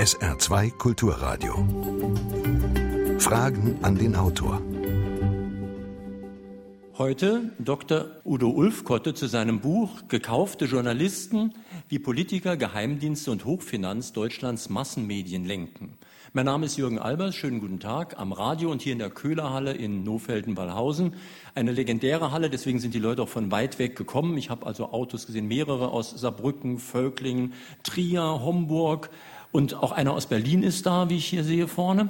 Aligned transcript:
SR2 0.00 0.78
Kulturradio. 0.78 1.52
Fragen 3.18 3.76
an 3.82 3.98
den 3.98 4.16
Autor. 4.16 4.62
Heute 6.96 7.52
Dr. 7.58 8.06
Udo 8.24 8.48
Ulfkotte 8.48 9.12
zu 9.12 9.26
seinem 9.26 9.60
Buch 9.60 9.90
Gekaufte 10.08 10.64
Journalisten, 10.64 11.52
wie 11.90 11.98
Politiker, 11.98 12.56
Geheimdienste 12.56 13.30
und 13.30 13.44
Hochfinanz 13.44 14.14
Deutschlands 14.14 14.70
Massenmedien 14.70 15.44
lenken. 15.44 15.98
Mein 16.32 16.46
Name 16.46 16.66
ist 16.66 16.78
Jürgen 16.78 16.98
Albers, 16.98 17.34
schönen 17.34 17.60
guten 17.60 17.80
Tag, 17.80 18.18
am 18.18 18.32
Radio 18.32 18.70
und 18.70 18.80
hier 18.80 18.92
in 18.92 19.00
der 19.00 19.10
Köhlerhalle 19.10 19.72
in 19.72 20.04
Nofelden-Wallhausen. 20.04 21.14
Eine 21.54 21.72
legendäre 21.72 22.30
Halle, 22.30 22.48
deswegen 22.48 22.78
sind 22.78 22.94
die 22.94 23.00
Leute 23.00 23.22
auch 23.22 23.28
von 23.28 23.50
weit 23.50 23.78
weg 23.78 23.96
gekommen. 23.96 24.38
Ich 24.38 24.48
habe 24.48 24.64
also 24.64 24.92
Autos 24.92 25.26
gesehen, 25.26 25.48
mehrere 25.48 25.90
aus 25.90 26.10
Saarbrücken, 26.10 26.78
Völklingen, 26.78 27.52
Trier, 27.82 28.22
Homburg, 28.22 29.10
und 29.52 29.74
auch 29.74 29.92
einer 29.92 30.12
aus 30.12 30.26
Berlin 30.26 30.62
ist 30.62 30.86
da, 30.86 31.08
wie 31.10 31.16
ich 31.16 31.26
hier 31.26 31.44
sehe 31.44 31.68
vorne. 31.68 32.08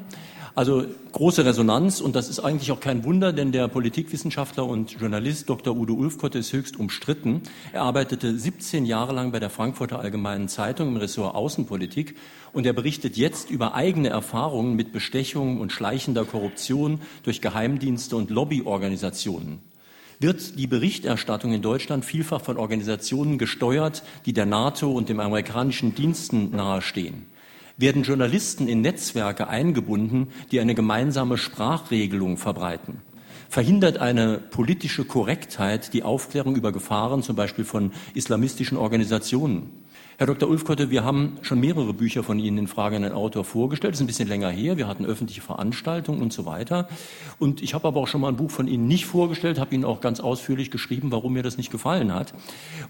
Also 0.54 0.84
große 1.12 1.44
Resonanz 1.44 2.00
und 2.00 2.16
das 2.16 2.28
ist 2.28 2.40
eigentlich 2.40 2.72
auch 2.72 2.80
kein 2.80 3.04
Wunder, 3.04 3.32
denn 3.32 3.52
der 3.52 3.68
Politikwissenschaftler 3.68 4.66
und 4.66 4.90
Journalist 5.00 5.48
Dr. 5.48 5.76
Udo 5.76 5.94
Ulfkotte 5.94 6.38
ist 6.38 6.52
höchst 6.52 6.76
umstritten. 6.76 7.42
Er 7.72 7.82
arbeitete 7.82 8.36
17 8.36 8.84
Jahre 8.84 9.14
lang 9.14 9.30
bei 9.30 9.38
der 9.38 9.48
Frankfurter 9.48 10.00
Allgemeinen 10.00 10.48
Zeitung 10.48 10.88
im 10.88 10.96
Ressort 10.96 11.36
Außenpolitik 11.36 12.16
und 12.52 12.66
er 12.66 12.72
berichtet 12.72 13.16
jetzt 13.16 13.48
über 13.48 13.74
eigene 13.74 14.08
Erfahrungen 14.08 14.74
mit 14.74 14.92
Bestechungen 14.92 15.60
und 15.60 15.70
schleichender 15.70 16.24
Korruption 16.24 17.00
durch 17.22 17.40
Geheimdienste 17.40 18.16
und 18.16 18.30
Lobbyorganisationen 18.30 19.62
wird 20.20 20.58
die 20.58 20.66
Berichterstattung 20.66 21.54
in 21.54 21.62
Deutschland 21.62 22.04
vielfach 22.04 22.42
von 22.42 22.58
Organisationen 22.58 23.38
gesteuert, 23.38 24.02
die 24.26 24.34
der 24.34 24.44
NATO 24.44 24.92
und 24.92 25.08
dem 25.08 25.18
amerikanischen 25.18 25.94
Diensten 25.94 26.50
nahestehen. 26.50 27.29
Werden 27.80 28.02
Journalisten 28.02 28.68
in 28.68 28.82
Netzwerke 28.82 29.48
eingebunden, 29.48 30.28
die 30.52 30.60
eine 30.60 30.74
gemeinsame 30.74 31.38
Sprachregelung 31.38 32.36
verbreiten? 32.36 33.00
Verhindert 33.48 33.96
eine 33.96 34.36
politische 34.36 35.06
Korrektheit 35.06 35.94
die 35.94 36.02
Aufklärung 36.02 36.56
über 36.56 36.72
Gefahren, 36.72 37.22
zum 37.22 37.36
Beispiel 37.36 37.64
von 37.64 37.92
islamistischen 38.12 38.76
Organisationen? 38.76 39.70
Herr 40.20 40.26
Dr. 40.26 40.50
Ulfkotte, 40.50 40.90
wir 40.90 41.02
haben 41.02 41.38
schon 41.40 41.60
mehrere 41.60 41.94
Bücher 41.94 42.22
von 42.22 42.38
Ihnen 42.38 42.58
in 42.58 42.66
Frage 42.66 42.94
an 42.94 43.04
den 43.04 43.12
Autor 43.12 43.42
vorgestellt. 43.42 43.94
Das 43.94 44.00
ist 44.00 44.04
ein 44.04 44.06
bisschen 44.06 44.28
länger 44.28 44.50
her. 44.50 44.76
Wir 44.76 44.86
hatten 44.86 45.06
öffentliche 45.06 45.40
Veranstaltungen 45.40 46.20
und 46.20 46.30
so 46.30 46.44
weiter. 46.44 46.90
Und 47.38 47.62
ich 47.62 47.72
habe 47.72 47.88
aber 47.88 48.00
auch 48.00 48.06
schon 48.06 48.20
mal 48.20 48.28
ein 48.28 48.36
Buch 48.36 48.50
von 48.50 48.68
Ihnen 48.68 48.86
nicht 48.86 49.06
vorgestellt, 49.06 49.58
habe 49.58 49.74
Ihnen 49.74 49.86
auch 49.86 50.02
ganz 50.02 50.20
ausführlich 50.20 50.70
geschrieben, 50.70 51.10
warum 51.10 51.32
mir 51.32 51.42
das 51.42 51.56
nicht 51.56 51.72
gefallen 51.72 52.12
hat. 52.12 52.34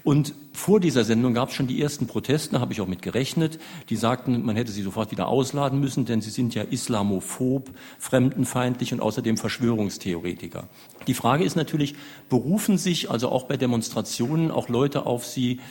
Und 0.03 0.33
vor 0.51 0.81
dieser 0.81 1.05
Sendung 1.05 1.33
gab 1.33 1.47
es 1.47 1.55
schon 1.55 1.67
die 1.67 1.81
ersten 1.81 2.05
Proteste, 2.05 2.59
habe 2.59 2.73
ich 2.73 2.81
auch 2.81 2.87
mit 2.87 3.01
gerechnet. 3.01 3.59
Die 3.89 3.95
sagten, 3.95 4.43
man 4.43 4.57
hätte 4.57 4.73
sie 4.73 4.81
sofort 4.81 5.11
wieder 5.11 5.29
ausladen 5.29 5.79
müssen, 5.79 6.03
denn 6.03 6.19
sie 6.19 6.31
sind 6.31 6.53
ja 6.53 6.63
islamophob, 6.63 7.69
fremdenfeindlich 7.97 8.91
und 8.91 8.99
außerdem 8.99 9.37
Verschwörungstheoretiker. 9.37 10.67
Die 11.07 11.13
Frage 11.13 11.45
ist 11.45 11.55
natürlich, 11.55 11.95
berufen 12.27 12.77
sich 12.77 13.09
also 13.09 13.29
auch 13.29 13.43
bei 13.43 13.55
Demonstrationen 13.55 14.51
auch 14.51 14.67
Leute 14.67 15.05
auf 15.05 15.25
Sie, 15.25 15.61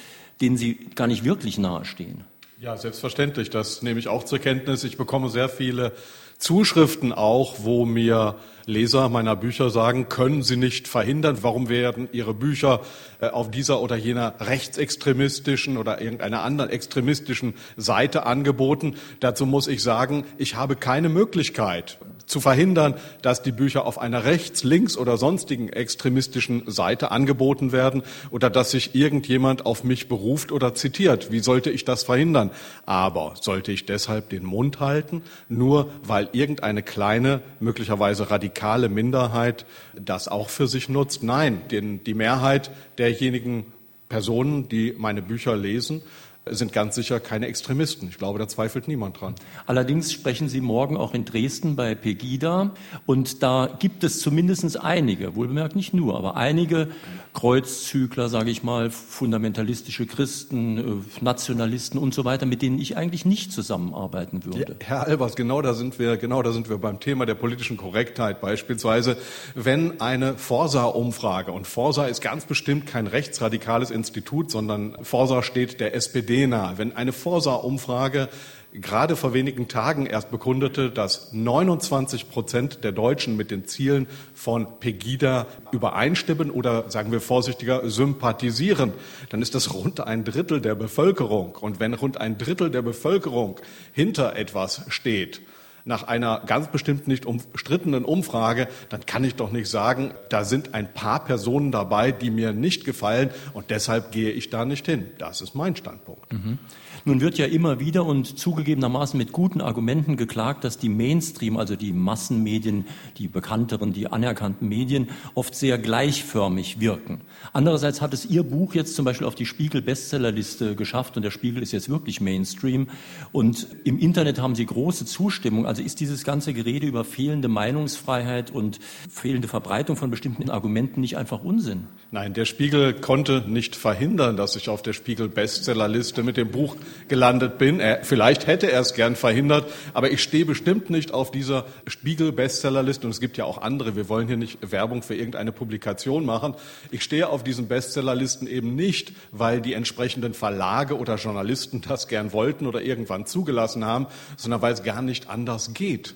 denen 0.41 0.56
sie 0.56 0.74
gar 0.94 1.06
nicht 1.06 1.24
wirklich 1.24 1.58
nahestehen. 1.58 2.24
Ja, 2.60 2.77
selbstverständlich. 2.77 3.50
Das 3.50 3.83
nehme 3.83 3.98
ich 4.00 4.08
auch 4.08 4.24
zur 4.24 4.38
Kenntnis. 4.38 4.84
Ich 4.84 4.96
bekomme 4.96 5.28
sehr 5.30 5.48
viele 5.48 5.92
Zuschriften 6.38 7.12
auch, 7.12 7.56
wo 7.60 7.86
mir 7.86 8.36
Leser 8.71 9.09
meiner 9.09 9.37
Bücher 9.37 9.69
sagen, 9.69 10.09
können 10.09 10.43
Sie 10.43 10.57
nicht 10.57 10.89
verhindern, 10.89 11.39
warum 11.43 11.69
werden 11.69 12.09
Ihre 12.13 12.33
Bücher 12.33 12.81
äh, 13.21 13.29
auf 13.29 13.51
dieser 13.51 13.81
oder 13.81 13.97
jener 13.97 14.35
rechtsextremistischen 14.41 15.77
oder 15.77 16.01
irgendeiner 16.01 16.43
anderen 16.43 16.71
extremistischen 16.71 17.55
Seite 17.77 18.25
angeboten. 18.25 18.95
Dazu 19.19 19.45
muss 19.45 19.67
ich 19.67 19.83
sagen, 19.83 20.25
ich 20.39 20.55
habe 20.55 20.77
keine 20.77 21.09
Möglichkeit 21.09 21.98
zu 22.27 22.41
verhindern, 22.41 22.95
dass 23.23 23.43
die 23.43 23.51
Bücher 23.51 23.85
auf 23.85 23.98
einer 23.98 24.25
rechts-, 24.25 24.63
links- 24.63 24.97
oder 24.97 25.17
sonstigen 25.17 25.69
extremistischen 25.69 26.63
Seite 26.67 27.11
angeboten 27.11 27.73
werden 27.73 28.03
oder 28.30 28.51
dass 28.51 28.70
sich 28.70 28.95
irgendjemand 28.95 29.67
auf 29.67 29.83
mich 29.83 30.09
beruft 30.09 30.53
oder 30.53 30.75
zitiert. 30.75 31.33
Wie 31.33 31.41
sollte 31.41 31.70
ich 31.70 31.85
das 31.85 32.05
verhindern? 32.05 32.53
Aber 32.86 33.35
sollte 33.41 33.73
ich 33.73 33.85
deshalb 33.85 34.30
den 34.30 34.45
Mund 34.45 34.79
halten, 34.79 35.23
nur 35.48 35.91
weil 36.03 36.29
irgendeine 36.33 36.85
kleine, 36.85 37.42
möglicherweise 37.59 38.30
radikale 38.30 38.60
radikale 38.61 38.89
Minderheit 38.91 39.65
das 39.95 40.29
auch 40.29 40.51
für 40.51 40.67
sich 40.67 40.89
nutzt. 40.89 41.23
Nein, 41.23 41.63
denn 41.71 42.05
die 42.05 42.15
Mehrheit 42.15 42.71
derjenigen 42.98 43.65
Personen, 44.09 44.69
die 44.69 44.95
meine 44.98 45.23
Bücher 45.23 45.57
lesen, 45.57 46.03
sind 46.47 46.73
ganz 46.73 46.95
sicher 46.95 47.21
keine 47.21 47.47
Extremisten. 47.47 48.09
Ich 48.09 48.19
glaube, 48.19 48.39
da 48.39 48.48
zweifelt 48.48 48.89
niemand 48.89 49.21
dran. 49.21 49.35
Allerdings 49.67 50.13
sprechen 50.13 50.48
Sie 50.48 50.61
morgen 50.61 50.97
auch 50.97 51.15
in 51.15 51.25
Dresden 51.25 51.77
bei 51.77 51.95
Pegida 51.95 52.73
und 53.07 53.43
da 53.43 53.69
gibt 53.79 54.05
es 54.05 54.21
zumindest 54.21 54.81
einige, 54.81 55.37
wohlbemerkt 55.37 55.77
nicht 55.77 55.95
nur, 55.95 56.17
aber 56.17 56.37
einige 56.37 56.89
Kreuzzügler, 57.33 58.29
sage 58.29 58.51
ich 58.51 58.63
mal, 58.63 58.91
fundamentalistische 58.91 60.07
Christen, 60.07 60.79
äh, 60.79 60.83
Nationalisten 61.24 61.98
und 61.98 62.13
so 62.13 62.24
weiter, 62.24 62.45
mit 62.45 62.61
denen 62.61 62.79
ich 62.79 62.96
eigentlich 62.96 63.24
nicht 63.24 63.52
zusammenarbeiten 63.52 64.45
würde. 64.45 64.77
Ja, 64.80 64.86
Herr 64.86 65.07
Albers, 65.07 65.36
genau 65.36 65.63
da 65.63 65.74
sind 65.74 65.98
wir, 65.98 66.17
genau 66.17 66.42
da 66.42 66.52
sind 66.52 66.68
wir 66.68 66.79
beim 66.79 66.98
Thema 66.98 67.27
der 67.27 67.36
politischen 67.36 67.77
Korrektheit 67.77 68.41
beispielsweise. 68.41 69.17
Wenn 69.55 70.01
eine 70.01 70.36
Forsa-Umfrage 70.36 71.52
und 71.52 71.67
Forsa 71.67 72.07
ist 72.07 72.20
ganz 72.20 72.46
bestimmt 72.46 72.86
kein 72.86 73.07
rechtsradikales 73.07 73.91
Institut, 73.91 74.51
sondern 74.51 74.97
Forsa 75.02 75.42
steht 75.42 75.80
der 75.80 75.95
SPD 75.95 76.47
nahe. 76.48 76.79
Wenn 76.79 76.97
eine 76.97 77.12
Forsa-Umfrage 77.12 78.29
gerade 78.73 79.17
vor 79.17 79.35
wenigen 79.35 79.69
Tagen 79.69 80.07
erst 80.07 80.31
bekundete, 80.31 80.91
dass 80.91 81.33
29 81.33 82.31
Prozent 82.31 82.85
der 82.85 82.92
Deutschen 82.92 83.36
mit 83.36 83.51
den 83.51 83.64
Zielen 83.64 84.07
von 84.35 84.79
Pegida 84.79 85.47
übereinstimmen 85.73 86.51
oder, 86.51 86.91
sagen 86.91 87.13
wir 87.13 87.20
vorsichtiger, 87.20 87.89
sympathisieren, 87.89 88.92
dann 89.30 89.42
ist 89.42 89.55
das 89.55 89.75
rund 89.75 90.01
ein 90.01 90.25
Drittel 90.25 90.61
der 90.61 90.75
Bevölkerung. 90.75 91.57
Und 91.57 91.80
wenn 91.80 91.95
rund 91.95 92.20
ein 92.20 92.39
Drittel 92.39 92.70
der 92.70 92.83
Bevölkerung 92.83 93.61
hinter 93.92 94.36
etwas 94.36 94.83
steht, 94.89 95.41
nach 95.85 96.05
einer 96.05 96.42
ganz 96.46 96.68
bestimmt 96.68 97.08
nicht 97.08 97.27
umstrittenen 97.27 98.05
Umfrage, 98.05 98.68
dann 98.89 99.07
kann 99.07 99.24
ich 99.24 99.35
doch 99.35 99.52
nicht 99.52 99.68
sagen, 99.68 100.13
da 100.29 100.45
sind 100.45 100.74
ein 100.74 100.92
paar 100.92 101.24
Personen 101.24 101.73
dabei, 101.73 102.13
die 102.13 102.30
mir 102.30 102.52
nicht 102.52 102.85
gefallen 102.85 103.30
und 103.52 103.70
deshalb 103.70 104.13
gehe 104.13 104.30
ich 104.30 104.51
da 104.51 104.64
nicht 104.64 104.86
hin. 104.86 105.07
Das 105.18 105.41
ist 105.41 105.55
mein 105.55 105.77
Standpunkt. 105.77 106.33
Mhm. 106.33 106.58
Nun 107.05 107.20
wird 107.20 107.39
ja 107.39 107.46
immer 107.46 107.80
wieder 107.80 108.05
und 108.05 108.39
zugegebenermaßen 108.39 109.17
mit 109.17 109.33
guten 109.33 109.61
Argumenten 109.61 110.17
geklagt, 110.17 110.64
dass 110.64 110.77
die 110.77 110.89
Mainstream, 110.89 111.57
also 111.57 111.77
die 111.77 111.92
Massenmedien, 111.92 112.85
die 113.17 113.29
bekannteren, 113.29 113.92
die 113.92 114.08
anerkannten 114.08 114.68
Medien, 114.68 115.08
oft 115.35 115.55
sehr 115.55 115.79
gleichförmig 115.79 116.80
wirken. 116.80 117.23
Andererseits 117.52 118.02
hat 118.02 118.12
es 118.12 118.27
Ihr 118.27 118.42
Buch 118.42 118.74
jetzt 118.74 118.95
zum 118.97 119.05
Beispiel 119.05 119.27
auf 119.27 119.35
die 119.35 119.47
Spiegel-Bestsellerliste 119.47 120.77
geschafft 120.77 121.17
und 121.17 121.23
der 121.23 121.30
Spiegel 121.30 121.62
ist 121.62 121.73
jetzt 121.73 121.89
wirklich 121.89 122.20
Mainstream. 122.20 122.89
Und 123.33 123.67
im 123.85 123.98
Internet 123.98 124.39
haben 124.39 124.55
Sie 124.55 124.67
große 124.67 125.07
Zustimmung. 125.07 125.67
Also 125.70 125.85
ist 125.85 126.01
dieses 126.01 126.25
ganze 126.25 126.53
Gerede 126.53 126.85
über 126.85 127.05
fehlende 127.05 127.47
Meinungsfreiheit 127.47 128.50
und 128.50 128.81
fehlende 129.08 129.47
Verbreitung 129.47 129.94
von 129.94 130.11
bestimmten 130.11 130.50
Argumenten 130.50 131.00
nicht 131.00 131.17
einfach 131.17 131.44
Unsinn? 131.44 131.87
Nein, 132.11 132.35
der 132.35 132.44
Spiegel 132.44 132.93
konnte 132.93 133.44
nicht 133.47 133.76
verhindern, 133.76 134.37
dass 134.37 134.56
ich 134.56 134.69
auf 134.69 134.82
der 134.82 134.94
Spiegel-Bestsellerliste 134.94 136.25
mit 136.25 136.37
dem 136.37 136.50
Buch 136.50 136.75
gelandet 137.06 137.59
bin. 137.59 137.79
Er, 137.79 138.03
vielleicht 138.03 138.49
hätte 138.49 138.73
er 138.73 138.81
es 138.81 138.94
gern 138.94 139.14
verhindert, 139.14 139.70
aber 139.94 140.11
ich 140.11 140.25
stehe 140.25 140.44
bestimmt 140.44 140.91
nicht 140.91 141.14
auf 141.14 141.31
dieser 141.31 141.67
Spiegel-Bestsellerliste 141.87 143.06
und 143.06 143.12
es 143.12 143.20
gibt 143.20 143.37
ja 143.37 143.44
auch 143.44 143.62
andere. 143.62 143.94
Wir 143.94 144.09
wollen 144.09 144.26
hier 144.26 144.37
nicht 144.37 144.73
Werbung 144.73 145.03
für 145.03 145.14
irgendeine 145.14 145.53
Publikation 145.53 146.26
machen. 146.26 146.56
Ich 146.91 147.05
stehe 147.05 147.29
auf 147.29 147.44
diesen 147.44 147.69
Bestsellerlisten 147.69 148.49
eben 148.49 148.75
nicht, 148.75 149.12
weil 149.31 149.61
die 149.61 149.75
entsprechenden 149.75 150.35
Verlage 150.35 150.99
oder 150.99 151.14
Journalisten 151.14 151.81
das 151.81 152.09
gern 152.09 152.32
wollten 152.32 152.67
oder 152.67 152.82
irgendwann 152.82 153.25
zugelassen 153.25 153.85
haben, 153.85 154.09
sondern 154.37 154.62
weil 154.62 154.73
es 154.73 154.83
gar 154.83 155.00
nicht 155.00 155.31
anders 155.31 155.60
geht. 155.69 156.15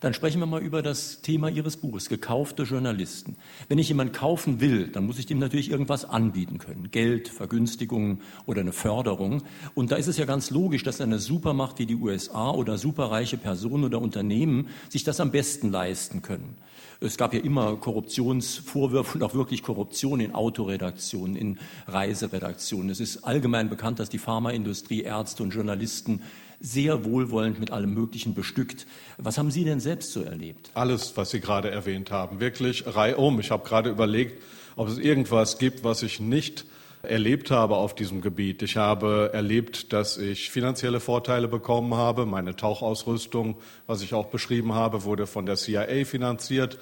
Dann 0.00 0.12
sprechen 0.14 0.40
wir 0.40 0.46
mal 0.46 0.62
über 0.62 0.82
das 0.82 1.22
Thema 1.22 1.48
Ihres 1.48 1.78
Buches, 1.78 2.08
gekaufte 2.08 2.64
Journalisten. 2.64 3.36
Wenn 3.68 3.78
ich 3.78 3.88
jemanden 3.88 4.12
kaufen 4.12 4.60
will, 4.60 4.88
dann 4.88 5.06
muss 5.06 5.18
ich 5.18 5.26
dem 5.26 5.38
natürlich 5.38 5.70
irgendwas 5.70 6.04
anbieten 6.04 6.58
können. 6.58 6.90
Geld, 6.90 7.28
Vergünstigungen 7.28 8.20
oder 8.44 8.60
eine 8.60 8.72
Förderung. 8.72 9.42
Und 9.74 9.92
da 9.92 9.96
ist 9.96 10.06
es 10.06 10.18
ja 10.18 10.26
ganz 10.26 10.50
logisch, 10.50 10.82
dass 10.82 11.00
eine 11.00 11.18
Supermacht 11.18 11.78
wie 11.78 11.86
die 11.86 11.96
USA 11.96 12.50
oder 12.50 12.78
superreiche 12.78 13.38
Personen 13.38 13.84
oder 13.84 14.00
Unternehmen 14.00 14.68
sich 14.90 15.04
das 15.04 15.20
am 15.20 15.30
besten 15.30 15.70
leisten 15.70 16.22
können. 16.22 16.56
Es 17.00 17.16
gab 17.16 17.34
ja 17.34 17.40
immer 17.40 17.76
Korruptionsvorwürfe 17.76 19.18
und 19.18 19.22
auch 19.22 19.34
wirklich 19.34 19.62
Korruption 19.62 20.20
in 20.20 20.34
Autoredaktionen, 20.34 21.36
in 21.36 21.58
Reiseredaktionen. 21.86 22.90
Es 22.90 23.00
ist 23.00 23.24
allgemein 23.24 23.68
bekannt, 23.68 23.98
dass 23.98 24.08
die 24.08 24.18
Pharmaindustrie, 24.18 25.02
Ärzte 25.02 25.42
und 25.42 25.50
Journalisten 25.50 26.22
sehr 26.60 27.04
wohlwollend 27.04 27.60
mit 27.60 27.70
allem 27.70 27.94
Möglichen 27.94 28.34
bestückt. 28.34 28.86
Was 29.18 29.38
haben 29.38 29.50
Sie 29.50 29.64
denn 29.64 29.80
selbst 29.80 30.12
so 30.12 30.22
erlebt? 30.22 30.70
Alles, 30.74 31.16
was 31.16 31.30
Sie 31.30 31.40
gerade 31.40 31.70
erwähnt 31.70 32.10
haben, 32.10 32.40
wirklich 32.40 32.84
reihum. 32.86 33.40
Ich 33.40 33.50
habe 33.50 33.66
gerade 33.66 33.90
überlegt, 33.90 34.42
ob 34.76 34.88
es 34.88 34.98
irgendwas 34.98 35.58
gibt, 35.58 35.84
was 35.84 36.02
ich 36.02 36.20
nicht 36.20 36.64
erlebt 37.02 37.50
habe 37.50 37.76
auf 37.76 37.94
diesem 37.94 38.20
Gebiet. 38.20 38.62
Ich 38.62 38.76
habe 38.76 39.30
erlebt, 39.32 39.92
dass 39.92 40.18
ich 40.18 40.50
finanzielle 40.50 41.00
Vorteile 41.00 41.48
bekommen 41.48 41.94
habe. 41.94 42.26
Meine 42.26 42.56
Tauchausrüstung, 42.56 43.56
was 43.86 44.02
ich 44.02 44.14
auch 44.14 44.26
beschrieben 44.26 44.74
habe, 44.74 45.04
wurde 45.04 45.26
von 45.26 45.46
der 45.46 45.56
CIA 45.56 46.04
finanziert. 46.04 46.78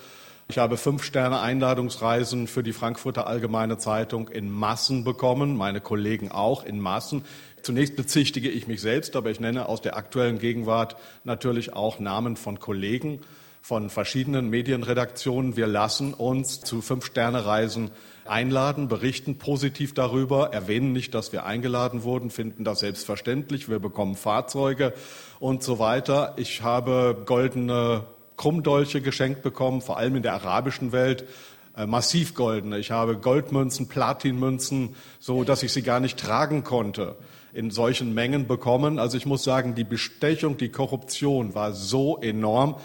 Ich 0.48 0.58
habe 0.58 0.76
fünf 0.76 1.02
Sterne 1.02 1.40
Einladungsreisen 1.40 2.48
für 2.48 2.62
die 2.62 2.74
Frankfurter 2.74 3.26
Allgemeine 3.26 3.78
Zeitung 3.78 4.28
in 4.28 4.50
Massen 4.50 5.02
bekommen, 5.02 5.56
meine 5.56 5.80
Kollegen 5.80 6.30
auch 6.30 6.64
in 6.64 6.80
Massen. 6.80 7.24
Zunächst 7.64 7.96
bezichtige 7.96 8.50
ich 8.50 8.66
mich 8.66 8.82
selbst, 8.82 9.16
aber 9.16 9.30
ich 9.30 9.40
nenne 9.40 9.70
aus 9.70 9.80
der 9.80 9.96
aktuellen 9.96 10.38
Gegenwart 10.38 10.96
natürlich 11.24 11.72
auch 11.72 11.98
Namen 11.98 12.36
von 12.36 12.60
Kollegen 12.60 13.20
von 13.62 13.88
verschiedenen 13.88 14.50
Medienredaktionen. 14.50 15.56
Wir 15.56 15.66
lassen 15.66 16.12
uns 16.12 16.60
zu 16.60 16.82
Fünf-Sterne-Reisen 16.82 17.90
einladen, 18.26 18.88
berichten 18.88 19.38
positiv 19.38 19.94
darüber, 19.94 20.52
erwähnen 20.52 20.92
nicht, 20.92 21.14
dass 21.14 21.32
wir 21.32 21.46
eingeladen 21.46 22.02
wurden, 22.02 22.28
finden 22.28 22.64
das 22.64 22.80
selbstverständlich. 22.80 23.70
Wir 23.70 23.78
bekommen 23.78 24.16
Fahrzeuge 24.16 24.92
und 25.40 25.62
so 25.62 25.78
weiter. 25.78 26.34
Ich 26.36 26.60
habe 26.60 27.22
goldene 27.24 28.04
Krummdolche 28.36 29.00
geschenkt 29.00 29.40
bekommen, 29.40 29.80
vor 29.80 29.96
allem 29.96 30.16
in 30.16 30.22
der 30.22 30.34
arabischen 30.34 30.92
Welt 30.92 31.24
äh, 31.74 31.86
massiv 31.86 32.34
goldene. 32.34 32.78
Ich 32.78 32.90
habe 32.90 33.16
Goldmünzen, 33.16 33.88
Platinmünzen, 33.88 34.94
so 35.18 35.44
dass 35.44 35.62
ich 35.62 35.72
sie 35.72 35.82
gar 35.82 36.00
nicht 36.00 36.18
tragen 36.18 36.64
konnte, 36.64 37.16
in 37.54 37.70
solchen 37.70 38.12
Mengen 38.12 38.46
bekommen. 38.46 38.98
Also 38.98 39.16
ich 39.16 39.26
muss 39.26 39.44
sagen, 39.44 39.74
die 39.74 39.84
Bestechung, 39.84 40.56
die 40.56 40.70
Korruption 40.70 41.54
war 41.54 41.72
so 41.72 42.18
enorm, 42.20 42.76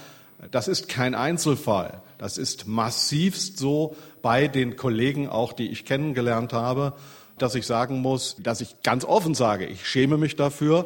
das 0.51 0.67
ist 0.69 0.87
kein 0.87 1.15
Einzelfall. 1.15 2.01
Das 2.17 2.37
ist 2.37 2.67
massivst 2.67 3.57
so 3.57 3.95
bei 4.21 4.47
den 4.47 4.75
Kollegen 4.75 5.27
auch, 5.27 5.53
die 5.53 5.69
ich 5.69 5.85
kennengelernt 5.85 6.53
habe, 6.53 6.93
dass 7.37 7.55
ich 7.55 7.65
sagen 7.65 8.01
muss, 8.01 8.37
dass 8.39 8.61
ich 8.61 8.83
ganz 8.83 9.03
offen 9.03 9.33
sage, 9.33 9.65
ich 9.65 9.87
schäme 9.87 10.17
mich 10.17 10.35
dafür. 10.35 10.85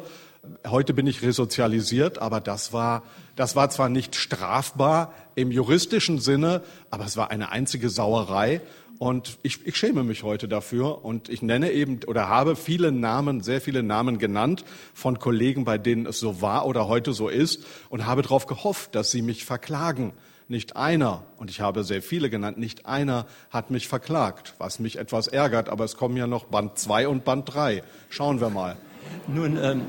Heute 0.66 0.92
bin 0.92 1.06
ich 1.06 1.22
resozialisiert, 1.22 2.18
aber 2.18 2.40
das 2.40 2.72
war, 2.72 3.02
das 3.36 3.56
war 3.56 3.70
zwar 3.70 3.88
nicht 3.88 4.14
strafbar 4.14 5.12
im 5.34 5.50
juristischen 5.50 6.18
Sinne, 6.18 6.62
aber 6.90 7.04
es 7.04 7.16
war 7.16 7.30
eine 7.30 7.50
einzige 7.50 7.90
Sauerei. 7.90 8.60
Und 8.98 9.38
ich, 9.42 9.66
ich 9.66 9.76
schäme 9.76 10.04
mich 10.04 10.22
heute 10.22 10.46
dafür 10.48 11.04
und 11.04 11.28
ich 11.28 11.42
nenne 11.42 11.72
eben 11.72 12.00
oder 12.06 12.28
habe 12.28 12.56
viele 12.56 12.92
Namen, 12.92 13.40
sehr 13.40 13.60
viele 13.60 13.82
Namen 13.82 14.18
genannt 14.18 14.64
von 14.92 15.18
Kollegen, 15.18 15.64
bei 15.64 15.78
denen 15.78 16.06
es 16.06 16.20
so 16.20 16.40
war 16.40 16.66
oder 16.66 16.86
heute 16.86 17.12
so 17.12 17.28
ist 17.28 17.64
und 17.88 18.06
habe 18.06 18.22
darauf 18.22 18.46
gehofft, 18.46 18.94
dass 18.94 19.10
sie 19.10 19.22
mich 19.22 19.44
verklagen. 19.44 20.12
Nicht 20.46 20.76
einer, 20.76 21.24
und 21.38 21.50
ich 21.50 21.60
habe 21.60 21.84
sehr 21.84 22.02
viele 22.02 22.28
genannt, 22.28 22.58
nicht 22.58 22.84
einer 22.84 23.26
hat 23.48 23.70
mich 23.70 23.88
verklagt, 23.88 24.54
was 24.58 24.78
mich 24.78 24.98
etwas 24.98 25.26
ärgert, 25.26 25.70
aber 25.70 25.84
es 25.84 25.96
kommen 25.96 26.18
ja 26.18 26.26
noch 26.26 26.44
Band 26.44 26.78
2 26.78 27.08
und 27.08 27.24
Band 27.24 27.52
3. 27.52 27.82
Schauen 28.10 28.40
wir 28.40 28.50
mal. 28.50 28.76
Nun 29.26 29.58
ähm, 29.60 29.82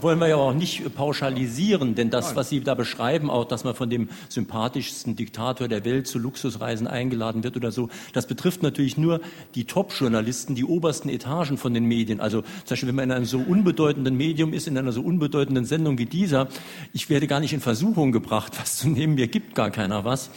wollen 0.00 0.18
wir 0.18 0.28
ja 0.28 0.36
auch 0.36 0.52
nicht 0.52 0.94
pauschalisieren, 0.94 1.94
denn 1.94 2.10
das, 2.10 2.36
was 2.36 2.48
Sie 2.48 2.60
da 2.60 2.74
beschreiben, 2.74 3.30
auch, 3.30 3.44
dass 3.44 3.64
man 3.64 3.74
von 3.74 3.90
dem 3.90 4.08
sympathischsten 4.28 5.16
Diktator 5.16 5.68
der 5.68 5.84
Welt 5.84 6.06
zu 6.06 6.18
Luxusreisen 6.18 6.86
eingeladen 6.86 7.44
wird 7.44 7.56
oder 7.56 7.72
so, 7.72 7.88
das 8.12 8.26
betrifft 8.26 8.62
natürlich 8.62 8.96
nur 8.96 9.20
die 9.54 9.64
Top-Journalisten, 9.64 10.54
die 10.54 10.64
obersten 10.64 11.08
Etagen 11.08 11.56
von 11.56 11.74
den 11.74 11.84
Medien. 11.84 12.20
Also 12.20 12.42
zum 12.42 12.70
Beispiel, 12.70 12.88
wenn 12.88 12.96
man 12.96 13.04
in 13.04 13.12
einem 13.12 13.24
so 13.24 13.38
unbedeutenden 13.38 14.16
Medium 14.16 14.52
ist, 14.52 14.66
in 14.66 14.76
einer 14.76 14.92
so 14.92 15.02
unbedeutenden 15.02 15.64
Sendung 15.64 15.98
wie 15.98 16.06
dieser, 16.06 16.48
ich 16.92 17.08
werde 17.10 17.26
gar 17.26 17.40
nicht 17.40 17.52
in 17.52 17.60
Versuchung 17.60 18.12
gebracht, 18.12 18.52
was 18.58 18.76
zu 18.78 18.88
nehmen, 18.88 19.14
mir 19.14 19.28
gibt 19.28 19.54
gar 19.54 19.70
keiner 19.70 20.04
was. 20.04 20.30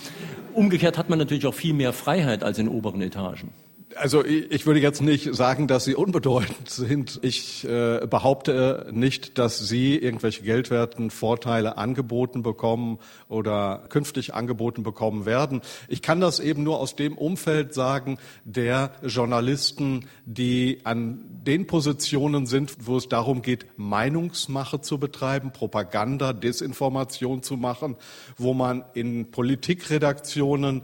Umgekehrt 0.53 0.97
hat 0.97 1.09
man 1.09 1.19
natürlich 1.19 1.45
auch 1.45 1.53
viel 1.53 1.73
mehr 1.73 1.93
Freiheit 1.93 2.43
als 2.43 2.57
in 2.57 2.67
oberen 2.67 3.01
Etagen. 3.01 3.51
Also 3.95 4.23
ich 4.23 4.67
würde 4.67 4.79
jetzt 4.79 5.01
nicht 5.01 5.33
sagen, 5.33 5.67
dass 5.67 5.83
sie 5.83 5.95
unbedeutend 5.95 6.69
sind. 6.69 7.19
Ich 7.23 7.65
äh, 7.65 8.05
behaupte 8.07 8.87
nicht, 8.91 9.39
dass 9.39 9.57
sie 9.57 9.95
irgendwelche 9.97 10.43
geldwerten 10.43 11.09
Vorteile 11.09 11.77
angeboten 11.77 12.43
bekommen 12.43 12.99
oder 13.29 13.83
künftig 13.89 14.35
angeboten 14.35 14.83
bekommen 14.83 15.25
werden. 15.25 15.61
Ich 15.87 16.03
kann 16.03 16.21
das 16.21 16.39
eben 16.39 16.63
nur 16.63 16.79
aus 16.79 16.95
dem 16.95 17.17
Umfeld 17.17 17.73
sagen, 17.73 18.19
der 18.43 18.91
Journalisten, 19.01 20.05
die 20.23 20.81
an 20.83 21.25
den 21.47 21.65
Positionen 21.65 22.45
sind, 22.45 22.85
wo 22.85 22.97
es 22.97 23.09
darum 23.09 23.41
geht, 23.41 23.65
Meinungsmache 23.75 24.81
zu 24.81 24.99
betreiben, 24.99 25.51
Propaganda, 25.51 26.33
Desinformation 26.33 27.41
zu 27.41 27.57
machen, 27.57 27.95
wo 28.37 28.53
man 28.53 28.83
in 28.93 29.31
Politikredaktionen 29.31 30.83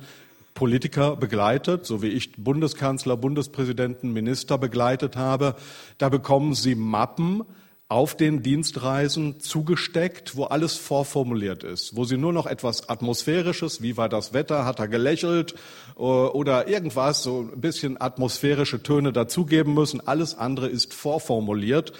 Politiker 0.55 1.17
begleitet, 1.17 1.85
so 1.85 2.01
wie 2.01 2.07
ich 2.07 2.31
Bundeskanzler, 2.37 3.17
Bundespräsidenten, 3.17 4.13
Minister 4.13 4.57
begleitet 4.57 5.17
habe. 5.17 5.55
Da 5.97 6.09
bekommen 6.09 6.55
sie 6.55 6.75
Mappen 6.75 7.43
auf 7.87 8.17
den 8.17 8.41
Dienstreisen 8.41 9.39
zugesteckt, 9.39 10.35
wo 10.35 10.45
alles 10.45 10.75
vorformuliert 10.75 11.63
ist, 11.63 11.95
wo 11.95 12.03
sie 12.03 12.17
nur 12.17 12.33
noch 12.33 12.47
etwas 12.47 12.89
Atmosphärisches, 12.89 13.81
wie 13.83 13.95
war 13.95 14.09
das 14.09 14.33
Wetter, 14.33 14.65
hat 14.65 14.79
er 14.79 14.87
gelächelt 14.87 15.53
äh, 15.97 16.01
oder 16.01 16.67
irgendwas, 16.67 17.21
so 17.21 17.49
ein 17.53 17.61
bisschen 17.61 18.01
atmosphärische 18.01 18.81
Töne 18.81 19.13
dazugeben 19.13 19.75
müssen. 19.75 20.07
Alles 20.07 20.35
andere 20.35 20.67
ist 20.67 20.95
vorformuliert. 20.95 21.93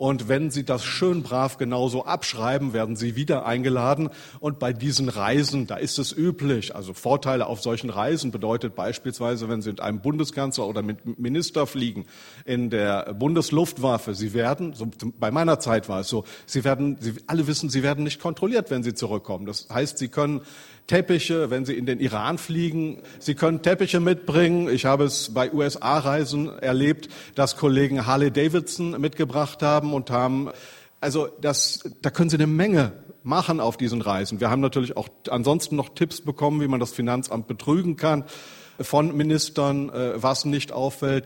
Und 0.00 0.28
wenn 0.28 0.50
Sie 0.50 0.64
das 0.64 0.82
schön 0.82 1.22
brav 1.22 1.58
genauso 1.58 2.06
abschreiben, 2.06 2.72
werden 2.72 2.96
Sie 2.96 3.16
wieder 3.16 3.44
eingeladen. 3.44 4.08
Und 4.38 4.58
bei 4.58 4.72
diesen 4.72 5.10
Reisen, 5.10 5.66
da 5.66 5.76
ist 5.76 5.98
es 5.98 6.16
üblich. 6.16 6.74
Also 6.74 6.94
Vorteile 6.94 7.44
auf 7.44 7.60
solchen 7.60 7.90
Reisen 7.90 8.30
bedeutet 8.30 8.74
beispielsweise, 8.74 9.50
wenn 9.50 9.60
Sie 9.60 9.68
mit 9.68 9.82
einem 9.82 10.00
Bundeskanzler 10.00 10.66
oder 10.66 10.80
mit 10.80 11.18
Minister 11.18 11.66
fliegen 11.66 12.06
in 12.46 12.70
der 12.70 13.12
Bundesluftwaffe, 13.12 14.14
Sie 14.14 14.32
werden, 14.32 14.72
so 14.72 14.88
bei 15.18 15.30
meiner 15.30 15.60
Zeit 15.60 15.90
war 15.90 16.00
es 16.00 16.08
so, 16.08 16.24
Sie 16.46 16.64
werden, 16.64 16.96
Sie 16.98 17.16
alle 17.26 17.46
wissen, 17.46 17.68
Sie 17.68 17.82
werden 17.82 18.02
nicht 18.02 18.22
kontrolliert, 18.22 18.70
wenn 18.70 18.82
Sie 18.82 18.94
zurückkommen. 18.94 19.44
Das 19.44 19.68
heißt, 19.68 19.98
Sie 19.98 20.08
können 20.08 20.40
Teppiche, 20.90 21.50
wenn 21.50 21.64
Sie 21.64 21.74
in 21.74 21.86
den 21.86 22.00
Iran 22.00 22.36
fliegen. 22.36 22.98
Sie 23.20 23.36
können 23.36 23.62
Teppiche 23.62 24.00
mitbringen. 24.00 24.68
Ich 24.68 24.86
habe 24.86 25.04
es 25.04 25.32
bei 25.32 25.52
USA-Reisen 25.52 26.58
erlebt, 26.58 27.08
dass 27.36 27.56
Kollegen 27.56 28.06
Harley 28.06 28.32
Davidson 28.32 29.00
mitgebracht 29.00 29.62
haben 29.62 29.94
und 29.94 30.10
haben, 30.10 30.50
also 31.00 31.28
das, 31.40 31.88
da 32.02 32.10
können 32.10 32.28
Sie 32.28 32.38
eine 32.38 32.48
Menge 32.48 32.90
machen 33.22 33.60
auf 33.60 33.76
diesen 33.76 34.02
Reisen. 34.02 34.40
Wir 34.40 34.50
haben 34.50 34.60
natürlich 34.60 34.96
auch 34.96 35.06
ansonsten 35.28 35.76
noch 35.76 35.90
Tipps 35.90 36.22
bekommen, 36.22 36.60
wie 36.60 36.66
man 36.66 36.80
das 36.80 36.90
Finanzamt 36.90 37.46
betrügen 37.46 37.94
kann 37.94 38.24
von 38.80 39.16
Ministern, 39.16 39.90
äh, 39.90 40.20
was 40.20 40.44
nicht 40.44 40.72
auffällt. 40.72 41.24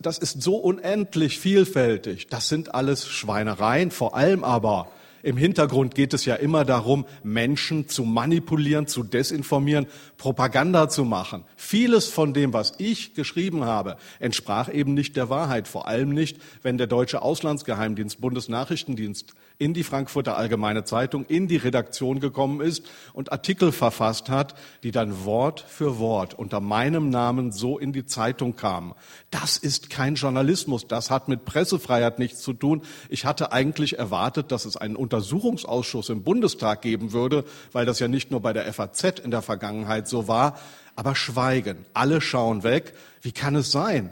Das 0.00 0.18
ist 0.18 0.40
so 0.40 0.54
unendlich 0.54 1.40
vielfältig. 1.40 2.28
Das 2.28 2.48
sind 2.48 2.76
alles 2.76 3.08
Schweinereien, 3.08 3.90
vor 3.90 4.14
allem 4.14 4.44
aber 4.44 4.88
im 5.22 5.36
Hintergrund 5.36 5.94
geht 5.94 6.14
es 6.14 6.24
ja 6.24 6.34
immer 6.34 6.64
darum, 6.64 7.04
Menschen 7.22 7.88
zu 7.88 8.04
manipulieren, 8.04 8.86
zu 8.86 9.02
desinformieren, 9.02 9.86
Propaganda 10.16 10.88
zu 10.88 11.04
machen. 11.04 11.44
Vieles 11.56 12.08
von 12.08 12.32
dem, 12.32 12.52
was 12.52 12.74
ich 12.78 13.14
geschrieben 13.14 13.64
habe, 13.64 13.96
entsprach 14.18 14.72
eben 14.72 14.94
nicht 14.94 15.16
der 15.16 15.28
Wahrheit. 15.28 15.68
Vor 15.68 15.86
allem 15.88 16.10
nicht, 16.10 16.38
wenn 16.62 16.78
der 16.78 16.86
deutsche 16.86 17.22
Auslandsgeheimdienst, 17.22 18.20
Bundesnachrichtendienst 18.20 19.34
in 19.60 19.74
die 19.74 19.84
Frankfurter 19.84 20.38
Allgemeine 20.38 20.84
Zeitung, 20.84 21.26
in 21.26 21.46
die 21.46 21.58
Redaktion 21.58 22.18
gekommen 22.18 22.62
ist 22.62 22.88
und 23.12 23.30
Artikel 23.30 23.72
verfasst 23.72 24.30
hat, 24.30 24.54
die 24.82 24.90
dann 24.90 25.26
Wort 25.26 25.60
für 25.60 25.98
Wort 25.98 26.32
unter 26.32 26.60
meinem 26.60 27.10
Namen 27.10 27.52
so 27.52 27.78
in 27.78 27.92
die 27.92 28.06
Zeitung 28.06 28.56
kamen. 28.56 28.94
Das 29.30 29.58
ist 29.58 29.90
kein 29.90 30.14
Journalismus. 30.14 30.88
Das 30.88 31.10
hat 31.10 31.28
mit 31.28 31.44
Pressefreiheit 31.44 32.18
nichts 32.18 32.40
zu 32.40 32.54
tun. 32.54 32.82
Ich 33.10 33.26
hatte 33.26 33.52
eigentlich 33.52 33.98
erwartet, 33.98 34.50
dass 34.50 34.64
es 34.64 34.78
einen 34.78 34.96
Untersuchungsausschuss 34.96 36.08
im 36.08 36.22
Bundestag 36.22 36.80
geben 36.80 37.12
würde, 37.12 37.44
weil 37.72 37.84
das 37.84 37.98
ja 37.98 38.08
nicht 38.08 38.30
nur 38.30 38.40
bei 38.40 38.54
der 38.54 38.72
FAZ 38.72 39.20
in 39.22 39.30
der 39.30 39.42
Vergangenheit 39.42 40.08
so 40.08 40.26
war. 40.26 40.58
Aber 40.96 41.14
Schweigen. 41.14 41.84
Alle 41.92 42.22
schauen 42.22 42.62
weg. 42.62 42.94
Wie 43.20 43.32
kann 43.32 43.56
es 43.56 43.70
sein? 43.70 44.10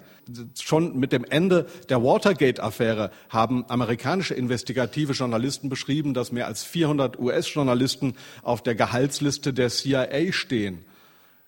Schon 0.61 0.99
mit 0.99 1.13
dem 1.13 1.25
Ende 1.25 1.67
der 1.89 2.03
Watergate-Affäre 2.03 3.11
haben 3.29 3.65
amerikanische 3.69 4.35
investigative 4.35 5.13
Journalisten 5.13 5.69
beschrieben, 5.69 6.15
dass 6.15 6.33
mehr 6.33 6.47
als 6.47 6.65
400 6.65 7.19
US-Journalisten 7.19 8.15
auf 8.43 8.63
der 8.63 8.75
Gehaltsliste 8.75 9.53
der 9.53 9.71
CIA 9.71 10.33
stehen. 10.33 10.85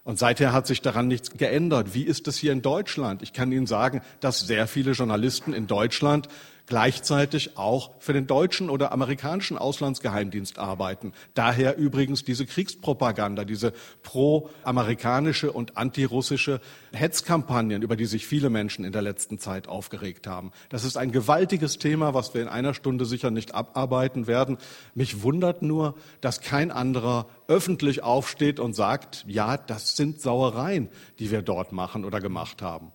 Und 0.03 0.19
seither 0.19 0.53
hat 0.53 0.67
sich 0.67 0.81
daran 0.81 1.09
nichts 1.09 1.37
geändert. 1.37 1.95
Wie 1.95 2.03
ist 2.03 2.27
es 2.27 2.37
hier 2.37 2.53
in 2.53 2.63
Deutschland? 2.63 3.23
Ich 3.23 3.33
kann 3.33 3.53
Ihnen 3.53 3.67
sagen, 3.67 4.01
dass 4.21 4.41
sehr 4.41 4.67
viele 4.67 4.93
Journalisten 4.93 5.53
in 5.53 5.67
Deutschland 5.67 6.29
gleichzeitig 6.71 7.59
auch 7.59 7.91
für 7.99 8.13
den 8.13 8.29
deutschen 8.29 8.71
oder 8.71 8.93
amerikanischen 8.93 9.59
Auslandsgeheimdienst 9.59 10.59
arbeiten. 10.59 11.13
Daher 11.35 11.77
übrigens 11.77 12.25
diese 12.25 12.47
Kriegspropaganda, 12.47 13.45
diese 13.45 13.73
pro-amerikanische 14.03 15.53
und 15.53 15.77
antirussische 15.77 16.61
Hetzkampagnen, 16.93 17.83
über 17.83 17.97
die 17.97 18.07
sich 18.07 18.25
viele 18.25 18.51
Menschen 18.51 18.85
in 18.85 18.93
der 18.93 19.03
letzten 19.03 19.39
Zeit 19.39 19.67
aufgeregt 19.67 20.29
haben. 20.29 20.53
Das 20.69 20.85
ist 20.85 20.97
ein 20.97 21.11
gewaltiges 21.11 21.79
Thema, 21.79 22.15
was 22.15 22.35
wir 22.35 22.41
in 22.41 22.49
einer 22.49 22.73
Stunde 22.73 23.05
sicher 23.05 23.33
nicht 23.33 23.53
abarbeiten 23.53 24.29
werden. 24.29 24.57
Mich 24.95 25.23
wundert 25.23 25.63
nur, 25.63 25.97
dass 26.21 26.41
kein 26.41 26.71
anderer 26.71 27.27
öffentlich 27.49 28.05
aufsteht 28.05 28.61
und 28.61 28.75
sagt, 28.75 29.25
ja, 29.27 29.57
das 29.57 29.97
sind 29.97 30.21
Sauereien, 30.21 30.89
die 31.19 31.33
wir 31.33 31.43
dort 31.43 31.73
machen 31.73 32.05
oder 32.05 32.21
gemacht 32.21 32.63
haben. 32.63 32.93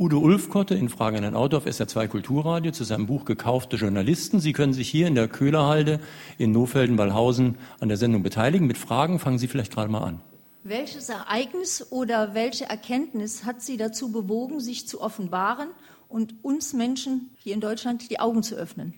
Udo 0.00 0.20
Ulfkotte 0.20 0.76
in 0.76 0.90
Frage 0.90 1.16
an 1.16 1.24
den 1.24 1.34
Autor 1.34 1.58
auf 1.58 1.66
SR2 1.66 2.06
Kulturradio 2.06 2.70
zu 2.70 2.84
seinem 2.84 3.06
Buch 3.06 3.24
Gekaufte 3.24 3.74
Journalisten. 3.74 4.38
Sie 4.38 4.52
können 4.52 4.72
sich 4.72 4.88
hier 4.88 5.08
in 5.08 5.16
der 5.16 5.26
Köhlerhalde 5.26 5.98
in 6.38 6.52
Nofelden-Wallhausen 6.52 7.58
an 7.80 7.88
der 7.88 7.96
Sendung 7.96 8.22
beteiligen. 8.22 8.68
Mit 8.68 8.78
Fragen 8.78 9.18
fangen 9.18 9.38
Sie 9.38 9.48
vielleicht 9.48 9.72
gerade 9.72 9.90
mal 9.90 10.04
an. 10.04 10.20
Welches 10.62 11.08
Ereignis 11.08 11.90
oder 11.90 12.32
welche 12.32 12.66
Erkenntnis 12.66 13.44
hat 13.44 13.60
Sie 13.60 13.76
dazu 13.76 14.12
bewogen, 14.12 14.60
sich 14.60 14.86
zu 14.86 15.00
offenbaren 15.00 15.70
und 16.08 16.32
uns 16.42 16.74
Menschen 16.74 17.30
hier 17.36 17.54
in 17.54 17.60
Deutschland 17.60 18.08
die 18.08 18.20
Augen 18.20 18.44
zu 18.44 18.54
öffnen? 18.54 18.94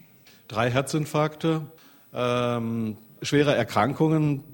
Drei 0.48 0.70
Herzinfarkte, 0.70 1.62
ähm, 2.12 2.98
schwere 3.22 3.54
Erkrankungen 3.54 4.44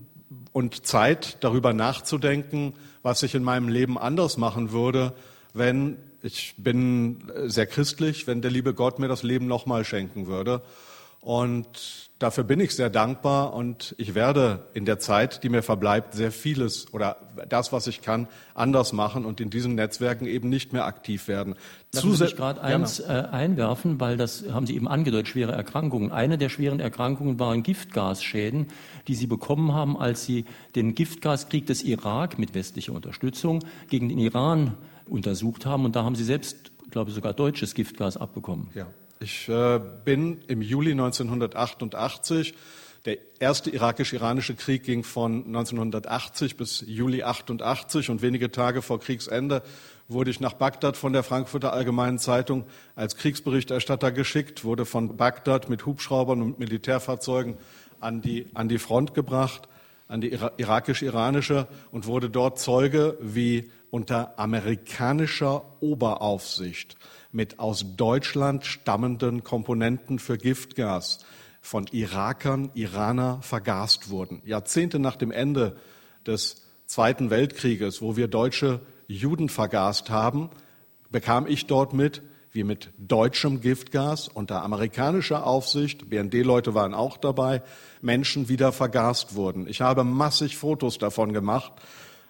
und 0.53 0.87
Zeit, 0.87 1.39
darüber 1.41 1.73
nachzudenken, 1.73 2.75
was 3.03 3.25
ich 3.25 3.35
in 3.35 3.43
meinem 3.43 3.69
Leben 3.69 3.99
anders 3.99 4.37
machen 4.37 4.71
würde, 4.71 5.13
wenn 5.53 5.97
ich 6.23 6.55
bin 6.57 7.31
sehr 7.47 7.67
christlich, 7.67 8.27
wenn 8.27 8.43
der 8.43 8.51
liebe 8.51 8.75
Gott 8.75 8.99
mir 8.99 9.09
das 9.09 9.23
Leben 9.23 9.47
nochmal 9.47 9.85
schenken 9.85 10.27
würde. 10.27 10.63
Und 11.27 12.13
dafür 12.21 12.45
bin 12.45 12.61
ich 12.61 12.77
sehr 12.77 12.89
dankbar 12.89 13.53
und 13.53 13.97
ich 13.99 14.15
werde 14.15 14.69
in 14.75 14.85
der 14.85 15.01
Zeit, 15.01 15.43
die 15.43 15.49
mir 15.49 15.63
verbleibt, 15.63 16.15
sehr 16.15 16.31
vieles 16.31 16.95
oder 16.95 17.17
das, 17.49 17.73
was 17.73 17.89
ich 17.89 18.01
kann, 18.01 18.29
anders 18.55 18.93
machen 18.93 19.25
und 19.25 19.41
in 19.41 19.51
diesen 19.51 19.75
Netzwerken 19.75 20.27
eben 20.27 20.49
nicht 20.49 20.73
mehr 20.73 20.85
aktiv 20.85 21.27
werden. 21.27 21.57
Lassen 21.93 22.15
Sie 22.15 22.23
mich 22.23 22.37
gerade 22.37 22.63
eins 22.63 23.01
äh, 23.01 23.25
einwerfen, 23.29 23.99
weil 23.99 24.17
das 24.17 24.45
haben 24.53 24.67
Sie 24.67 24.77
eben 24.77 24.87
angedeutet, 24.87 25.27
schwere 25.27 25.51
Erkrankungen. 25.51 26.13
Eine 26.13 26.39
der 26.39 26.49
schweren 26.49 26.79
Erkrankungen 26.79 27.41
waren 27.41 27.65
Giftgasschäden, 27.65 28.69
die 29.09 29.17
Sie 29.17 29.27
bekommen 29.27 29.75
haben, 29.75 29.97
als 29.99 30.25
Sie 30.25 30.45
den 30.77 30.95
Giftgaskrieg 30.95 31.67
des 31.67 31.83
Irak 31.83 32.39
mit 32.39 32.55
westlicher 32.55 32.93
Unterstützung 32.93 33.65
gegen 33.91 34.09
den 34.09 34.21
Iran 34.21 34.75
untersucht 35.09 35.67
haben. 35.67 35.85
Und 35.85 35.97
da 35.97 36.05
haben 36.05 36.15
Sie 36.15 36.25
selbst, 36.25 36.73
glaube 36.91 37.11
ich, 37.11 37.15
sogar 37.15 37.33
deutsches 37.33 37.75
Giftgas 37.75 38.17
abbekommen. 38.17 38.69
Ja. 38.75 38.87
Ich 39.19 39.49
äh, 39.49 39.81
bin 40.05 40.43
im 40.47 40.61
Juli 40.61 40.93
1988 40.93 42.55
der 43.07 43.19
erste 43.39 43.71
irakisch-iranische 43.71 44.57
Krieg 44.57 44.83
ging 44.83 45.05
von 45.05 45.47
1980 45.47 46.57
bis 46.57 46.85
Juli 46.87 47.23
88 47.23 48.11
und 48.11 48.21
wenige 48.21 48.51
Tage 48.51 48.83
vor 48.83 48.99
Kriegsende 48.99 49.63
wurde 50.09 50.31
ich 50.31 50.41
nach 50.41 50.55
Bagdad 50.55 50.97
von 50.97 51.13
der 51.13 51.23
Frankfurter 51.23 51.73
Allgemeinen 51.73 52.19
Zeitung 52.19 52.65
als 52.97 53.17
Kriegsberichterstatter 53.17 54.11
geschickt, 54.11 54.65
wurde 54.65 54.85
von 54.85 55.17
Bagdad 55.17 55.69
mit 55.69 55.87
Hubschraubern 55.87 56.43
und 56.43 56.59
Militärfahrzeugen 56.59 57.57
an 58.01 58.23
die, 58.23 58.47
an 58.55 58.69
die 58.69 58.79
Front 58.79 59.15
gebracht, 59.15 59.69
an 60.09 60.21
die 60.21 60.37
irakisch-iranische 60.57 61.69
und 61.93 62.07
wurde 62.07 62.29
dort 62.29 62.59
Zeuge, 62.59 63.17
wie 63.21 63.71
unter 63.91 64.39
amerikanischer 64.39 65.65
Oberaufsicht 65.81 66.97
mit 67.33 67.59
aus 67.59 67.97
Deutschland 67.97 68.65
stammenden 68.65 69.45
Komponenten 69.45 70.19
für 70.19 70.39
Giftgas 70.39 71.25
von 71.61 71.87
Irakern, 71.91 72.71
Iraner 72.75 73.41
vergast 73.43 74.11
wurden. 74.11 74.43
Jahrzehnte 74.45 74.99
nach 74.99 75.17
dem 75.17 75.31
Ende 75.31 75.77
des 76.27 76.63
Zweiten 76.87 77.31
Weltkrieges, 77.31 78.01
wo 78.01 78.17
wir 78.17 78.29
deutsche 78.29 78.81
Juden 79.09 79.49
vergast 79.49 80.11
haben, 80.11 80.51
bekam 81.11 81.47
ich 81.47 81.67
dort 81.67 81.93
mit, 81.93 82.23
wie 82.53 82.65
mit 82.65 82.91
deutschem 82.97 83.61
Giftgas 83.61 84.29
unter 84.29 84.63
amerikanischer 84.63 85.47
Aufsicht, 85.47 86.09
BND-Leute 86.09 86.75
waren 86.75 86.95
auch 86.95 87.17
dabei, 87.17 87.63
Menschen 88.01 88.49
wieder 88.49 88.73
vergast 88.73 89.35
wurden. 89.35 89.69
Ich 89.69 89.81
habe 89.81 90.05
massig 90.05 90.57
Fotos 90.57 90.99
davon 90.99 91.33
gemacht, 91.33 91.73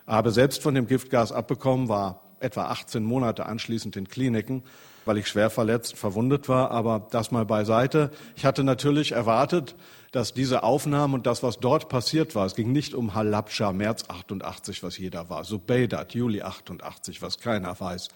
habe 0.06 0.30
selbst 0.30 0.62
von 0.62 0.74
dem 0.74 0.86
Giftgas 0.86 1.32
abbekommen, 1.32 1.88
war 1.88 2.22
etwa 2.40 2.66
18 2.66 3.02
Monate 3.02 3.46
anschließend 3.46 3.96
in 3.96 4.08
Kliniken, 4.08 4.62
weil 5.04 5.18
ich 5.18 5.28
schwer 5.28 5.50
verletzt, 5.50 5.96
verwundet 5.96 6.48
war. 6.48 6.70
Aber 6.70 7.06
das 7.10 7.30
mal 7.30 7.44
beiseite. 7.44 8.10
Ich 8.36 8.44
hatte 8.44 8.64
natürlich 8.64 9.12
erwartet, 9.12 9.74
dass 10.12 10.34
diese 10.34 10.62
Aufnahmen 10.62 11.14
und 11.14 11.26
das, 11.26 11.42
was 11.42 11.58
dort 11.58 11.88
passiert 11.88 12.34
war, 12.34 12.46
es 12.46 12.54
ging 12.54 12.72
nicht 12.72 12.94
um 12.94 13.14
Halabscha, 13.14 13.72
März 13.72 14.04
88, 14.08 14.82
was 14.82 14.98
jeder 14.98 15.28
war, 15.28 15.44
Subeidat, 15.44 16.14
Juli 16.14 16.42
88, 16.42 17.22
was 17.22 17.38
keiner 17.38 17.78
weiß. 17.78 18.08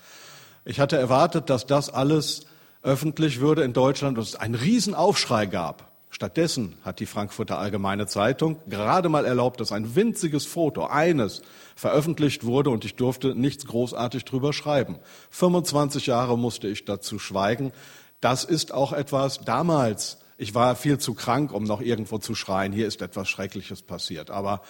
Ich 0.64 0.80
hatte 0.80 0.96
erwartet, 0.96 1.50
dass 1.50 1.66
das 1.66 1.90
alles 1.90 2.46
öffentlich 2.82 3.40
würde 3.40 3.62
in 3.62 3.72
Deutschland 3.72 4.16
und 4.18 4.24
es 4.24 4.36
einen 4.36 4.54
Riesenaufschrei 4.54 5.46
gab. 5.46 5.89
Stattdessen 6.10 6.76
hat 6.84 6.98
die 6.98 7.06
Frankfurter 7.06 7.58
Allgemeine 7.58 8.06
Zeitung 8.06 8.56
gerade 8.68 9.08
mal 9.08 9.24
erlaubt, 9.24 9.60
dass 9.60 9.70
ein 9.70 9.94
winziges 9.94 10.44
Foto, 10.44 10.86
eines, 10.86 11.42
veröffentlicht 11.76 12.44
wurde 12.44 12.70
und 12.70 12.84
ich 12.84 12.96
durfte 12.96 13.36
nichts 13.36 13.64
großartig 13.64 14.24
drüber 14.24 14.52
schreiben. 14.52 14.98
25 15.30 16.06
Jahre 16.06 16.36
musste 16.36 16.66
ich 16.66 16.84
dazu 16.84 17.20
schweigen. 17.20 17.72
Das 18.20 18.44
ist 18.44 18.74
auch 18.74 18.92
etwas 18.92 19.38
damals. 19.44 20.18
Ich 20.36 20.54
war 20.54 20.74
viel 20.74 20.98
zu 20.98 21.14
krank, 21.14 21.52
um 21.52 21.62
noch 21.62 21.80
irgendwo 21.80 22.18
zu 22.18 22.34
schreien. 22.34 22.72
Hier 22.72 22.88
ist 22.88 23.02
etwas 23.02 23.28
Schreckliches 23.28 23.82
passiert. 23.82 24.30
Aber 24.30 24.62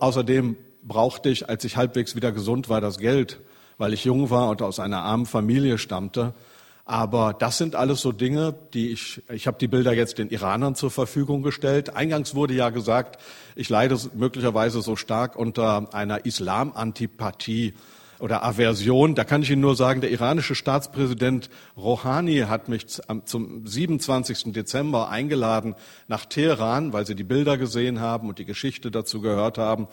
außerdem 0.00 0.56
brauchte 0.82 1.28
ich, 1.28 1.48
als 1.48 1.62
ich 1.64 1.76
halbwegs 1.76 2.16
wieder 2.16 2.32
gesund 2.32 2.68
war, 2.68 2.80
das 2.80 2.98
Geld, 2.98 3.40
weil 3.78 3.92
ich 3.92 4.04
jung 4.04 4.28
war 4.30 4.48
und 4.48 4.60
aus 4.60 4.80
einer 4.80 5.02
armen 5.02 5.26
Familie 5.26 5.78
stammte. 5.78 6.34
Aber 6.90 7.34
das 7.34 7.56
sind 7.56 7.76
alles 7.76 8.00
so 8.00 8.10
Dinge, 8.10 8.52
die 8.74 8.90
ich, 8.90 9.22
ich 9.32 9.46
habe 9.46 9.58
die 9.60 9.68
Bilder 9.68 9.92
jetzt 9.92 10.18
den 10.18 10.28
Iranern 10.28 10.74
zur 10.74 10.90
Verfügung 10.90 11.44
gestellt. 11.44 11.94
Eingangs 11.94 12.34
wurde 12.34 12.54
ja 12.54 12.70
gesagt, 12.70 13.22
ich 13.54 13.68
leide 13.68 13.96
möglicherweise 14.12 14.82
so 14.82 14.96
stark 14.96 15.36
unter 15.36 15.94
einer 15.94 16.26
Islamantipathie 16.26 17.74
oder 18.18 18.42
Aversion. 18.42 19.14
Da 19.14 19.22
kann 19.22 19.42
ich 19.42 19.50
Ihnen 19.52 19.62
nur 19.62 19.76
sagen, 19.76 20.00
der 20.00 20.10
iranische 20.10 20.56
Staatspräsident 20.56 21.48
Rouhani 21.76 22.38
hat 22.48 22.68
mich 22.68 22.88
zum 22.88 23.64
27. 23.64 24.52
Dezember 24.52 25.10
eingeladen 25.10 25.76
nach 26.08 26.26
Teheran, 26.26 26.92
weil 26.92 27.06
Sie 27.06 27.14
die 27.14 27.22
Bilder 27.22 27.56
gesehen 27.56 28.00
haben 28.00 28.28
und 28.28 28.40
die 28.40 28.46
Geschichte 28.46 28.90
dazu 28.90 29.20
gehört 29.20 29.58
haben 29.58 29.86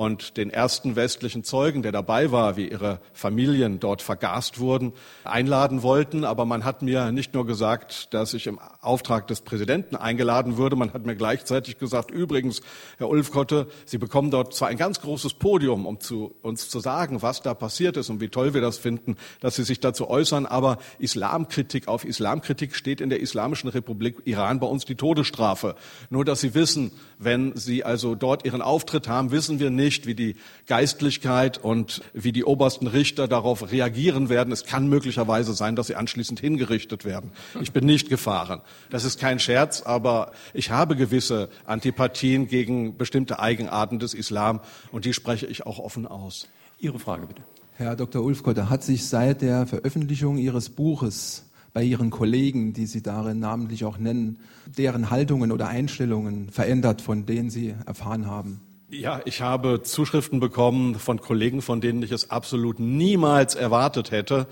und 0.00 0.38
den 0.38 0.48
ersten 0.48 0.96
westlichen 0.96 1.44
Zeugen, 1.44 1.82
der 1.82 1.92
dabei 1.92 2.32
war, 2.32 2.56
wie 2.56 2.70
ihre 2.70 3.00
Familien 3.12 3.80
dort 3.80 4.00
vergast 4.00 4.58
wurden, 4.58 4.94
einladen 5.24 5.82
wollten. 5.82 6.24
Aber 6.24 6.46
man 6.46 6.64
hat 6.64 6.80
mir 6.80 7.12
nicht 7.12 7.34
nur 7.34 7.44
gesagt, 7.44 8.14
dass 8.14 8.32
ich 8.32 8.46
im 8.46 8.58
Auftrag 8.80 9.26
des 9.26 9.42
Präsidenten 9.42 9.96
eingeladen 9.96 10.56
würde, 10.56 10.74
man 10.74 10.94
hat 10.94 11.04
mir 11.04 11.16
gleichzeitig 11.16 11.76
gesagt, 11.76 12.10
übrigens, 12.10 12.62
Herr 12.96 13.10
Ulfkotte, 13.10 13.66
Sie 13.84 13.98
bekommen 13.98 14.30
dort 14.30 14.54
zwar 14.54 14.68
ein 14.68 14.78
ganz 14.78 15.02
großes 15.02 15.34
Podium, 15.34 15.84
um 15.84 16.00
zu, 16.00 16.34
uns 16.40 16.70
zu 16.70 16.80
sagen, 16.80 17.20
was 17.20 17.42
da 17.42 17.52
passiert 17.52 17.98
ist 17.98 18.08
und 18.08 18.22
wie 18.22 18.30
toll 18.30 18.54
wir 18.54 18.62
das 18.62 18.78
finden, 18.78 19.16
dass 19.40 19.56
Sie 19.56 19.64
sich 19.64 19.80
dazu 19.80 20.08
äußern, 20.08 20.46
aber 20.46 20.78
Islamkritik 20.98 21.88
auf 21.88 22.06
Islamkritik 22.06 22.74
steht 22.74 23.02
in 23.02 23.10
der 23.10 23.20
Islamischen 23.20 23.68
Republik 23.68 24.16
Iran 24.24 24.60
bei 24.60 24.66
uns 24.66 24.86
die 24.86 24.94
Todesstrafe. 24.94 25.74
Nur, 26.08 26.24
dass 26.24 26.40
Sie 26.40 26.54
wissen, 26.54 26.90
wenn 27.18 27.54
Sie 27.54 27.84
also 27.84 28.14
dort 28.14 28.46
Ihren 28.46 28.62
Auftritt 28.62 29.06
haben, 29.06 29.30
wissen 29.30 29.60
wir 29.60 29.68
nicht, 29.68 29.89
wie 30.06 30.14
die 30.14 30.36
Geistlichkeit 30.66 31.58
und 31.58 32.02
wie 32.12 32.32
die 32.32 32.44
obersten 32.44 32.86
Richter 32.86 33.28
darauf 33.28 33.70
reagieren 33.70 34.28
werden. 34.28 34.52
Es 34.52 34.64
kann 34.64 34.88
möglicherweise 34.88 35.52
sein, 35.52 35.76
dass 35.76 35.88
sie 35.88 35.96
anschließend 35.96 36.40
hingerichtet 36.40 37.04
werden. 37.04 37.32
Ich 37.60 37.72
bin 37.72 37.84
nicht 37.84 38.08
gefahren. 38.08 38.60
Das 38.90 39.04
ist 39.04 39.20
kein 39.20 39.38
Scherz, 39.38 39.82
aber 39.82 40.32
ich 40.54 40.70
habe 40.70 40.96
gewisse 40.96 41.48
Antipathien 41.64 42.48
gegen 42.48 42.96
bestimmte 42.96 43.38
Eigenarten 43.40 43.98
des 43.98 44.14
Islam 44.14 44.60
und 44.92 45.04
die 45.04 45.12
spreche 45.12 45.46
ich 45.46 45.66
auch 45.66 45.78
offen 45.78 46.06
aus. 46.06 46.48
Ihre 46.78 46.98
Frage 46.98 47.26
bitte. 47.26 47.42
Herr 47.80 47.96
Dr. 47.96 48.22
Ulfkotte, 48.22 48.68
hat 48.68 48.82
sich 48.82 49.06
seit 49.06 49.42
der 49.42 49.66
Veröffentlichung 49.66 50.36
Ihres 50.36 50.68
Buches 50.68 51.46
bei 51.72 51.82
Ihren 51.82 52.10
Kollegen, 52.10 52.72
die 52.72 52.86
Sie 52.86 53.02
darin 53.02 53.38
namentlich 53.38 53.84
auch 53.84 53.98
nennen, 53.98 54.40
deren 54.66 55.10
Haltungen 55.10 55.52
oder 55.52 55.68
Einstellungen 55.68 56.50
verändert, 56.50 57.00
von 57.00 57.26
denen 57.26 57.50
Sie 57.50 57.74
erfahren 57.86 58.26
haben? 58.26 58.60
Ja, 58.92 59.20
ich 59.24 59.40
habe 59.40 59.84
Zuschriften 59.84 60.40
bekommen 60.40 60.96
von 60.96 61.20
Kollegen, 61.20 61.62
von 61.62 61.80
denen 61.80 62.02
ich 62.02 62.10
es 62.10 62.30
absolut 62.30 62.80
niemals 62.80 63.54
erwartet 63.54 64.10
hätte, 64.10 64.48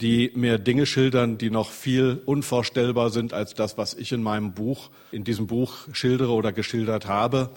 die 0.00 0.30
mir 0.36 0.58
Dinge 0.58 0.86
schildern, 0.86 1.38
die 1.38 1.50
noch 1.50 1.70
viel 1.70 2.22
unvorstellbar 2.24 3.10
sind 3.10 3.32
als 3.32 3.54
das, 3.54 3.78
was 3.78 3.94
ich 3.94 4.12
in 4.12 4.22
meinem 4.22 4.52
Buch, 4.52 4.90
in 5.10 5.24
diesem 5.24 5.48
Buch 5.48 5.88
schildere 5.92 6.30
oder 6.30 6.52
geschildert 6.52 7.06
habe. 7.08 7.50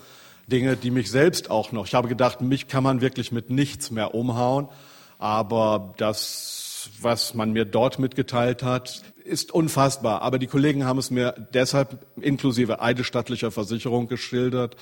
Dinge, 0.48 0.76
die 0.76 0.90
mich 0.90 1.12
selbst 1.12 1.52
auch 1.52 1.72
noch, 1.72 1.86
ich 1.86 1.94
habe 1.94 2.08
gedacht, 2.08 2.42
mich 2.42 2.68
kann 2.68 2.84
man 2.84 3.02
wirklich 3.02 3.32
mit 3.32 3.52
nichts 3.52 3.92
mehr 3.92 4.16
umhauen, 4.16 4.70
aber 5.20 5.94
das, 5.98 6.90
was 7.00 7.36
man 7.36 7.54
mir 7.54 7.66
dort 7.66 8.00
mitgeteilt 8.00 8.64
hat, 8.64 9.04
ist 9.24 9.52
unfassbar. 9.52 10.24
Aber 10.24 10.40
die 10.40 10.48
Kollegen 10.48 10.84
haben 10.84 10.98
es 10.98 11.12
mir 11.12 11.36
deshalb 11.54 12.06
inklusive 12.20 12.82
eidesstattlicher 12.82 13.52
Versicherung 13.52 14.08
geschildert, 14.08 14.76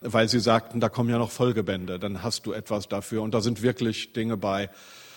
weil 0.00 0.28
sie 0.28 0.40
sagten, 0.40 0.80
da 0.80 0.88
kommen 0.88 1.10
ja 1.10 1.18
noch 1.18 1.30
Folgebände, 1.30 1.98
dann 1.98 2.22
hast 2.22 2.46
du 2.46 2.52
etwas 2.52 2.88
dafür. 2.88 3.22
Und 3.22 3.34
da 3.34 3.40
sind 3.40 3.62
wirklich 3.62 4.12
Dinge 4.12 4.36
bei. 4.36 4.70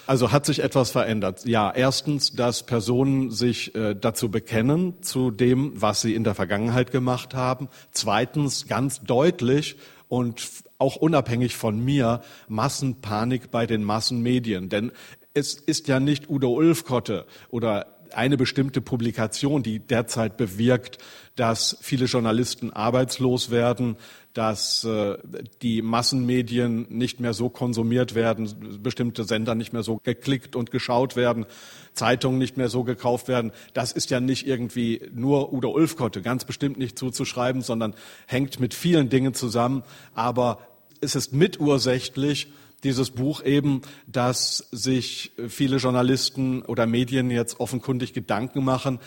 Also 0.08 0.32
hat 0.32 0.46
sich 0.46 0.64
etwas 0.64 0.92
verändert. 0.92 1.46
Ja, 1.46 1.72
erstens, 1.72 2.34
dass 2.34 2.64
Personen 2.64 3.32
sich 3.32 3.76
äh, 3.76 3.96
dazu 3.96 4.30
bekennen, 4.30 5.02
zu 5.02 5.32
dem, 5.32 5.80
was 5.80 6.02
sie 6.02 6.16
in 6.16 6.24
der 6.24 6.36
Vergangenheit 6.36 6.92
gemacht 6.92 7.34
haben. 7.34 7.70
Zweitens, 7.92 8.68
ganz 8.68 9.02
deutlich 9.02 9.78
und 10.10 10.42
auch 10.80 10.96
unabhängig 10.96 11.56
von 11.56 11.80
mir, 11.80 12.22
Massenpanik 12.48 13.52
bei 13.52 13.68
den 13.68 13.84
Massenmedien. 13.84 14.68
Denn 14.68 14.92
es 15.34 15.54
ist 15.54 15.88
ja 15.88 16.00
nicht 16.00 16.30
Udo 16.30 16.52
Ulfkotte 16.52 17.26
oder 17.50 18.01
eine 18.16 18.38
bestimmte 18.38 18.82
Publikation, 18.82 19.64
die 19.64 19.80
derzeit 19.80 20.38
bewirkt, 20.38 20.98
dass 21.36 21.78
viele 21.82 22.06
Journalisten 22.06 22.72
arbeitslos 22.72 23.52
werden, 23.52 23.96
dass 24.34 24.84
äh, 24.84 25.18
die 25.62 25.82
Massenmedien 25.82 26.86
nicht 26.90 27.20
mehr 27.20 27.34
so 27.34 27.50
konsumiert 27.50 28.16
werden, 28.16 28.80
bestimmte 28.82 29.24
Sender 29.24 29.56
nicht 29.56 29.74
mehr 29.74 29.84
so 29.84 30.00
geklickt 30.04 30.56
und 30.56 30.72
geschaut 30.72 31.16
werden, 31.16 31.46
Zeitungen 31.94 32.38
nicht 32.38 32.58
mehr 32.58 32.70
so 32.70 32.84
gekauft 32.84 33.28
werden. 33.28 33.52
Das 33.74 33.92
ist 33.92 34.10
ja 34.10 34.20
nicht 34.20 34.48
irgendwie 34.48 35.10
nur 35.14 35.54
Udo 35.54 35.72
Ulfkotte, 35.72 36.22
ganz 36.22 36.46
bestimmt 36.46 36.78
nicht 36.78 36.98
zuzuschreiben, 36.98 37.62
sondern 37.62 37.96
hängt 38.28 38.60
mit 38.60 38.74
vielen 38.74 39.10
Dingen 39.10 39.34
zusammen. 39.34 39.84
Aber 40.14 40.60
es 41.02 41.16
ist 41.16 41.34
mitursächlich, 41.34 42.52
dieses 42.84 43.12
Buch 43.12 43.44
eben, 43.44 43.82
dass 44.08 44.68
sich 44.72 45.32
viele 45.48 45.78
Journalisten 45.78 46.62
oder 46.64 46.86
Medien 46.86 47.32
jetzt 47.32 47.60
offenkundig 47.60 48.14
Gedanken 48.14 48.64
machen, 48.64 49.00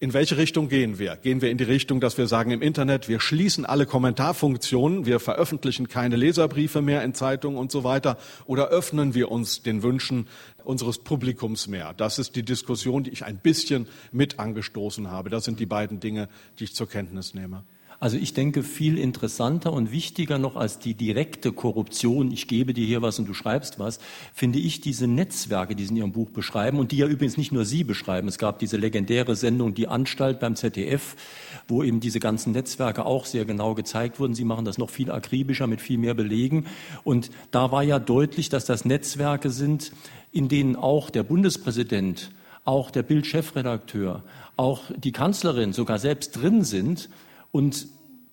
in 0.00 0.12
welche 0.12 0.36
Richtung 0.36 0.68
gehen 0.68 1.00
wir? 1.00 1.16
Gehen 1.16 1.42
wir 1.42 1.50
in 1.50 1.58
die 1.58 1.64
Richtung, 1.64 2.00
dass 2.00 2.18
wir 2.18 2.28
sagen 2.28 2.52
im 2.52 2.62
Internet, 2.62 3.08
wir 3.08 3.18
schließen 3.18 3.66
alle 3.66 3.84
Kommentarfunktionen, 3.84 5.06
wir 5.06 5.18
veröffentlichen 5.18 5.88
keine 5.88 6.14
Leserbriefe 6.14 6.82
mehr 6.82 7.02
in 7.02 7.14
Zeitungen 7.14 7.58
und 7.58 7.72
so 7.72 7.82
weiter, 7.82 8.16
oder 8.46 8.68
öffnen 8.68 9.14
wir 9.14 9.30
uns 9.32 9.62
den 9.62 9.82
Wünschen 9.82 10.28
unseres 10.62 10.98
Publikums 10.98 11.66
mehr? 11.66 11.94
Das 11.96 12.20
ist 12.20 12.36
die 12.36 12.44
Diskussion, 12.44 13.02
die 13.02 13.10
ich 13.10 13.24
ein 13.24 13.38
bisschen 13.38 13.88
mit 14.12 14.38
angestoßen 14.38 15.10
habe. 15.10 15.30
Das 15.30 15.44
sind 15.44 15.58
die 15.58 15.66
beiden 15.66 15.98
Dinge, 15.98 16.28
die 16.60 16.64
ich 16.64 16.74
zur 16.76 16.88
Kenntnis 16.88 17.34
nehme. 17.34 17.64
Also 18.00 18.16
ich 18.16 18.32
denke, 18.32 18.62
viel 18.62 18.96
interessanter 18.96 19.72
und 19.72 19.90
wichtiger 19.90 20.38
noch 20.38 20.54
als 20.54 20.78
die 20.78 20.94
direkte 20.94 21.50
Korruption, 21.50 22.30
ich 22.30 22.46
gebe 22.46 22.72
dir 22.72 22.86
hier 22.86 23.02
was 23.02 23.18
und 23.18 23.28
du 23.28 23.34
schreibst 23.34 23.80
was, 23.80 23.98
finde 24.32 24.60
ich 24.60 24.80
diese 24.80 25.08
Netzwerke, 25.08 25.74
die 25.74 25.84
Sie 25.84 25.90
in 25.90 25.96
Ihrem 25.96 26.12
Buch 26.12 26.30
beschreiben 26.30 26.78
und 26.78 26.92
die 26.92 26.98
ja 26.98 27.08
übrigens 27.08 27.36
nicht 27.36 27.50
nur 27.50 27.64
Sie 27.64 27.82
beschreiben. 27.82 28.28
Es 28.28 28.38
gab 28.38 28.60
diese 28.60 28.76
legendäre 28.76 29.34
Sendung 29.34 29.74
Die 29.74 29.88
Anstalt 29.88 30.38
beim 30.38 30.54
ZDF, 30.54 31.16
wo 31.66 31.82
eben 31.82 31.98
diese 31.98 32.20
ganzen 32.20 32.52
Netzwerke 32.52 33.04
auch 33.04 33.26
sehr 33.26 33.44
genau 33.44 33.74
gezeigt 33.74 34.20
wurden. 34.20 34.34
Sie 34.34 34.44
machen 34.44 34.64
das 34.64 34.78
noch 34.78 34.90
viel 34.90 35.10
akribischer 35.10 35.66
mit 35.66 35.80
viel 35.80 35.98
mehr 35.98 36.14
Belegen. 36.14 36.66
Und 37.02 37.30
da 37.50 37.72
war 37.72 37.82
ja 37.82 37.98
deutlich, 37.98 38.48
dass 38.48 38.64
das 38.64 38.84
Netzwerke 38.84 39.50
sind, 39.50 39.90
in 40.30 40.48
denen 40.48 40.76
auch 40.76 41.10
der 41.10 41.24
Bundespräsident, 41.24 42.30
auch 42.64 42.92
der 42.92 43.02
Bildchefredakteur, 43.02 44.22
auch 44.56 44.82
die 44.96 45.12
Kanzlerin 45.12 45.72
sogar 45.72 45.98
selbst 45.98 46.40
drin 46.40 46.62
sind 46.62 47.08
und 47.50 47.86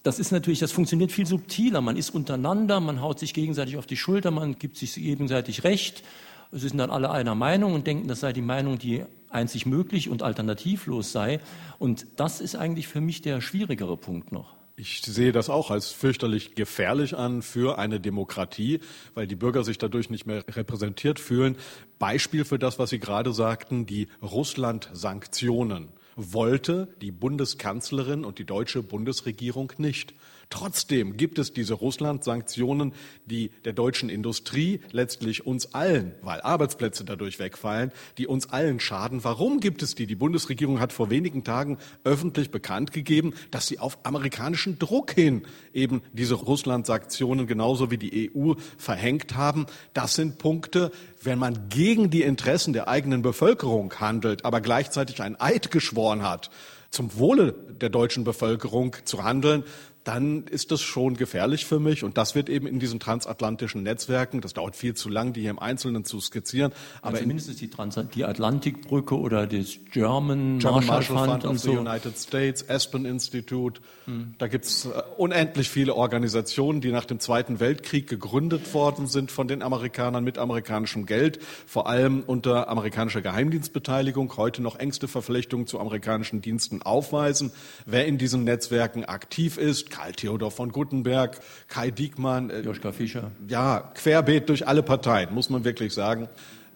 das 0.04 0.20
ist 0.20 0.32
natürlich, 0.32 0.60
das 0.60 0.72
funktioniert 0.72 1.12
viel 1.12 1.26
subtiler. 1.26 1.82
Man 1.82 1.98
ist 1.98 2.12
untereinander, 2.12 2.80
man 2.80 3.02
haut 3.02 3.20
sich 3.20 3.34
gegenseitig 3.34 3.78
auf 3.78 3.88
die 3.88 3.98
Schulter, 3.98 4.30
man 4.30 4.60
gibt 4.60 4.78
sich 4.78 4.94
gegenseitig 4.94 5.64
Recht. 5.64 6.04
Es 6.52 6.62
sind 6.62 6.78
dann 6.78 6.92
alle 6.92 7.10
einer 7.10 7.34
Meinung 7.34 7.74
und 7.74 7.88
denken, 7.88 8.08
das 8.08 8.20
sei 8.20 8.32
die 8.32 8.44
Meinung, 8.44 8.78
die 8.78 9.04
einzig 9.30 9.66
möglich 9.66 10.10
und 10.10 10.22
alternativlos 10.22 11.12
sei. 11.12 11.40
Und 11.80 12.06
das 12.18 12.40
ist 12.40 12.56
eigentlich 12.56 12.88
für 12.88 13.02
mich 13.02 13.24
der 13.24 13.42
schwierigere 13.42 13.98
Punkt 13.98 14.32
noch. 14.32 14.56
Ich 14.78 15.02
sehe 15.02 15.32
das 15.32 15.50
auch 15.50 15.72
als 15.72 15.92
fürchterlich 15.92 16.54
gefährlich 16.54 17.18
an 17.18 17.42
für 17.42 17.80
eine 17.80 18.00
Demokratie, 18.00 18.82
weil 19.14 19.26
die 19.26 19.36
Bürger 19.36 19.64
sich 19.64 19.78
dadurch 19.78 20.10
nicht 20.10 20.26
mehr 20.26 20.44
repräsentiert 20.50 21.20
fühlen. 21.20 21.56
Beispiel 21.98 22.44
für 22.44 22.60
das, 22.60 22.78
was 22.78 22.90
Sie 22.90 23.00
gerade 23.00 23.34
sagten, 23.34 23.86
die 23.86 24.10
Russland-Sanktionen 24.22 25.88
wollte 26.16 26.96
die 27.02 27.12
Bundeskanzlerin 27.12 28.24
und 28.24 28.40
die 28.40 28.46
deutsche 28.46 28.84
Bundesregierung 28.84 29.74
nicht. 29.78 30.14
Trotzdem 30.50 31.18
gibt 31.18 31.40
es 31.40 31.54
diese 31.54 31.74
Russland-Sanktionen, 31.74 32.94
die 33.26 33.50
der 33.66 33.74
deutschen 33.74 34.10
Industrie, 34.10 34.82
letztlich 34.92 35.46
uns 35.46 35.74
allen, 35.74 36.14
weil 36.22 36.42
Arbeitsplätze 36.42 37.04
dadurch 37.04 37.40
wegfallen, 37.40 37.92
die 38.18 38.28
uns 38.28 38.52
allen 38.52 38.80
schaden. 38.80 39.24
Warum 39.24 39.60
gibt 39.60 39.82
es 39.82 39.96
die? 39.96 40.08
Die 40.08 40.16
Bundesregierung 40.16 40.80
hat 40.80 40.94
vor 40.94 41.10
wenigen 41.10 41.44
Tagen 41.44 41.78
öffentlich 42.04 42.52
bekannt 42.52 42.92
gegeben, 42.92 43.34
dass 43.52 43.68
sie 43.68 43.80
auf 43.80 43.98
amerikanischen 44.04 44.80
Druck 44.80 45.12
hin 45.12 45.44
eben 45.74 46.02
diese 46.14 46.36
Russland-Sanktionen 46.36 47.48
genauso 47.48 47.92
wie 47.92 47.98
die 47.98 48.32
EU 48.36 48.54
verhängt 48.78 49.36
haben. 49.36 49.66
Das 49.94 50.16
sind 50.16 50.38
Punkte, 50.38 50.92
wenn 51.22 51.40
man 51.40 51.70
gegen 51.70 52.10
die 52.10 52.22
Interessen 52.22 52.74
der 52.74 52.88
eigenen 52.88 53.22
Bevölkerung 53.22 53.94
handelt, 54.00 54.46
aber 54.46 54.62
gleichzeitig 54.62 55.22
ein 55.22 55.40
Eid 55.40 55.72
geschworen 55.72 56.24
hat, 56.24 56.50
zum 56.92 57.18
Wohle 57.18 57.54
der 57.82 57.90
deutschen 57.90 58.24
Bevölkerung 58.24 58.96
zu 59.04 59.24
handeln, 59.24 59.64
dann 60.06 60.44
ist 60.44 60.72
das 60.72 60.82
schon 60.82 61.18
gefährlich 61.18 61.66
für 61.66 61.80
mich. 61.80 62.04
Und 62.04 62.18
das 62.18 62.36
wird 62.36 62.48
eben 62.48 62.68
in 62.68 62.80
diesen 62.80 63.00
transatlantischen 63.00 63.82
Netzwerken, 63.84 64.40
das 64.40 64.54
dauert 64.54 64.76
viel 64.76 64.94
zu 64.94 65.10
lang, 65.10 65.34
die 65.34 65.42
hier 65.42 65.50
im 65.50 65.60
Einzelnen 65.60 66.06
zu 66.06 66.22
skizzieren. 66.22 66.72
Aber 67.02 67.16
also 67.16 67.28
mindestens 67.28 67.58
die, 67.58 67.70
Trans 67.70 68.00
die 68.14 68.24
Atlantikbrücke 68.24 69.18
oder 69.18 69.48
das 69.48 69.80
German, 69.92 70.60
German 70.60 70.86
Marshall, 70.86 71.18
Fund, 71.18 71.42
Fund 71.42 71.46
of 71.46 71.60
so. 71.60 71.72
the 71.72 71.78
United 71.78 72.18
States, 72.20 72.70
Aspen 72.70 73.06
Institute. 73.06 73.82
Hm. 74.06 74.36
Da 74.38 74.48
gibt's 74.48 74.86
äh, 74.86 75.02
unendlich 75.18 75.70
viele 75.70 75.96
Organisationen, 75.96 76.82
die 76.82 76.92
nach 76.92 77.06
dem 77.06 77.20
Zweiten 77.20 77.60
Weltkrieg 77.60 78.08
gegründet 78.08 78.76
worden 78.76 79.08
sind 79.08 79.32
von 79.32 79.48
den 79.48 79.64
Amerikanern 79.64 80.24
mit 80.24 80.38
amerikanischem 80.38 81.08
Geld, 81.08 81.40
vor 81.66 81.90
allem 81.90 82.24
unter 82.28 82.70
amerikanischer 82.70 83.22
Geheimdienstbeteiligung, 83.22 84.38
heute 84.38 84.62
noch 84.62 84.78
engste 84.78 85.08
Verflechtungen 85.08 85.66
zu 85.66 85.80
amerikanischen 85.80 86.42
Diensten 86.42 86.84
aufweisen. 86.84 87.52
Wer 87.88 88.06
in 88.06 88.20
diesen 88.20 88.44
Netzwerken 88.44 89.04
aktiv 89.04 89.58
ist, 89.58 89.95
Karl 89.96 90.12
Theodor 90.12 90.52
von 90.52 90.72
Guttenberg, 90.72 91.40
Kai 91.70 91.92
Diekmann. 91.92 92.50
Äh, 92.50 92.62
Joschka 92.62 92.92
Fischer. 92.92 93.32
Ja, 93.48 93.92
querbeet 93.96 94.50
durch 94.50 94.68
alle 94.68 94.84
Parteien, 94.84 95.34
muss 95.34 95.50
man 95.50 95.64
wirklich 95.64 95.94
sagen 95.94 96.28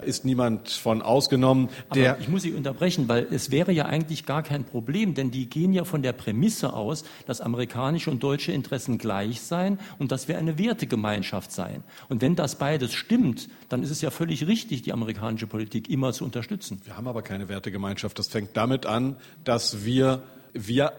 ist 0.02 0.24
niemand 0.24 0.70
von 0.70 1.02
ausgenommen. 1.02 1.68
Aber 1.90 2.18
ich 2.20 2.30
muss 2.30 2.44
Sie 2.44 2.54
unterbrechen, 2.54 3.10
weil 3.10 3.28
es 3.32 3.52
wäre 3.52 3.74
ja 3.74 3.86
eigentlich 3.86 4.26
gar 4.26 4.44
kein 4.44 4.64
Problem, 4.64 5.14
denn 5.14 5.30
die 5.30 5.50
gehen 5.50 5.74
ja 5.74 5.84
von 5.84 6.02
der 6.02 6.14
Prämisse 6.14 6.72
aus, 6.72 7.04
dass 7.26 7.42
amerikanische 7.42 8.10
und 8.10 8.24
deutsche 8.24 8.54
Interessen 8.54 8.98
gleich 8.98 9.42
seien 9.42 9.78
und 9.98 10.14
dass 10.14 10.30
wir 10.30 10.38
eine 10.38 10.58
Wertegemeinschaft 10.58 11.52
seien. 11.52 11.84
Und 12.08 12.22
wenn 12.22 12.38
das 12.38 12.58
beides 12.58 12.94
stimmt, 12.94 13.50
dann 13.68 13.84
ist 13.84 13.90
es 13.90 14.02
ja 14.02 14.10
völlig 14.10 14.48
richtig, 14.48 14.84
die 14.84 14.94
amerikanische 14.94 15.48
Politik 15.48 15.90
immer 15.90 16.14
zu 16.14 16.24
unterstützen. 16.24 16.80
Wir 16.86 16.96
haben 16.96 17.08
aber 17.10 17.22
keine 17.22 17.50
Wertegemeinschaft. 17.50 18.18
Das 18.18 18.30
fängt 18.30 18.56
damit 18.56 18.86
an, 18.86 19.18
dass 19.44 19.84
wir 19.84 20.24
wir 20.54 20.94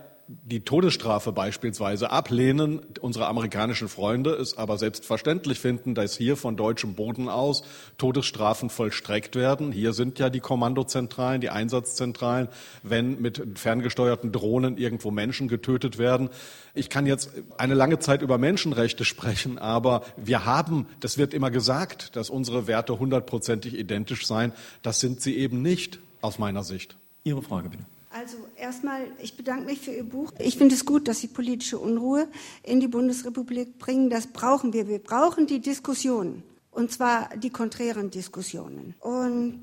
die 0.44 0.60
Todesstrafe 0.60 1.32
beispielsweise 1.32 2.12
ablehnen, 2.12 2.80
unsere 3.00 3.26
amerikanischen 3.26 3.88
Freunde 3.88 4.30
es 4.30 4.56
aber 4.56 4.78
selbstverständlich 4.78 5.58
finden, 5.58 5.96
dass 5.96 6.16
hier 6.16 6.36
von 6.36 6.56
deutschem 6.56 6.94
Boden 6.94 7.28
aus 7.28 7.64
Todesstrafen 7.98 8.70
vollstreckt 8.70 9.34
werden. 9.34 9.72
Hier 9.72 9.92
sind 9.92 10.20
ja 10.20 10.30
die 10.30 10.38
Kommandozentralen, 10.38 11.40
die 11.40 11.50
Einsatzzentralen, 11.50 12.46
wenn 12.84 13.20
mit 13.20 13.42
ferngesteuerten 13.58 14.30
Drohnen 14.30 14.78
irgendwo 14.78 15.10
Menschen 15.10 15.48
getötet 15.48 15.98
werden. 15.98 16.30
Ich 16.74 16.90
kann 16.90 17.06
jetzt 17.06 17.30
eine 17.58 17.74
lange 17.74 17.98
Zeit 17.98 18.22
über 18.22 18.38
Menschenrechte 18.38 19.04
sprechen, 19.04 19.58
aber 19.58 20.02
wir 20.16 20.44
haben, 20.44 20.86
das 21.00 21.18
wird 21.18 21.34
immer 21.34 21.50
gesagt, 21.50 22.14
dass 22.14 22.30
unsere 22.30 22.68
Werte 22.68 23.00
hundertprozentig 23.00 23.76
identisch 23.76 24.28
seien. 24.28 24.52
Das 24.82 25.00
sind 25.00 25.22
sie 25.22 25.36
eben 25.36 25.60
nicht 25.60 25.98
aus 26.20 26.38
meiner 26.38 26.62
Sicht. 26.62 26.96
Ihre 27.24 27.42
Frage 27.42 27.70
bitte. 27.70 27.84
Also 28.12 28.38
erstmal, 28.56 29.06
ich 29.22 29.36
bedanke 29.36 29.66
mich 29.66 29.80
für 29.80 29.92
Ihr 29.92 30.02
Buch. 30.02 30.32
Ich 30.40 30.58
finde 30.58 30.74
es 30.74 30.84
gut, 30.84 31.06
dass 31.06 31.20
Sie 31.20 31.28
politische 31.28 31.78
Unruhe 31.78 32.26
in 32.64 32.80
die 32.80 32.88
Bundesrepublik 32.88 33.78
bringen. 33.78 34.10
Das 34.10 34.26
brauchen 34.26 34.72
wir. 34.72 34.88
Wir 34.88 34.98
brauchen 34.98 35.46
die 35.46 35.60
Diskussionen. 35.60 36.42
Und 36.72 36.90
zwar 36.90 37.30
die 37.36 37.50
konträren 37.50 38.10
Diskussionen. 38.10 38.94
Und 38.98 39.60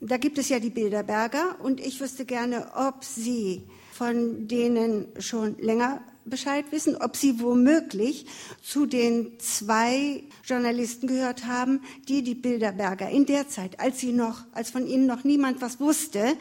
da 0.00 0.18
gibt 0.18 0.38
es 0.38 0.48
ja 0.48 0.60
die 0.60 0.70
Bilderberger. 0.70 1.56
Und 1.62 1.80
ich 1.80 2.00
wüsste 2.00 2.24
gerne, 2.24 2.68
ob 2.76 3.02
Sie 3.04 3.64
von 3.92 4.46
denen 4.46 5.08
schon 5.18 5.58
länger 5.58 6.00
Bescheid 6.24 6.66
wissen, 6.70 6.96
ob 6.96 7.16
Sie 7.16 7.40
womöglich 7.40 8.26
zu 8.62 8.86
den 8.86 9.38
zwei 9.40 10.22
Journalisten 10.44 11.06
gehört 11.06 11.46
haben, 11.46 11.80
die 12.08 12.22
die 12.22 12.34
Bilderberger 12.34 13.08
in 13.08 13.26
der 13.26 13.48
Zeit, 13.48 13.80
als 13.80 14.00
sie 14.00 14.12
noch, 14.12 14.44
als 14.52 14.70
von 14.70 14.86
ihnen 14.86 15.06
noch 15.06 15.24
niemand 15.24 15.60
was 15.60 15.80
wusste, 15.80 16.36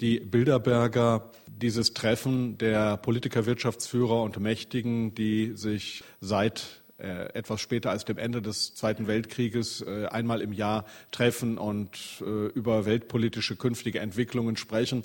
Die 0.00 0.20
Bilderberger, 0.20 1.30
dieses 1.48 1.92
Treffen 1.92 2.56
der 2.56 2.98
Politiker, 2.98 3.46
Wirtschaftsführer 3.46 4.22
und 4.22 4.38
Mächtigen, 4.38 5.16
die 5.16 5.52
sich 5.56 6.04
seit 6.20 6.84
äh, 6.96 7.34
etwas 7.34 7.60
später 7.60 7.90
als 7.90 8.04
dem 8.04 8.18
Ende 8.18 8.40
des 8.40 8.76
Zweiten 8.76 9.08
Weltkrieges 9.08 9.82
äh, 9.82 10.06
einmal 10.06 10.40
im 10.40 10.52
Jahr 10.52 10.84
treffen 11.10 11.58
und 11.58 11.90
äh, 12.20 12.46
über 12.54 12.86
weltpolitische 12.86 13.56
künftige 13.56 13.98
Entwicklungen 13.98 14.56
sprechen. 14.56 15.02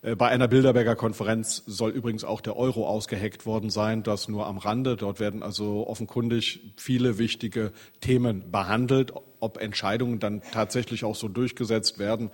Bei 0.00 0.28
einer 0.28 0.46
Bilderberger 0.46 0.94
Konferenz 0.94 1.64
soll 1.66 1.90
übrigens 1.90 2.22
auch 2.22 2.40
der 2.40 2.56
Euro 2.56 2.86
ausgeheckt 2.86 3.46
worden 3.46 3.68
sein, 3.68 4.04
das 4.04 4.28
nur 4.28 4.46
am 4.46 4.58
Rande. 4.58 4.96
Dort 4.96 5.18
werden 5.18 5.42
also 5.42 5.88
offenkundig 5.88 6.72
viele 6.76 7.18
wichtige 7.18 7.72
Themen 8.00 8.52
behandelt. 8.52 9.12
Ob 9.40 9.60
Entscheidungen 9.60 10.20
dann 10.20 10.42
tatsächlich 10.52 11.04
auch 11.04 11.16
so 11.16 11.26
durchgesetzt 11.26 11.98
werden, 11.98 12.30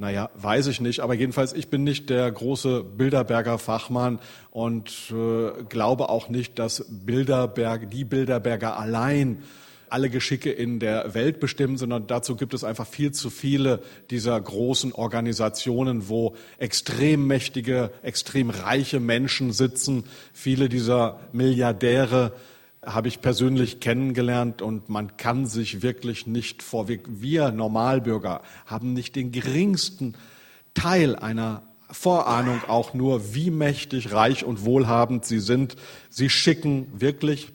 naja, 0.00 0.30
weiß 0.34 0.66
ich 0.68 0.80
nicht. 0.80 1.00
Aber 1.00 1.12
jedenfalls, 1.12 1.52
ich 1.52 1.68
bin 1.68 1.84
nicht 1.84 2.08
der 2.08 2.30
große 2.30 2.84
Bilderberger 2.84 3.58
Fachmann 3.58 4.18
und 4.50 4.90
äh, 5.10 5.62
glaube 5.68 6.08
auch 6.08 6.30
nicht, 6.30 6.58
dass 6.58 6.86
Bilderberg, 6.88 7.90
die 7.90 8.04
Bilderberger 8.04 8.78
allein 8.78 9.42
alle 9.90 10.10
Geschicke 10.10 10.50
in 10.50 10.80
der 10.80 11.14
Welt 11.14 11.40
bestimmen, 11.40 11.76
sondern 11.76 12.06
dazu 12.06 12.36
gibt 12.36 12.54
es 12.54 12.64
einfach 12.64 12.86
viel 12.86 13.12
zu 13.12 13.30
viele 13.30 13.82
dieser 14.10 14.40
großen 14.40 14.92
Organisationen, 14.92 16.08
wo 16.08 16.34
extrem 16.58 17.26
mächtige, 17.26 17.90
extrem 18.02 18.50
reiche 18.50 19.00
Menschen 19.00 19.52
sitzen. 19.52 20.04
Viele 20.32 20.68
dieser 20.68 21.20
Milliardäre 21.32 22.32
habe 22.84 23.08
ich 23.08 23.20
persönlich 23.20 23.80
kennengelernt 23.80 24.62
und 24.62 24.88
man 24.88 25.16
kann 25.16 25.46
sich 25.46 25.82
wirklich 25.82 26.26
nicht 26.26 26.62
vor, 26.62 26.88
wir 26.88 27.52
Normalbürger 27.52 28.42
haben 28.66 28.94
nicht 28.94 29.16
den 29.16 29.32
geringsten 29.32 30.14
Teil 30.72 31.16
einer 31.16 31.62
Vorahnung 31.90 32.62
auch 32.68 32.94
nur, 32.94 33.34
wie 33.34 33.50
mächtig, 33.50 34.12
reich 34.12 34.44
und 34.44 34.64
wohlhabend 34.64 35.24
sie 35.24 35.40
sind. 35.40 35.76
Sie 36.08 36.30
schicken 36.30 36.86
wirklich 36.94 37.52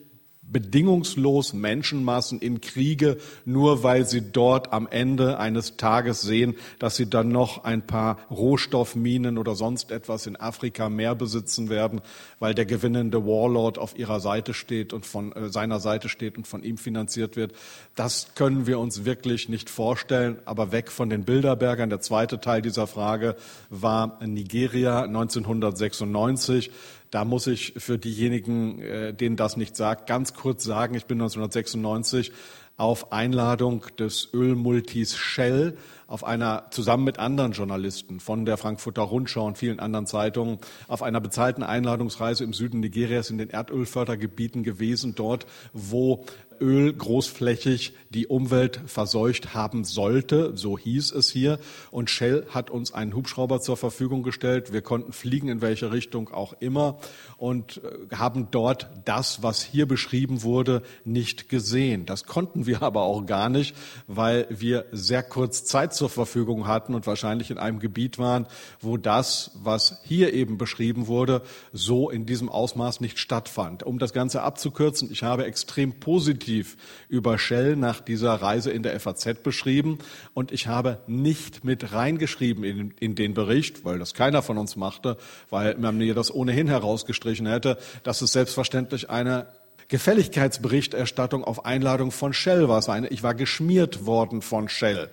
bedingungslos 0.50 1.52
Menschenmassen 1.52 2.40
in 2.40 2.60
Kriege, 2.60 3.18
nur 3.44 3.82
weil 3.82 4.06
sie 4.06 4.22
dort 4.32 4.72
am 4.72 4.86
Ende 4.86 5.38
eines 5.38 5.76
Tages 5.76 6.22
sehen, 6.22 6.54
dass 6.78 6.96
sie 6.96 7.08
dann 7.08 7.28
noch 7.28 7.64
ein 7.64 7.86
paar 7.86 8.18
Rohstoffminen 8.30 9.38
oder 9.38 9.54
sonst 9.54 9.90
etwas 9.90 10.26
in 10.26 10.36
Afrika 10.36 10.88
mehr 10.88 11.14
besitzen 11.14 11.68
werden, 11.68 12.00
weil 12.38 12.54
der 12.54 12.66
gewinnende 12.66 13.24
Warlord 13.24 13.78
auf 13.78 13.98
ihrer 13.98 14.20
Seite 14.20 14.54
steht 14.54 14.92
und 14.92 15.04
von 15.04 15.32
äh, 15.32 15.48
seiner 15.48 15.80
Seite 15.80 16.08
steht 16.08 16.36
und 16.36 16.46
von 16.46 16.62
ihm 16.62 16.78
finanziert 16.78 17.36
wird. 17.36 17.52
Das 17.94 18.34
können 18.34 18.66
wir 18.66 18.78
uns 18.78 19.04
wirklich 19.04 19.48
nicht 19.48 19.70
vorstellen, 19.70 20.38
aber 20.44 20.72
weg 20.72 20.90
von 20.90 21.10
den 21.10 21.24
Bilderbergern. 21.24 21.90
Der 21.90 22.00
zweite 22.00 22.40
Teil 22.40 22.62
dieser 22.62 22.86
Frage 22.86 23.36
war 23.70 24.18
Nigeria 24.24 25.02
1996. 25.02 26.70
Da 27.16 27.24
muss 27.24 27.46
ich 27.46 27.72
für 27.78 27.96
diejenigen, 27.96 28.78
äh, 28.78 29.14
denen 29.14 29.36
das 29.36 29.56
nicht 29.56 29.74
sagt, 29.74 30.06
ganz 30.06 30.34
kurz 30.34 30.64
sagen, 30.64 30.94
ich 30.94 31.06
bin 31.06 31.16
1996 31.16 32.30
auf 32.76 33.10
Einladung 33.10 33.86
des 33.98 34.28
Ölmultis 34.34 35.16
Shell 35.16 35.78
auf 36.08 36.24
einer 36.24 36.66
zusammen 36.72 37.04
mit 37.04 37.18
anderen 37.18 37.52
Journalisten 37.52 38.20
von 38.20 38.44
der 38.44 38.58
Frankfurter 38.58 39.00
Rundschau 39.00 39.46
und 39.46 39.56
vielen 39.56 39.80
anderen 39.80 40.06
Zeitungen 40.06 40.58
auf 40.88 41.02
einer 41.02 41.22
bezahlten 41.22 41.62
Einladungsreise 41.62 42.44
im 42.44 42.52
Süden 42.52 42.80
Nigerias 42.80 43.30
in 43.30 43.38
den 43.38 43.48
Erdölfördergebieten 43.48 44.62
gewesen, 44.62 45.14
dort 45.14 45.46
wo 45.72 46.26
Öl 46.60 46.92
großflächig 46.92 47.92
die 48.16 48.26
Umwelt 48.26 48.80
verseucht 48.86 49.52
haben 49.52 49.84
sollte, 49.84 50.56
so 50.56 50.78
hieß 50.78 51.12
es 51.12 51.30
hier. 51.30 51.58
Und 51.90 52.08
Shell 52.08 52.46
hat 52.48 52.70
uns 52.70 52.94
einen 52.94 53.14
Hubschrauber 53.14 53.60
zur 53.60 53.76
Verfügung 53.76 54.22
gestellt. 54.22 54.72
Wir 54.72 54.80
konnten 54.80 55.12
fliegen 55.12 55.48
in 55.48 55.60
welche 55.60 55.92
Richtung 55.92 56.30
auch 56.30 56.54
immer 56.60 56.98
und 57.36 57.82
äh, 57.84 58.16
haben 58.16 58.48
dort 58.50 58.88
das, 59.04 59.42
was 59.42 59.62
hier 59.62 59.86
beschrieben 59.86 60.42
wurde, 60.42 60.82
nicht 61.04 61.50
gesehen. 61.50 62.06
Das 62.06 62.24
konnten 62.24 62.64
wir 62.64 62.82
aber 62.86 63.02
auch 63.02 63.26
gar 63.26 63.50
nicht, 63.50 63.76
weil 64.06 64.46
wir 64.48 64.86
sehr 64.92 65.22
kurz 65.22 65.64
Zeit 65.64 65.92
zur 65.92 66.08
Verfügung 66.08 66.66
hatten 66.66 66.94
und 66.94 67.06
wahrscheinlich 67.06 67.50
in 67.50 67.58
einem 67.58 67.80
Gebiet 67.80 68.18
waren, 68.18 68.46
wo 68.80 68.96
das, 68.96 69.50
was 69.62 70.00
hier 70.04 70.32
eben 70.32 70.56
beschrieben 70.56 71.06
wurde, 71.06 71.42
so 71.74 72.08
in 72.08 72.24
diesem 72.24 72.48
Ausmaß 72.48 73.00
nicht 73.00 73.18
stattfand. 73.18 73.82
Um 73.82 73.98
das 73.98 74.14
Ganze 74.14 74.42
abzukürzen, 74.42 75.12
ich 75.12 75.22
habe 75.22 75.44
extrem 75.44 76.00
positiv 76.00 76.45
über 77.08 77.38
Shell 77.38 77.76
nach 77.76 78.00
dieser 78.00 78.34
Reise 78.34 78.70
in 78.70 78.82
der 78.82 78.98
FAZ 78.98 79.42
beschrieben 79.42 79.98
und 80.34 80.52
ich 80.52 80.66
habe 80.66 80.98
nicht 81.06 81.64
mit 81.64 81.92
reingeschrieben 81.92 82.64
in, 82.64 82.94
in 82.98 83.14
den 83.14 83.34
Bericht, 83.34 83.84
weil 83.84 83.98
das 83.98 84.14
keiner 84.14 84.42
von 84.42 84.58
uns 84.58 84.76
machte, 84.76 85.16
weil 85.50 85.76
man 85.76 85.98
mir 85.98 86.14
das 86.14 86.34
ohnehin 86.34 86.68
herausgestrichen 86.68 87.46
hätte, 87.46 87.78
dass 88.02 88.22
es 88.22 88.32
selbstverständlich 88.32 89.10
eine 89.10 89.46
Gefälligkeitsberichterstattung 89.88 91.44
auf 91.44 91.64
Einladung 91.64 92.10
von 92.10 92.32
Shell 92.32 92.68
war. 92.68 92.82
Ich 93.10 93.22
war 93.22 93.34
geschmiert 93.34 94.06
worden 94.06 94.42
von 94.42 94.68
Shell. 94.68 95.10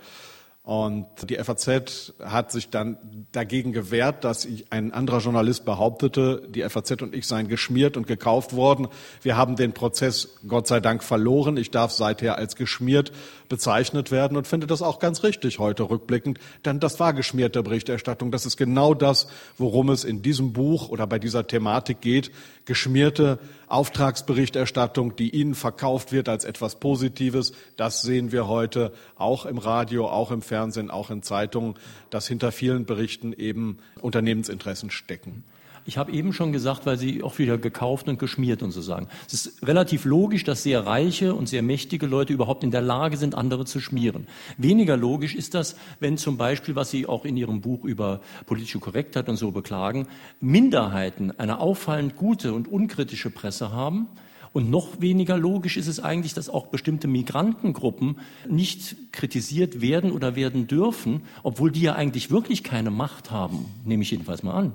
Und 0.64 1.08
die 1.30 1.36
FAZ 1.36 2.14
hat 2.24 2.54
sich 2.54 2.70
dann 2.70 3.28
dagegen 3.34 3.74
gewehrt, 3.74 4.24
dass 4.24 4.48
ein 4.70 4.94
anderer 4.94 5.20
Journalist 5.20 5.66
behauptete, 5.66 6.48
die 6.48 6.62
FAZ 6.62 7.02
und 7.02 7.14
ich 7.14 7.28
seien 7.28 7.50
geschmiert 7.50 7.98
und 7.98 8.08
gekauft 8.08 8.56
worden. 8.56 8.88
Wir 9.22 9.36
haben 9.36 9.58
den 9.58 9.74
Prozess 9.74 10.38
Gott 10.48 10.68
sei 10.68 10.80
Dank 10.80 11.04
verloren. 11.04 11.58
Ich 11.58 11.70
darf 11.70 11.92
seither 11.92 12.38
als 12.38 12.56
geschmiert 12.56 13.12
bezeichnet 13.54 14.10
werden 14.10 14.36
und 14.36 14.48
finde 14.48 14.66
das 14.66 14.82
auch 14.82 14.98
ganz 14.98 15.22
richtig 15.22 15.60
heute 15.60 15.88
rückblickend, 15.88 16.40
denn 16.66 16.80
das 16.80 17.00
war 17.00 17.14
geschmierte 17.14 17.62
Berichterstattung. 17.62 18.32
Das 18.32 18.48
ist 18.48 18.58
genau 18.58 18.96
das, 18.96 19.28
worum 19.60 19.92
es 19.92 20.04
in 20.04 20.24
diesem 20.24 20.54
Buch 20.54 20.90
oder 20.90 21.06
bei 21.06 21.20
dieser 21.20 21.46
Thematik 21.46 22.02
geht. 22.02 22.32
Geschmierte 22.66 23.38
Auftragsberichterstattung, 23.68 25.16
die 25.16 25.30
Ihnen 25.30 25.54
verkauft 25.54 26.12
wird 26.12 26.30
als 26.30 26.46
etwas 26.46 26.80
Positives. 26.80 27.54
Das 27.78 28.02
sehen 28.02 28.32
wir 28.32 28.48
heute 28.48 28.92
auch 29.18 29.46
im 29.46 29.60
Radio, 29.60 30.08
auch 30.08 30.32
im 30.32 30.42
Fernsehen, 30.42 30.90
auch 30.90 31.12
in 31.12 31.22
Zeitungen, 31.22 31.76
dass 32.10 32.28
hinter 32.28 32.52
vielen 32.52 32.86
Berichten 32.86 33.34
eben 33.34 33.78
Unternehmensinteressen 34.02 34.90
stecken. 34.90 35.44
Ich 35.86 35.98
habe 35.98 36.12
eben 36.12 36.34
schon 36.34 36.52
gesagt, 36.52 36.86
weil 36.86 36.98
Sie 36.98 37.24
auch 37.24 37.38
wieder 37.40 37.58
gekauft 37.58 38.08
und 38.08 38.18
geschmiert 38.20 38.64
und 38.64 38.72
so 38.72 38.82
sagen. 38.82 39.08
Es 39.28 39.34
ist 39.34 39.68
relativ 39.68 40.06
logisch, 40.06 40.44
dass 40.44 40.64
sehr 40.64 40.86
reiche 40.86 41.34
und 41.36 41.50
sehr 41.50 41.62
mächtige 41.62 42.06
Leute 42.06 42.32
überhaupt 42.34 42.64
in 42.64 42.72
der 42.72 42.82
Lage 42.82 43.18
sind, 43.18 43.36
andere 43.36 43.66
zu 43.66 43.80
schmieren. 43.80 44.28
Weniger 44.58 44.96
logisch 44.96 45.36
ist 45.36 45.54
das, 45.54 45.76
wenn 46.00 46.18
zum 46.18 46.38
Beispiel, 46.38 46.76
was 46.76 46.92
Sie 46.92 47.06
auch 47.06 47.26
in 47.26 47.36
Ihrem 47.36 47.62
Buch 47.62 47.84
über 47.84 48.22
politische 48.46 48.80
Korrektheit 48.80 49.28
und 49.28 49.36
so 49.36 49.52
beklagen, 49.52 50.08
Minderheiten 50.40 51.38
eine 51.38 51.60
auffallend 51.60 52.16
gute 52.16 52.54
und 52.54 52.68
unkritische 52.68 53.30
Presse 53.30 53.72
haben, 53.72 54.08
und 54.54 54.70
noch 54.70 55.02
weniger 55.02 55.36
logisch 55.36 55.78
ist 55.78 55.88
es 55.88 56.00
eigentlich, 56.00 56.36
dass 56.36 56.48
auch 56.48 56.68
bestimmte 56.68 57.08
Migrantengruppen 57.08 58.20
nicht 58.48 59.12
kritisiert 59.12 59.82
werden 59.82 60.12
oder 60.12 60.36
werden 60.36 60.68
dürfen, 60.68 61.24
obwohl 61.42 61.72
die 61.72 61.82
ja 61.82 61.96
eigentlich 61.96 62.30
wirklich 62.30 62.64
keine 62.64 62.92
Macht 62.92 63.32
haben, 63.32 63.66
nehme 63.84 64.04
ich 64.04 64.12
jedenfalls 64.12 64.44
mal 64.44 64.54
an. 64.54 64.74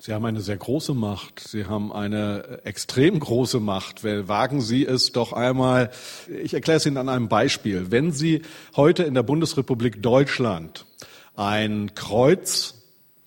Sie 0.00 0.12
haben 0.12 0.24
eine 0.24 0.40
sehr 0.40 0.56
große 0.56 0.94
Macht. 0.94 1.40
Sie 1.40 1.66
haben 1.66 1.92
eine 1.92 2.60
extrem 2.64 3.18
große 3.18 3.58
Macht. 3.58 4.04
Wagen 4.04 4.60
Sie 4.60 4.86
es 4.86 5.10
doch 5.10 5.32
einmal. 5.32 5.90
Ich 6.42 6.54
erkläre 6.54 6.76
es 6.76 6.86
Ihnen 6.86 6.98
an 6.98 7.08
einem 7.08 7.28
Beispiel. 7.28 7.90
Wenn 7.90 8.12
Sie 8.12 8.42
heute 8.76 9.02
in 9.02 9.14
der 9.14 9.24
Bundesrepublik 9.24 10.00
Deutschland 10.00 10.86
ein 11.34 11.94
Kreuz 11.96 12.74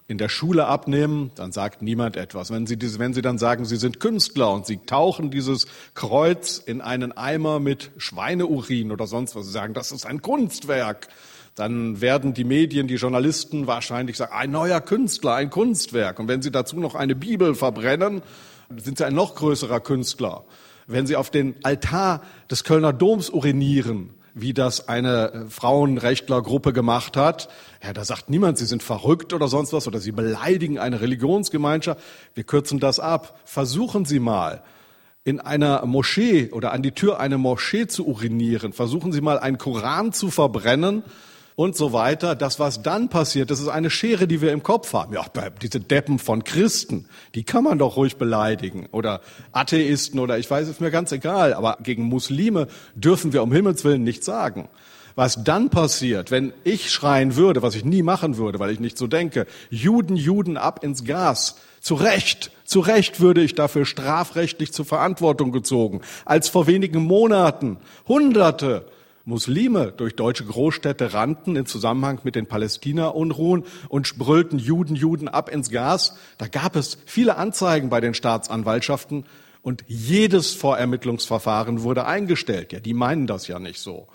in 0.07 0.17
der 0.17 0.29
Schule 0.29 0.65
abnehmen, 0.65 1.31
dann 1.35 1.51
sagt 1.51 1.81
niemand 1.81 2.15
etwas. 2.15 2.51
Wenn 2.51 2.65
Sie, 2.67 2.77
wenn 2.99 3.13
Sie 3.13 3.21
dann 3.21 3.37
sagen, 3.37 3.65
Sie 3.65 3.77
sind 3.77 3.99
Künstler 3.99 4.53
und 4.53 4.65
Sie 4.65 4.77
tauchen 4.85 5.29
dieses 5.29 5.67
Kreuz 5.93 6.57
in 6.57 6.79
einen 6.79 7.11
Eimer 7.11 7.59
mit 7.59 7.91
Schweineurin 7.97 8.91
oder 8.91 9.07
sonst 9.07 9.35
was, 9.35 9.45
Sie 9.45 9.51
sagen, 9.51 9.73
das 9.73 9.91
ist 9.91 10.05
ein 10.05 10.21
Kunstwerk, 10.21 11.09
dann 11.55 11.99
werden 12.01 12.33
die 12.33 12.43
Medien, 12.43 12.87
die 12.87 12.95
Journalisten 12.95 13.67
wahrscheinlich 13.67 14.17
sagen, 14.17 14.33
ein 14.33 14.51
neuer 14.51 14.81
Künstler, 14.81 15.35
ein 15.35 15.49
Kunstwerk. 15.49 16.19
Und 16.19 16.27
wenn 16.27 16.41
sie 16.41 16.51
dazu 16.51 16.79
noch 16.79 16.95
eine 16.95 17.15
Bibel 17.15 17.55
verbrennen, 17.55 18.21
sind 18.77 18.97
sie 18.97 19.05
ein 19.05 19.15
noch 19.15 19.35
größerer 19.35 19.79
Künstler. 19.79 20.45
wenn 20.87 21.07
sie 21.07 21.15
auf 21.15 21.29
den 21.29 21.55
Altar 21.63 22.21
des 22.49 22.63
Kölner 22.63 22.91
Doms 22.91 23.29
urinieren, 23.29 24.09
wie 24.33 24.53
das 24.53 24.87
eine 24.87 25.31
äh, 25.31 25.49
Frauenrechtlergruppe 25.49 26.73
gemacht 26.73 27.17
hat. 27.17 27.49
Ja, 27.83 27.93
da 27.93 28.03
sagt 28.03 28.29
niemand, 28.29 28.57
sie 28.57 28.65
sind 28.65 28.83
verrückt 28.83 29.33
oder 29.33 29.47
sonst 29.47 29.73
was 29.73 29.87
oder 29.87 29.99
sie 29.99 30.11
beleidigen 30.11 30.79
eine 30.79 31.01
Religionsgemeinschaft. 31.01 31.99
Wir 32.33 32.43
kürzen 32.43 32.79
das 32.79 32.99
ab. 32.99 33.39
Versuchen 33.45 34.05
Sie 34.05 34.19
mal, 34.19 34.63
in 35.23 35.39
einer 35.39 35.85
Moschee 35.85 36.49
oder 36.51 36.71
an 36.71 36.81
die 36.81 36.93
Tür 36.93 37.19
einer 37.19 37.37
Moschee 37.37 37.87
zu 37.87 38.07
urinieren. 38.07 38.73
Versuchen 38.73 39.11
Sie 39.11 39.21
mal, 39.21 39.37
einen 39.37 39.57
Koran 39.57 40.13
zu 40.13 40.31
verbrennen 40.31 41.03
und 41.55 41.75
so 41.75 41.93
weiter. 41.93 42.35
Das, 42.35 42.59
was 42.59 42.81
dann 42.81 43.09
passiert, 43.09 43.51
das 43.51 43.59
ist 43.59 43.67
eine 43.67 43.89
Schere, 43.89 44.27
die 44.27 44.41
wir 44.41 44.51
im 44.51 44.63
Kopf 44.63 44.93
haben. 44.93 45.13
Ja, 45.13 45.25
diese 45.61 45.79
Deppen 45.79 46.19
von 46.19 46.43
Christen, 46.43 47.07
die 47.35 47.43
kann 47.43 47.63
man 47.63 47.77
doch 47.77 47.97
ruhig 47.97 48.17
beleidigen. 48.17 48.87
Oder 48.91 49.21
Atheisten 49.51 50.19
oder 50.19 50.37
ich 50.37 50.49
weiß, 50.49 50.67
ist 50.67 50.81
mir 50.81 50.91
ganz 50.91 51.11
egal. 51.11 51.53
Aber 51.53 51.77
gegen 51.81 52.03
Muslime 52.03 52.67
dürfen 52.95 53.33
wir 53.33 53.43
um 53.43 53.51
Himmels 53.51 53.83
Willen 53.83 54.03
nichts 54.03 54.25
sagen. 54.25 54.69
Was 55.15 55.43
dann 55.43 55.69
passiert, 55.69 56.31
wenn 56.31 56.53
ich 56.63 56.89
schreien 56.89 57.35
würde, 57.35 57.61
was 57.61 57.75
ich 57.75 57.83
nie 57.83 58.01
machen 58.01 58.37
würde, 58.37 58.59
weil 58.59 58.71
ich 58.71 58.79
nicht 58.79 58.97
so 58.97 59.07
denke, 59.07 59.45
Juden, 59.69 60.15
Juden 60.15 60.57
ab 60.57 60.83
ins 60.83 61.03
Gas. 61.03 61.57
Zu 61.81 61.95
Recht, 61.95 62.51
zu 62.63 62.79
Recht 62.79 63.19
würde 63.19 63.41
ich 63.41 63.55
dafür 63.55 63.85
strafrechtlich 63.85 64.71
zur 64.71 64.85
Verantwortung 64.85 65.51
gezogen. 65.51 66.01
Als 66.25 66.47
vor 66.47 66.67
wenigen 66.67 67.03
Monaten 67.03 67.77
Hunderte 68.07 68.85
Muslime 69.23 69.91
durch 69.91 70.15
deutsche 70.15 70.45
Großstädte 70.45 71.13
rannten 71.13 71.55
im 71.55 71.65
Zusammenhang 71.65 72.19
mit 72.23 72.35
den 72.35 72.47
Palästina-Unruhen 72.47 73.65
und 73.89 74.17
brüllten 74.17 74.57
Juden, 74.57 74.95
Juden 74.95 75.27
ab 75.27 75.49
ins 75.49 75.69
Gas. 75.69 76.15
Da 76.37 76.47
gab 76.47 76.75
es 76.75 76.97
viele 77.05 77.37
Anzeigen 77.37 77.89
bei 77.89 78.01
den 78.01 78.13
Staatsanwaltschaften 78.13 79.25
und 79.61 79.83
jedes 79.87 80.53
Vorermittlungsverfahren 80.53 81.83
wurde 81.83 82.05
eingestellt. 82.05 82.73
Ja, 82.73 82.79
die 82.79 82.95
meinen 82.95 83.27
das 83.27 83.47
ja 83.47 83.59
nicht 83.59 83.79
so. 83.79 84.07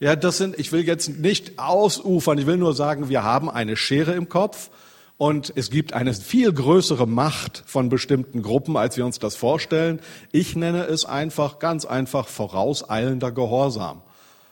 Ja, 0.00 0.16
das 0.16 0.38
sind, 0.38 0.58
ich 0.58 0.70
will 0.70 0.86
jetzt 0.86 1.08
nicht 1.08 1.58
ausufern, 1.58 2.38
ich 2.38 2.46
will 2.46 2.56
nur 2.56 2.74
sagen, 2.74 3.08
wir 3.08 3.22
haben 3.22 3.50
eine 3.50 3.76
Schere 3.76 4.12
im 4.12 4.28
Kopf 4.28 4.70
und 5.16 5.52
es 5.56 5.70
gibt 5.70 5.92
eine 5.92 6.12
viel 6.14 6.52
größere 6.52 7.06
Macht 7.06 7.62
von 7.66 7.88
bestimmten 7.88 8.42
Gruppen, 8.42 8.76
als 8.76 8.96
wir 8.96 9.06
uns 9.06 9.18
das 9.18 9.36
vorstellen. 9.36 10.00
Ich 10.32 10.56
nenne 10.56 10.84
es 10.84 11.04
einfach, 11.04 11.58
ganz 11.58 11.84
einfach, 11.84 12.28
vorauseilender 12.28 13.32
Gehorsam. 13.32 14.02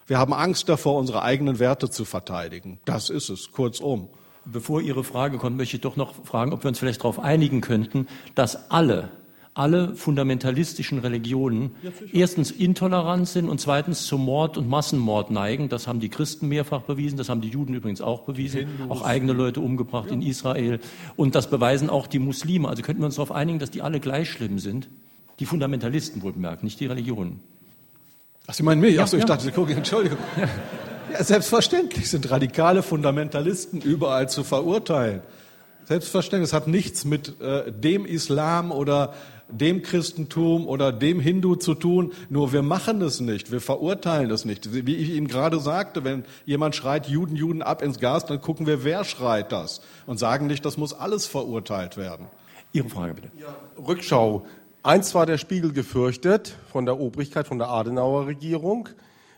Wir 0.06 0.18
haben 0.18 0.32
Angst 0.32 0.68
davor, 0.68 0.98
unsere 0.98 1.22
eigenen 1.22 1.58
Werte 1.58 1.90
zu 1.90 2.04
verteidigen. 2.04 2.80
Das 2.84 3.10
ist 3.10 3.28
es, 3.28 3.52
kurzum. 3.52 4.08
Bevor 4.44 4.80
Ihre 4.80 5.04
Frage 5.04 5.38
kommt, 5.38 5.56
möchte 5.56 5.76
ich 5.76 5.82
doch 5.82 5.96
noch 5.96 6.14
fragen, 6.24 6.52
ob 6.52 6.64
wir 6.64 6.68
uns 6.68 6.78
vielleicht 6.78 7.00
darauf 7.00 7.20
einigen 7.20 7.60
könnten, 7.60 8.08
dass 8.34 8.70
alle 8.70 9.10
alle 9.54 9.94
fundamentalistischen 9.94 10.98
Religionen 10.98 11.72
ja, 11.82 11.90
erstens 12.12 12.50
intolerant 12.50 13.28
sind 13.28 13.48
und 13.48 13.60
zweitens 13.60 14.06
zum 14.06 14.24
Mord 14.24 14.56
und 14.56 14.68
Massenmord 14.68 15.30
neigen. 15.30 15.68
Das 15.68 15.86
haben 15.86 16.00
die 16.00 16.08
Christen 16.08 16.48
mehrfach 16.48 16.82
bewiesen, 16.82 17.18
das 17.18 17.28
haben 17.28 17.42
die 17.42 17.48
Juden 17.48 17.74
übrigens 17.74 18.00
auch 18.00 18.22
bewiesen, 18.22 18.60
Hindus. 18.60 18.90
auch 18.90 19.02
eigene 19.02 19.32
Leute 19.34 19.60
umgebracht 19.60 20.08
ja. 20.08 20.14
in 20.14 20.22
Israel. 20.22 20.80
Und 21.16 21.34
das 21.34 21.50
beweisen 21.50 21.90
auch 21.90 22.06
die 22.06 22.18
Muslime. 22.18 22.68
Also 22.68 22.82
könnten 22.82 23.02
wir 23.02 23.06
uns 23.06 23.16
darauf 23.16 23.32
einigen, 23.32 23.58
dass 23.58 23.70
die 23.70 23.82
alle 23.82 24.00
gleich 24.00 24.30
schlimm 24.30 24.58
sind? 24.58 24.88
Die 25.38 25.46
Fundamentalisten 25.46 26.22
wohl 26.22 26.32
bemerkt, 26.32 26.62
nicht 26.62 26.80
die 26.80 26.86
Religionen. 26.86 27.40
Ach, 28.46 28.54
Sie 28.54 28.62
meinen 28.62 28.80
mich? 28.80 28.94
Ja, 28.94 29.04
Ach 29.04 29.08
so, 29.08 29.16
ich 29.16 29.22
ja. 29.22 29.26
dachte, 29.26 29.44
Sie 29.44 29.52
gucken, 29.52 29.76
Entschuldigung. 29.76 30.18
Ja. 30.36 30.48
ja, 31.12 31.24
selbstverständlich 31.24 32.10
sind 32.10 32.30
radikale 32.30 32.82
Fundamentalisten 32.82 33.80
überall 33.80 34.28
zu 34.28 34.44
verurteilen. 34.44 35.20
Selbstverständlich. 35.84 36.48
Es 36.50 36.52
hat 36.52 36.68
nichts 36.68 37.04
mit 37.04 37.40
äh, 37.40 37.70
dem 37.70 38.04
Islam 38.04 38.72
oder 38.72 39.14
dem 39.52 39.82
Christentum 39.82 40.66
oder 40.66 40.92
dem 40.92 41.20
Hindu 41.20 41.56
zu 41.56 41.74
tun, 41.74 42.12
nur 42.30 42.52
wir 42.52 42.62
machen 42.62 43.02
es 43.02 43.20
nicht, 43.20 43.52
wir 43.52 43.60
verurteilen 43.60 44.30
es 44.30 44.44
nicht. 44.44 44.72
Wie 44.72 44.96
ich 44.96 45.10
Ihnen 45.10 45.28
gerade 45.28 45.60
sagte, 45.60 46.04
wenn 46.04 46.24
jemand 46.46 46.74
schreit 46.74 47.06
Juden, 47.06 47.36
Juden 47.36 47.62
ab 47.62 47.82
ins 47.82 47.98
Gas, 47.98 48.24
dann 48.26 48.40
gucken 48.40 48.66
wir, 48.66 48.84
wer 48.84 49.04
schreit 49.04 49.52
das 49.52 49.82
und 50.06 50.18
sagen 50.18 50.46
nicht, 50.46 50.64
das 50.64 50.76
muss 50.76 50.94
alles 50.94 51.26
verurteilt 51.26 51.96
werden. 51.96 52.26
Ihre 52.72 52.88
Frage 52.88 53.14
bitte. 53.14 53.28
Ja, 53.38 53.54
Rückschau. 53.86 54.46
Eins 54.84 55.14
war 55.14 55.26
der 55.26 55.38
Spiegel 55.38 55.72
gefürchtet 55.72 56.56
von 56.72 56.86
der 56.86 56.98
Obrigkeit, 56.98 57.46
von 57.46 57.58
der 57.58 57.68
Adenauer 57.68 58.26
Regierung. 58.26 58.88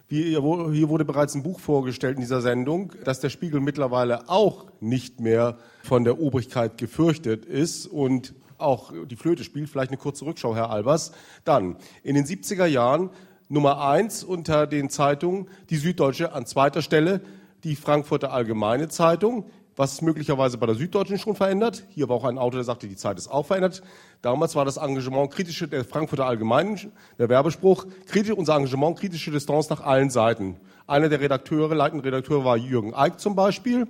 Hier 0.08 0.42
wurde 0.42 1.04
bereits 1.04 1.34
ein 1.34 1.42
Buch 1.42 1.60
vorgestellt 1.60 2.14
in 2.14 2.22
dieser 2.22 2.40
Sendung, 2.40 2.92
dass 3.04 3.20
der 3.20 3.28
Spiegel 3.28 3.60
mittlerweile 3.60 4.30
auch 4.30 4.64
nicht 4.80 5.20
mehr 5.20 5.58
von 5.82 6.04
der 6.04 6.18
Obrigkeit 6.18 6.78
gefürchtet 6.78 7.44
ist 7.44 7.86
und 7.86 8.32
auch 8.56 8.94
die 9.04 9.16
Flöte 9.16 9.44
spielt. 9.44 9.68
Vielleicht 9.68 9.90
eine 9.90 9.98
kurze 9.98 10.24
Rückschau, 10.24 10.54
Herr 10.54 10.70
Albers. 10.70 11.12
Dann, 11.44 11.76
in 12.02 12.14
den 12.14 12.24
70er 12.24 12.64
Jahren 12.64 13.10
Nummer 13.50 13.86
eins 13.86 14.24
unter 14.24 14.66
den 14.66 14.88
Zeitungen, 14.88 15.48
die 15.68 15.76
Süddeutsche 15.76 16.32
an 16.32 16.46
zweiter 16.46 16.80
Stelle, 16.80 17.20
die 17.64 17.76
Frankfurter 17.76 18.32
Allgemeine 18.32 18.88
Zeitung, 18.88 19.44
was 19.76 20.02
möglicherweise 20.02 20.58
bei 20.58 20.66
der 20.66 20.74
Süddeutschen 20.74 21.18
schon 21.18 21.34
verändert. 21.34 21.84
Hier 21.90 22.08
war 22.08 22.16
auch 22.16 22.24
ein 22.24 22.38
Autor, 22.38 22.58
der 22.58 22.64
sagte, 22.64 22.86
die 22.86 22.96
Zeit 22.96 23.18
ist 23.18 23.28
auch 23.28 23.46
verändert. 23.46 23.82
Damals 24.22 24.54
war 24.54 24.64
das 24.64 24.76
Engagement 24.76 25.32
kritische 25.32 25.68
der 25.68 25.84
Frankfurter 25.84 26.26
Allgemeinen, 26.26 26.92
der 27.18 27.28
Werbespruch, 27.28 27.86
kritisch, 28.06 28.32
unser 28.32 28.56
Engagement 28.56 28.98
kritische 28.98 29.30
Distanz 29.30 29.68
nach 29.70 29.80
allen 29.80 30.10
Seiten. 30.10 30.56
Einer 30.86 31.08
der 31.08 31.20
Redakteure, 31.20 31.74
leitende 31.74 32.04
Redakteure 32.04 32.44
war 32.44 32.56
Jürgen 32.56 32.94
Eick 32.94 33.18
zum 33.18 33.34
Beispiel. 33.34 33.86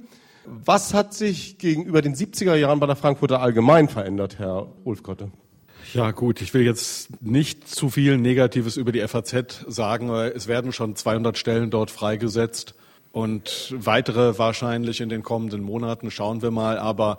Was 0.46 0.94
hat 0.94 1.14
sich 1.14 1.58
gegenüber 1.58 2.02
den 2.02 2.14
70er 2.14 2.54
Jahren 2.54 2.80
bei 2.80 2.86
der 2.86 2.96
Frankfurter 2.96 3.40
Allgemein 3.40 3.88
verändert, 3.88 4.38
Herr 4.38 4.66
Ulfkotte? 4.84 5.30
Ja 5.92 6.10
gut, 6.10 6.40
ich 6.40 6.54
will 6.54 6.62
jetzt 6.62 7.22
nicht 7.22 7.68
zu 7.68 7.90
viel 7.90 8.16
Negatives 8.16 8.76
über 8.76 8.90
die 8.90 9.06
FAZ 9.06 9.64
sagen. 9.68 10.10
Es 10.10 10.48
werden 10.48 10.72
schon 10.72 10.96
200 10.96 11.36
Stellen 11.36 11.70
dort 11.70 11.90
freigesetzt 11.90 12.74
und 13.14 13.72
weitere 13.78 14.38
wahrscheinlich 14.38 15.00
in 15.00 15.08
den 15.08 15.22
kommenden 15.22 15.62
Monaten. 15.62 16.10
Schauen 16.10 16.42
wir 16.42 16.50
mal. 16.50 16.78
Aber 16.78 17.18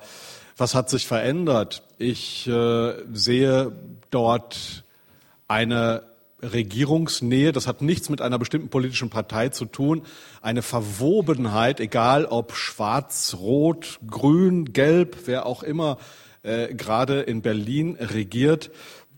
was 0.58 0.76
hat 0.76 0.90
sich 0.90 1.08
verändert? 1.08 1.84
Ich 1.98 2.46
äh, 2.48 2.96
sehe 3.14 3.72
dort 4.12 4.84
eine 5.48 6.04
Regierungsnähe, 6.44 7.54
das 7.54 7.66
hat 7.66 7.82
nichts 7.82 8.10
mit 8.10 8.22
einer 8.22 8.38
bestimmten 8.38 8.68
politischen 8.68 9.10
Partei 9.10 9.50
zu 9.50 9.64
tun, 9.64 10.02
eine 10.42 10.62
Verwobenheit, 10.62 11.80
egal 11.80 12.26
ob 12.26 12.56
schwarz, 12.56 13.38
rot, 13.40 14.00
grün, 14.06 14.74
gelb, 14.74 15.16
wer 15.26 15.46
auch 15.46 15.64
immer 15.64 15.98
äh, 16.44 16.74
gerade 16.74 17.22
in 17.22 17.42
Berlin 17.42 17.96
regiert. 17.98 18.70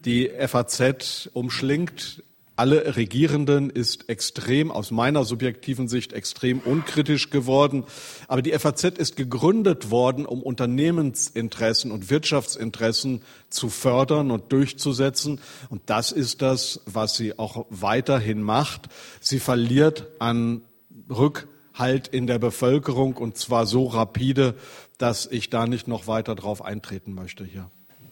Die 0.05 0.29
FAZ 0.29 1.31
umschlingt 1.33 2.21
alle 2.57 2.95
Regierenden 2.95 3.69
ist 3.69 4.09
extrem, 4.09 4.71
aus 4.71 4.89
meiner 4.89 5.23
subjektiven 5.23 5.87
Sicht, 5.87 6.11
extrem 6.11 6.59
unkritisch 6.59 7.29
geworden. 7.29 7.85
Aber 8.27 8.41
die 8.41 8.51
FAZ 8.51 8.83
ist 8.83 9.15
gegründet 9.15 9.91
worden, 9.91 10.25
um 10.25 10.41
Unternehmensinteressen 10.41 11.91
und 11.91 12.09
Wirtschaftsinteressen 12.09 13.21
zu 13.49 13.69
fördern 13.69 14.31
und 14.31 14.51
durchzusetzen. 14.51 15.39
Und 15.69 15.83
das 15.85 16.11
ist 16.11 16.41
das, 16.41 16.81
was 16.85 17.15
sie 17.15 17.37
auch 17.37 17.67
weiterhin 17.69 18.41
macht. 18.41 18.87
Sie 19.21 19.39
verliert 19.39 20.07
an 20.17 20.61
Rückhalt 21.09 22.07
in 22.07 22.25
der 22.25 22.39
Bevölkerung 22.39 23.17
und 23.17 23.37
zwar 23.37 23.67
so 23.67 23.85
rapide, 23.85 24.55
dass 24.97 25.27
ich 25.27 25.51
da 25.51 25.67
nicht 25.67 25.87
noch 25.87 26.07
weiter 26.07 26.33
drauf 26.33 26.65
eintreten 26.65 27.13
möchte 27.13 27.45
hier. 27.45 27.69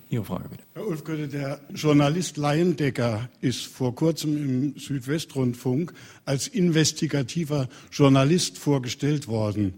Ihre 0.10 0.24
Frage 0.24 0.50
bitte. 0.50 0.64
Herr 0.74 0.88
Ulfgötte, 0.88 1.28
der 1.28 1.60
Journalist 1.74 2.38
Laiendecker 2.38 3.30
ist 3.42 3.66
vor 3.66 3.96
kurzem 3.96 4.38
im 4.38 4.80
Südwestrundfunk 4.80 5.94
als 6.26 6.48
investigativer 6.48 7.68
Journalist 7.92 8.58
vorgestellt 8.58 9.28
worden. 9.28 9.74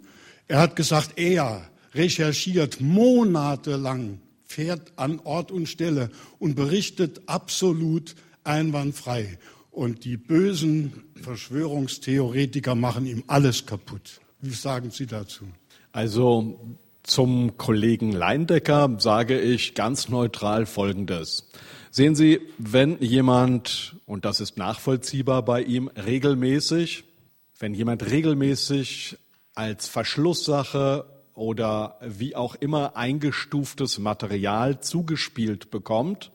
Er 0.47 0.59
hat 0.59 0.75
gesagt, 0.75 1.17
er 1.17 1.69
recherchiert 1.93 2.81
monatelang, 2.81 4.19
fährt 4.45 4.93
an 4.97 5.19
Ort 5.23 5.51
und 5.51 5.67
Stelle 5.67 6.09
und 6.39 6.55
berichtet 6.55 7.21
absolut 7.25 8.15
einwandfrei. 8.43 9.37
Und 9.71 10.05
die 10.05 10.17
bösen 10.17 11.03
Verschwörungstheoretiker 11.21 12.75
machen 12.75 13.05
ihm 13.05 13.23
alles 13.27 13.65
kaputt. 13.65 14.21
Wie 14.41 14.51
sagen 14.51 14.91
Sie 14.91 15.05
dazu? 15.05 15.45
Also 15.91 16.77
zum 17.07 17.57
Kollegen 17.57 18.11
Leindecker 18.11 18.97
sage 18.99 19.39
ich 19.39 19.73
ganz 19.73 20.09
neutral 20.09 20.65
Folgendes. 20.65 21.49
Sehen 21.89 22.15
Sie, 22.15 22.41
wenn 22.57 22.99
jemand, 22.99 23.95
und 24.05 24.25
das 24.25 24.41
ist 24.41 24.57
nachvollziehbar 24.57 25.43
bei 25.43 25.63
ihm, 25.63 25.87
regelmäßig, 25.87 27.05
wenn 27.59 27.73
jemand 27.73 28.09
regelmäßig 28.11 29.17
als 29.55 29.87
Verschlusssache 29.87 31.05
oder 31.33 31.97
wie 32.01 32.35
auch 32.35 32.55
immer 32.55 32.95
eingestuftes 32.97 33.99
Material 33.99 34.81
zugespielt 34.81 35.71
bekommt, 35.71 36.31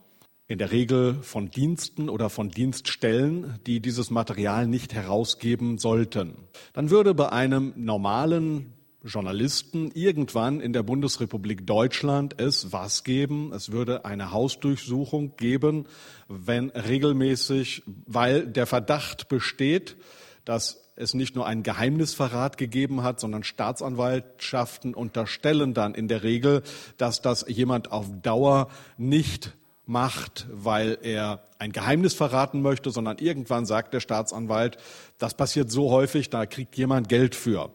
in 0.48 0.58
der 0.58 0.72
Regel 0.72 1.22
von 1.22 1.50
Diensten 1.50 2.08
oder 2.08 2.28
von 2.28 2.50
Dienststellen, 2.50 3.58
die 3.66 3.80
dieses 3.80 4.10
Material 4.10 4.66
nicht 4.66 4.94
herausgeben 4.94 5.78
sollten, 5.78 6.34
dann 6.72 6.90
würde 6.90 7.14
bei 7.14 7.30
einem 7.30 7.72
normalen 7.76 8.72
Journalisten 9.04 9.90
irgendwann 9.92 10.60
in 10.60 10.72
der 10.72 10.82
Bundesrepublik 10.82 11.66
Deutschland 11.66 12.40
es 12.40 12.72
was 12.72 13.04
geben. 13.04 13.52
Es 13.52 13.72
würde 13.72 14.04
eine 14.04 14.30
Hausdurchsuchung 14.30 15.36
geben, 15.36 15.86
wenn 16.28 16.70
regelmäßig, 16.70 17.82
weil 18.06 18.46
der 18.46 18.66
Verdacht 18.66 19.28
besteht, 19.28 19.96
dass 20.44 20.92
es 20.94 21.14
nicht 21.14 21.34
nur 21.34 21.46
einen 21.46 21.62
Geheimnisverrat 21.62 22.58
gegeben 22.58 23.02
hat, 23.02 23.18
sondern 23.18 23.42
Staatsanwaltschaften 23.42 24.94
unterstellen 24.94 25.74
dann 25.74 25.94
in 25.94 26.06
der 26.06 26.22
Regel, 26.22 26.62
dass 26.96 27.22
das 27.22 27.44
jemand 27.48 27.90
auf 27.90 28.06
Dauer 28.22 28.68
nicht 28.98 29.52
macht, 29.84 30.46
weil 30.50 30.98
er 31.02 31.48
ein 31.58 31.72
Geheimnis 31.72 32.14
verraten 32.14 32.62
möchte, 32.62 32.90
sondern 32.90 33.18
irgendwann 33.18 33.66
sagt 33.66 33.94
der 33.94 34.00
Staatsanwalt, 34.00 34.76
das 35.18 35.34
passiert 35.34 35.70
so 35.70 35.90
häufig, 35.90 36.30
da 36.30 36.46
kriegt 36.46 36.76
jemand 36.76 37.08
Geld 37.08 37.34
für. 37.34 37.70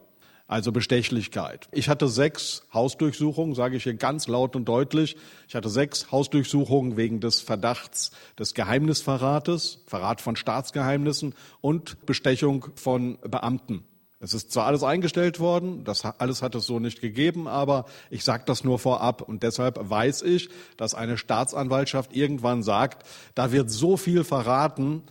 Also 0.48 0.72
Bestechlichkeit. 0.72 1.68
Ich 1.72 1.90
hatte 1.90 2.08
sechs 2.08 2.62
Hausdurchsuchungen, 2.72 3.54
sage 3.54 3.76
ich 3.76 3.82
hier 3.82 3.92
ganz 3.94 4.28
laut 4.28 4.56
und 4.56 4.64
deutlich. 4.64 5.16
Ich 5.46 5.54
hatte 5.54 5.68
sechs 5.68 6.10
Hausdurchsuchungen 6.10 6.96
wegen 6.96 7.20
des 7.20 7.42
Verdachts 7.42 8.12
des 8.38 8.54
Geheimnisverrates, 8.54 9.84
Verrat 9.86 10.22
von 10.22 10.36
Staatsgeheimnissen 10.36 11.34
und 11.60 12.06
Bestechung 12.06 12.66
von 12.76 13.18
Beamten. 13.20 13.84
Es 14.20 14.32
ist 14.32 14.50
zwar 14.50 14.66
alles 14.66 14.82
eingestellt 14.82 15.38
worden, 15.38 15.84
das 15.84 16.04
alles 16.04 16.42
hat 16.42 16.54
es 16.56 16.66
so 16.66 16.80
nicht 16.80 17.00
gegeben, 17.00 17.46
aber 17.46 17.84
ich 18.10 18.24
sage 18.24 18.42
das 18.46 18.64
nur 18.64 18.80
vorab 18.80 19.22
und 19.22 19.44
deshalb 19.44 19.78
weiß 19.80 20.22
ich, 20.22 20.48
dass 20.76 20.94
eine 20.94 21.18
Staatsanwaltschaft 21.18 22.16
irgendwann 22.16 22.64
sagt, 22.64 23.06
da 23.36 23.52
wird 23.52 23.70
so 23.70 23.96
viel 23.96 24.24
verraten, 24.24 25.04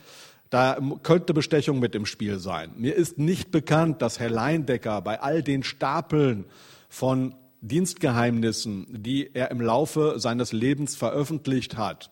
da 0.49 0.77
könnte 1.03 1.33
Bestechung 1.33 1.79
mit 1.79 1.95
im 1.95 2.05
Spiel 2.05 2.39
sein. 2.39 2.71
Mir 2.77 2.95
ist 2.95 3.17
nicht 3.17 3.51
bekannt, 3.51 4.01
dass 4.01 4.19
Herr 4.19 4.29
Leindecker 4.29 5.01
bei 5.01 5.21
all 5.21 5.43
den 5.43 5.63
Stapeln 5.63 6.45
von 6.89 7.35
Dienstgeheimnissen, 7.61 8.87
die 8.89 9.33
er 9.33 9.51
im 9.51 9.61
Laufe 9.61 10.15
seines 10.17 10.53
Lebens 10.53 10.95
veröffentlicht 10.95 11.75
hat, 11.75 12.11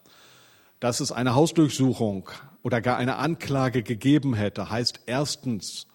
dass 0.79 0.99
es 0.99 1.11
eine 1.11 1.35
Hausdurchsuchung 1.35 2.29
oder 2.63 2.81
gar 2.81 2.97
eine 2.97 3.17
Anklage 3.17 3.83
gegeben 3.83 4.33
hätte, 4.33 4.69
heißt 4.69 5.01
erstens, 5.05 5.87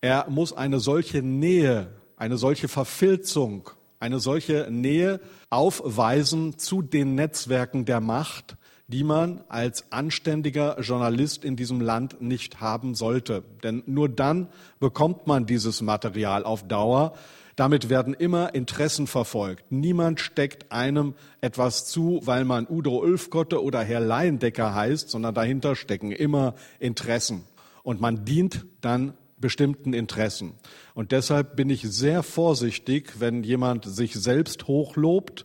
er 0.00 0.28
muss 0.28 0.52
eine 0.52 0.78
solche 0.78 1.22
Nähe, 1.22 1.88
eine 2.16 2.36
solche 2.36 2.68
Verfilzung, 2.68 3.70
eine 3.98 4.20
solche 4.20 4.68
Nähe 4.70 5.20
aufweisen 5.48 6.58
zu 6.58 6.82
den 6.82 7.14
Netzwerken 7.14 7.84
der 7.84 8.00
Macht, 8.00 8.56
die 8.88 9.04
man 9.04 9.42
als 9.48 9.90
anständiger 9.90 10.78
Journalist 10.80 11.44
in 11.44 11.56
diesem 11.56 11.80
Land 11.80 12.20
nicht 12.20 12.60
haben 12.60 12.94
sollte. 12.94 13.42
Denn 13.62 13.82
nur 13.86 14.08
dann 14.08 14.48
bekommt 14.80 15.26
man 15.26 15.46
dieses 15.46 15.80
Material 15.82 16.44
auf 16.44 16.66
Dauer. 16.66 17.14
Damit 17.56 17.90
werden 17.90 18.14
immer 18.14 18.54
Interessen 18.54 19.06
verfolgt. 19.06 19.70
Niemand 19.70 20.20
steckt 20.20 20.72
einem 20.72 21.14
etwas 21.40 21.86
zu, 21.86 22.20
weil 22.24 22.44
man 22.44 22.66
Udo 22.68 22.98
Ulfkotte 22.98 23.62
oder 23.62 23.82
Herr 23.82 24.00
Laiendecker 24.00 24.74
heißt, 24.74 25.10
sondern 25.10 25.34
dahinter 25.34 25.76
stecken 25.76 26.12
immer 26.12 26.54
Interessen. 26.78 27.44
Und 27.82 28.00
man 28.00 28.24
dient 28.24 28.66
dann 28.80 29.14
bestimmten 29.38 29.92
Interessen. 29.92 30.54
Und 30.94 31.12
deshalb 31.12 31.56
bin 31.56 31.68
ich 31.68 31.82
sehr 31.82 32.22
vorsichtig, 32.22 33.20
wenn 33.20 33.42
jemand 33.42 33.84
sich 33.84 34.14
selbst 34.14 34.66
hochlobt 34.66 35.44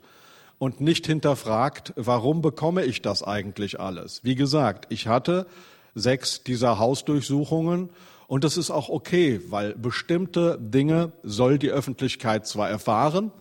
und 0.59 0.81
nicht 0.81 1.05
hinterfragt, 1.05 1.93
warum 1.95 2.41
bekomme 2.41 2.83
ich 2.83 3.01
das 3.01 3.23
eigentlich 3.23 3.79
alles? 3.79 4.21
Wie 4.23 4.35
gesagt, 4.35 4.87
ich 4.89 5.07
hatte 5.07 5.47
sechs 5.95 6.43
dieser 6.43 6.79
Hausdurchsuchungen 6.79 7.89
und 8.27 8.43
das 8.43 8.57
ist 8.57 8.71
auch 8.71 8.89
okay, 8.89 9.41
weil 9.49 9.73
bestimmte 9.75 10.57
Dinge 10.59 11.11
soll 11.23 11.57
die 11.57 11.71
Öffentlichkeit 11.71 12.45
zwar 12.45 12.69
erfahren, 12.69 13.31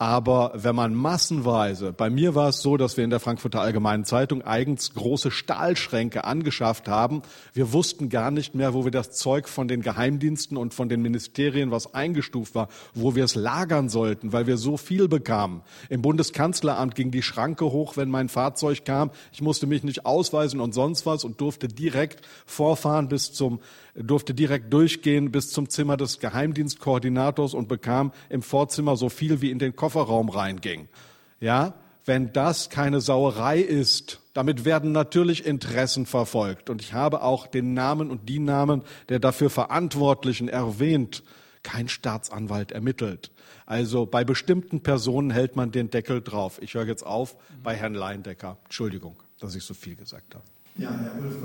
aber 0.00 0.52
wenn 0.54 0.74
man 0.74 0.94
massenweise, 0.94 1.92
bei 1.92 2.08
mir 2.08 2.34
war 2.34 2.48
es 2.48 2.62
so, 2.62 2.78
dass 2.78 2.96
wir 2.96 3.04
in 3.04 3.10
der 3.10 3.20
Frankfurter 3.20 3.60
Allgemeinen 3.60 4.06
Zeitung 4.06 4.40
eigens 4.40 4.94
große 4.94 5.30
Stahlschränke 5.30 6.24
angeschafft 6.24 6.88
haben. 6.88 7.20
Wir 7.52 7.74
wussten 7.74 8.08
gar 8.08 8.30
nicht 8.30 8.54
mehr, 8.54 8.72
wo 8.72 8.84
wir 8.84 8.92
das 8.92 9.10
Zeug 9.10 9.46
von 9.46 9.68
den 9.68 9.82
Geheimdiensten 9.82 10.56
und 10.56 10.72
von 10.72 10.88
den 10.88 11.02
Ministerien, 11.02 11.70
was 11.70 11.92
eingestuft 11.92 12.54
war, 12.54 12.68
wo 12.94 13.14
wir 13.14 13.24
es 13.24 13.34
lagern 13.34 13.90
sollten, 13.90 14.32
weil 14.32 14.46
wir 14.46 14.56
so 14.56 14.78
viel 14.78 15.06
bekamen. 15.06 15.60
Im 15.90 16.00
Bundeskanzleramt 16.00 16.94
ging 16.94 17.10
die 17.10 17.22
Schranke 17.22 17.66
hoch, 17.66 17.98
wenn 17.98 18.08
mein 18.08 18.30
Fahrzeug 18.30 18.86
kam. 18.86 19.10
Ich 19.32 19.42
musste 19.42 19.66
mich 19.66 19.84
nicht 19.84 20.06
ausweisen 20.06 20.60
und 20.60 20.72
sonst 20.72 21.04
was 21.04 21.24
und 21.24 21.42
durfte 21.42 21.68
direkt 21.68 22.26
vorfahren 22.46 23.08
bis 23.08 23.34
zum 23.34 23.60
durfte 23.94 24.34
direkt 24.34 24.72
durchgehen 24.72 25.30
bis 25.30 25.50
zum 25.50 25.68
Zimmer 25.68 25.96
des 25.96 26.20
Geheimdienstkoordinators 26.20 27.54
und 27.54 27.68
bekam 27.68 28.12
im 28.28 28.42
Vorzimmer 28.42 28.96
so 28.96 29.08
viel 29.08 29.40
wie 29.40 29.50
in 29.50 29.58
den 29.58 29.76
Kofferraum 29.90 30.28
reinging. 30.28 30.88
Ja, 31.40 31.74
wenn 32.04 32.32
das 32.32 32.70
keine 32.70 33.00
Sauerei 33.00 33.58
ist, 33.58 34.20
damit 34.34 34.64
werden 34.64 34.92
natürlich 34.92 35.44
Interessen 35.44 36.06
verfolgt. 36.06 36.70
Und 36.70 36.80
ich 36.80 36.92
habe 36.92 37.22
auch 37.22 37.48
den 37.48 37.74
Namen 37.74 38.10
und 38.10 38.28
die 38.28 38.38
Namen 38.38 38.82
der 39.08 39.18
dafür 39.18 39.50
Verantwortlichen 39.50 40.48
erwähnt. 40.48 41.24
Kein 41.62 41.88
Staatsanwalt 41.88 42.72
ermittelt. 42.72 43.32
Also 43.66 44.06
bei 44.06 44.24
bestimmten 44.24 44.80
Personen 44.82 45.30
hält 45.30 45.56
man 45.56 45.72
den 45.72 45.90
Deckel 45.90 46.22
drauf. 46.22 46.62
Ich 46.62 46.74
höre 46.74 46.86
jetzt 46.86 47.04
auf 47.04 47.36
bei 47.62 47.74
Herrn 47.74 47.94
Leindecker. 47.94 48.58
Entschuldigung, 48.64 49.16
dass 49.40 49.54
ich 49.56 49.64
so 49.64 49.74
viel 49.74 49.96
gesagt 49.96 50.36
habe. 50.36 50.44
Ja, 50.80 50.98
Herr 50.98 51.22
Ulf, 51.22 51.36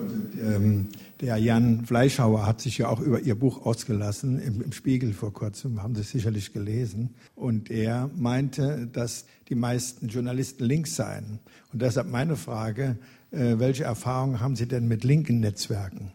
ähm, 0.42 0.88
der 1.20 1.36
Jan 1.36 1.86
Fleischhauer 1.86 2.46
hat 2.46 2.62
sich 2.62 2.78
ja 2.78 2.88
auch 2.88 3.02
über 3.02 3.20
Ihr 3.20 3.36
Buch 3.36 3.66
ausgelassen 3.66 4.40
im, 4.40 4.62
im, 4.62 4.72
Spiegel 4.72 5.12
vor 5.12 5.34
kurzem, 5.34 5.84
haben 5.84 5.94
Sie 5.94 6.04
sicherlich 6.04 6.54
gelesen. 6.54 7.16
Und 7.36 7.70
er 7.70 8.10
meinte, 8.16 8.88
dass 8.94 9.26
die 9.50 9.56
meisten 9.56 10.08
Journalisten 10.08 10.64
links 10.64 10.96
seien. 10.96 11.40
Und 11.74 11.82
deshalb 11.82 12.10
meine 12.10 12.38
Frage, 12.38 12.98
äh, 13.32 13.60
welche 13.60 13.84
Erfahrungen 13.84 14.40
haben 14.40 14.56
Sie 14.56 14.70
denn 14.70 14.88
mit 14.88 15.04
linken 15.04 15.42
Netzwerken? 15.42 16.14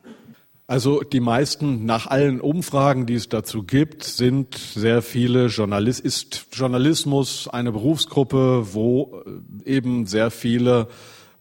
Also 0.67 1.03
die 1.03 1.21
meisten, 1.21 1.85
nach 1.85 2.07
allen 2.07 2.41
Umfragen, 2.41 3.05
die 3.05 3.17
es 3.17 3.29
dazu 3.29 3.65
gibt, 3.65 4.03
sind 4.05 4.55
sehr 4.55 5.03
viele 5.03 5.49
Journalist, 5.49 6.01
ist 6.01 6.47
Journalismus 6.53 7.49
eine 7.49 7.73
Berufsgruppe, 7.73 8.69
wo 8.73 9.23
äh, 9.67 9.71
eben 9.71 10.07
sehr 10.07 10.31
viele 10.31 10.89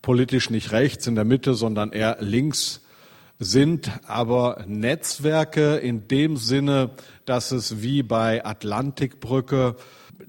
politisch 0.01 0.49
nicht 0.49 0.71
rechts 0.71 1.07
in 1.07 1.15
der 1.15 1.25
Mitte, 1.25 1.53
sondern 1.53 1.91
eher 1.91 2.17
links 2.19 2.81
sind 3.39 3.89
aber 4.05 4.65
Netzwerke 4.67 5.77
in 5.77 6.07
dem 6.09 6.35
Sinne, 6.35 6.91
dass 7.25 7.51
es 7.51 7.81
wie 7.81 8.03
bei 8.03 8.45
Atlantikbrücke 8.45 9.77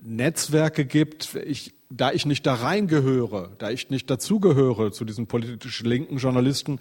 Netzwerke 0.03 0.85
gibt. 0.85 1.35
Ich, 1.35 1.75
da 1.91 2.13
ich 2.13 2.25
nicht 2.25 2.47
da 2.47 2.55
reingehöre, 2.55 3.51
da 3.59 3.71
ich 3.71 3.91
nicht 3.91 4.09
dazugehöre 4.09 4.93
zu 4.93 5.05
diesen 5.05 5.27
politisch 5.27 5.83
linken 5.83 6.19
Journalisten, 6.19 6.79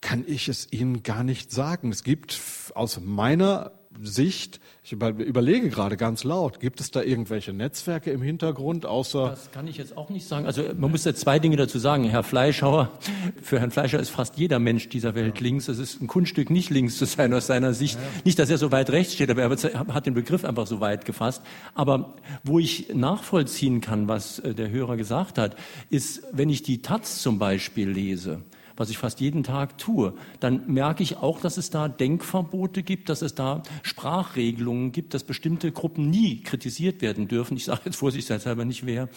kann 0.00 0.24
ich 0.26 0.48
es 0.48 0.68
Ihnen 0.70 1.02
gar 1.02 1.24
nicht 1.24 1.50
sagen. 1.50 1.90
Es 1.90 2.04
gibt 2.04 2.40
aus 2.74 3.00
meiner 3.00 3.72
Sicht, 4.00 4.60
ich 4.84 4.92
überlege 4.92 5.68
gerade 5.68 5.96
ganz 5.96 6.24
laut, 6.24 6.60
gibt 6.60 6.80
es 6.80 6.90
da 6.90 7.02
irgendwelche 7.02 7.52
Netzwerke 7.52 8.10
im 8.10 8.22
Hintergrund, 8.22 8.84
außer. 8.84 9.30
Das 9.30 9.52
kann 9.52 9.68
ich 9.68 9.76
jetzt 9.76 9.96
auch 9.96 10.10
nicht 10.10 10.26
sagen. 10.26 10.46
Also 10.46 10.64
man 10.76 10.90
muss 10.90 11.04
ja 11.04 11.14
zwei 11.14 11.38
Dinge 11.38 11.56
dazu 11.56 11.78
sagen. 11.78 12.04
Herr 12.04 12.22
Fleischhauer, 12.22 12.90
für 13.42 13.60
Herrn 13.60 13.70
Fleischer 13.70 14.00
ist 14.00 14.10
fast 14.10 14.36
jeder 14.36 14.58
Mensch 14.58 14.88
dieser 14.88 15.14
Welt 15.14 15.36
ja. 15.36 15.42
links. 15.42 15.68
Es 15.68 15.78
ist 15.78 16.00
ein 16.00 16.06
Kunststück, 16.08 16.50
nicht 16.50 16.70
links 16.70 16.98
zu 16.98 17.04
sein 17.04 17.32
aus 17.32 17.46
seiner 17.46 17.74
Sicht. 17.74 17.94
Ja. 17.94 18.22
Nicht, 18.24 18.38
dass 18.38 18.50
er 18.50 18.58
so 18.58 18.72
weit 18.72 18.90
rechts 18.90 19.14
steht, 19.14 19.30
aber 19.30 19.42
er 19.42 19.50
hat 19.94 20.06
den 20.06 20.14
Begriff 20.14 20.44
einfach 20.44 20.66
so 20.66 20.80
weit 20.80 21.04
gefasst. 21.04 21.42
Aber 21.74 22.14
wo 22.42 22.58
ich 22.58 22.92
nachvollziehen 22.94 23.80
kann, 23.80 24.08
was 24.08 24.40
äh, 24.40 24.54
der 24.54 24.70
Hörer 24.70 24.96
gesagt 24.96 25.38
hat, 25.38 25.56
ist, 25.90 26.22
wenn 26.32 26.50
ich 26.50 26.62
die 26.62 26.82
Taz 26.82 27.22
zum 27.22 27.38
Beispiel 27.38 27.88
lese, 27.88 28.42
was 28.76 28.90
ich 28.90 28.98
fast 28.98 29.20
jeden 29.20 29.42
Tag 29.42 29.78
tue, 29.78 30.14
dann 30.40 30.66
merke 30.66 31.02
ich 31.02 31.16
auch, 31.16 31.40
dass 31.40 31.56
es 31.56 31.70
da 31.70 31.88
Denkverbote 31.88 32.82
gibt, 32.82 33.08
dass 33.08 33.22
es 33.22 33.34
da 33.34 33.62
Sprachregelungen 33.82 34.92
gibt, 34.92 35.14
dass 35.14 35.24
bestimmte 35.24 35.72
Gruppen 35.72 36.10
nie 36.10 36.42
kritisiert 36.42 37.02
werden 37.02 37.28
dürfen. 37.28 37.56
Ich 37.56 37.64
sage 37.64 37.82
jetzt 37.86 37.96
vorsichtshalber 37.96 38.64
nicht 38.64 38.86
wer. 38.86 39.08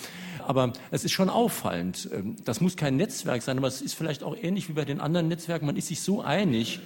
Aber 0.45 0.73
es 0.91 1.03
ist 1.03 1.11
schon 1.11 1.29
auffallend. 1.29 2.09
Ähm, 2.13 2.35
das 2.43 2.61
muss 2.61 2.75
kein 2.75 2.97
Netzwerk 2.97 3.41
sein, 3.41 3.57
aber 3.57 3.67
es 3.67 3.81
ist 3.81 3.93
vielleicht 3.93 4.23
auch 4.23 4.35
ähnlich 4.39 4.69
wie 4.69 4.73
bei 4.73 4.85
den 4.85 4.99
anderen 4.99 5.27
Netzwerken. 5.27 5.65
Man 5.65 5.77
ist 5.77 5.87
sich 5.87 6.01
so 6.01 6.21
einig, 6.21 6.79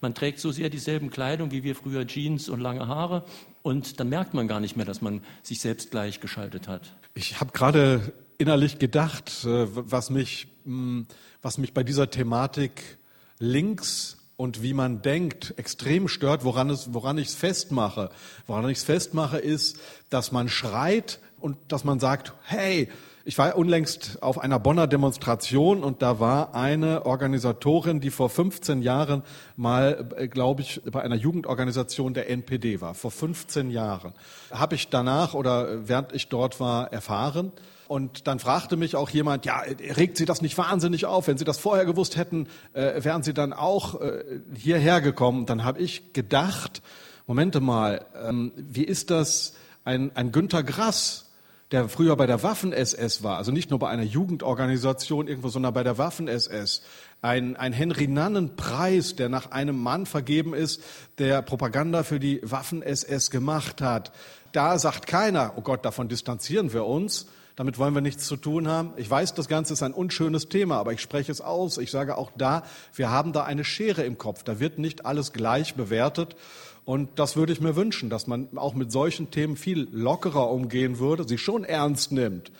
man 0.00 0.14
trägt 0.14 0.38
so 0.38 0.52
sehr 0.52 0.68
dieselben 0.68 1.10
Kleidung 1.10 1.50
wie 1.50 1.62
wir 1.62 1.74
früher 1.74 2.06
Jeans 2.06 2.48
und 2.48 2.60
lange 2.60 2.86
Haare 2.86 3.24
und 3.62 3.98
dann 3.98 4.08
merkt 4.08 4.34
man 4.34 4.46
gar 4.48 4.60
nicht 4.60 4.76
mehr, 4.76 4.86
dass 4.86 5.00
man 5.00 5.22
sich 5.42 5.60
selbst 5.60 5.90
gleichgeschaltet 5.90 6.68
hat. 6.68 6.94
Ich 7.14 7.40
habe 7.40 7.52
gerade 7.52 8.12
innerlich 8.38 8.78
gedacht, 8.78 9.44
äh, 9.44 9.66
was 9.70 10.10
mich 10.10 10.48
hm, 10.64 11.06
was 11.46 11.58
mich 11.58 11.72
bei 11.72 11.84
dieser 11.84 12.10
Thematik 12.10 12.98
links 13.38 14.16
und 14.36 14.64
wie 14.64 14.74
man 14.74 15.00
denkt 15.00 15.54
extrem 15.58 16.08
stört, 16.08 16.42
woran, 16.42 16.70
es, 16.70 16.92
woran 16.92 17.18
ich 17.18 17.28
es 17.28 17.34
festmache. 17.36 18.10
Woran 18.48 18.68
ich 18.68 18.78
es 18.78 18.84
festmache, 18.84 19.38
ist, 19.38 19.78
dass 20.10 20.32
man 20.32 20.48
schreit, 20.48 21.20
und 21.38 21.56
dass 21.68 21.84
man 21.84 22.00
sagt, 22.00 22.32
hey, 22.42 22.88
ich 23.24 23.38
war 23.38 23.56
unlängst 23.56 24.20
auf 24.24 24.38
einer 24.38 24.58
Bonner 24.58 24.88
Demonstration 24.88 25.84
und 25.84 26.02
da 26.02 26.18
war 26.18 26.56
eine 26.56 27.06
Organisatorin, 27.06 28.00
die 28.00 28.10
vor 28.10 28.28
15 28.28 28.82
Jahren 28.82 29.22
mal, 29.54 30.04
äh, 30.16 30.26
glaube 30.26 30.62
ich, 30.62 30.82
bei 30.90 31.02
einer 31.02 31.14
Jugendorganisation 31.14 32.12
der 32.12 32.28
NPD 32.28 32.80
war. 32.80 32.94
Vor 32.94 33.12
15 33.12 33.70
Jahren. 33.70 34.14
Habe 34.50 34.74
ich 34.74 34.88
danach 34.88 35.34
oder 35.34 35.86
während 35.86 36.12
ich 36.12 36.28
dort 36.28 36.58
war 36.58 36.92
erfahren. 36.92 37.52
Und 37.88 38.26
dann 38.26 38.38
fragte 38.38 38.76
mich 38.76 38.96
auch 38.96 39.10
jemand, 39.10 39.44
ja, 39.46 39.60
regt 39.60 40.16
Sie 40.16 40.24
das 40.24 40.42
nicht 40.42 40.58
wahnsinnig 40.58 41.06
auf? 41.06 41.28
Wenn 41.28 41.38
Sie 41.38 41.44
das 41.44 41.58
vorher 41.58 41.84
gewusst 41.84 42.16
hätten, 42.16 42.48
äh, 42.72 43.04
wären 43.04 43.22
Sie 43.22 43.34
dann 43.34 43.52
auch 43.52 44.00
äh, 44.00 44.40
hierher 44.54 45.00
gekommen. 45.00 45.46
Dann 45.46 45.64
habe 45.64 45.80
ich 45.80 46.12
gedacht, 46.12 46.82
Momente 47.26 47.60
mal, 47.60 48.04
ähm, 48.24 48.52
wie 48.56 48.84
ist 48.84 49.10
das 49.10 49.54
ein, 49.84 50.10
ein 50.14 50.32
Günter 50.32 50.62
Grass, 50.62 51.26
der 51.72 51.88
früher 51.88 52.14
bei 52.16 52.26
der 52.26 52.42
Waffen-SS 52.42 53.24
war, 53.24 53.38
also 53.38 53.50
nicht 53.50 53.70
nur 53.70 53.80
bei 53.80 53.88
einer 53.88 54.04
Jugendorganisation 54.04 55.26
irgendwo, 55.26 55.48
sondern 55.48 55.74
bei 55.74 55.82
der 55.82 55.98
Waffen-SS, 55.98 56.82
ein, 57.22 57.56
ein 57.56 57.72
Henry-Nannen-Preis, 57.72 59.16
der 59.16 59.28
nach 59.28 59.50
einem 59.50 59.76
Mann 59.76 60.06
vergeben 60.06 60.54
ist, 60.54 60.80
der 61.18 61.42
Propaganda 61.42 62.04
für 62.04 62.20
die 62.20 62.40
Waffen-SS 62.44 63.30
gemacht 63.30 63.80
hat. 63.82 64.12
Da 64.52 64.78
sagt 64.78 65.08
keiner, 65.08 65.54
oh 65.56 65.62
Gott, 65.62 65.84
davon 65.84 66.08
distanzieren 66.08 66.72
wir 66.72 66.86
uns, 66.86 67.26
damit 67.56 67.78
wollen 67.78 67.94
wir 67.94 68.02
nichts 68.02 68.26
zu 68.26 68.36
tun 68.36 68.68
haben. 68.68 68.92
Ich 68.96 69.10
weiß, 69.10 69.32
das 69.34 69.48
Ganze 69.48 69.72
ist 69.72 69.82
ein 69.82 69.94
unschönes 69.94 70.48
Thema, 70.48 70.76
aber 70.76 70.92
ich 70.92 71.00
spreche 71.00 71.32
es 71.32 71.40
aus. 71.40 71.78
Ich 71.78 71.90
sage 71.90 72.18
auch 72.18 72.30
da, 72.36 72.62
wir 72.94 73.10
haben 73.10 73.32
da 73.32 73.44
eine 73.44 73.64
Schere 73.64 74.04
im 74.04 74.18
Kopf. 74.18 74.42
Da 74.42 74.60
wird 74.60 74.78
nicht 74.78 75.06
alles 75.06 75.32
gleich 75.32 75.74
bewertet. 75.74 76.36
Und 76.84 77.18
das 77.18 77.34
würde 77.34 77.52
ich 77.52 77.60
mir 77.60 77.74
wünschen, 77.74 78.10
dass 78.10 78.26
man 78.26 78.56
auch 78.56 78.74
mit 78.74 78.92
solchen 78.92 79.30
Themen 79.30 79.56
viel 79.56 79.88
lockerer 79.90 80.50
umgehen 80.50 80.98
würde, 80.98 81.26
sie 81.26 81.38
schon 81.38 81.64
ernst 81.64 82.12
nimmt, 82.12 82.52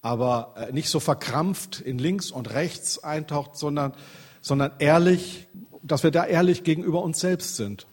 aber 0.00 0.54
äh, 0.56 0.72
nicht 0.72 0.88
so 0.88 1.00
verkrampft 1.00 1.80
in 1.80 1.98
links 1.98 2.30
und 2.30 2.54
rechts 2.54 3.04
eintaucht, 3.04 3.56
sondern, 3.56 3.92
sondern 4.40 4.70
ehrlich, 4.78 5.48
dass 5.82 6.02
wir 6.02 6.10
da 6.10 6.24
ehrlich 6.24 6.64
gegenüber 6.64 7.02
uns 7.02 7.20
selbst 7.20 7.56
sind. 7.56 7.86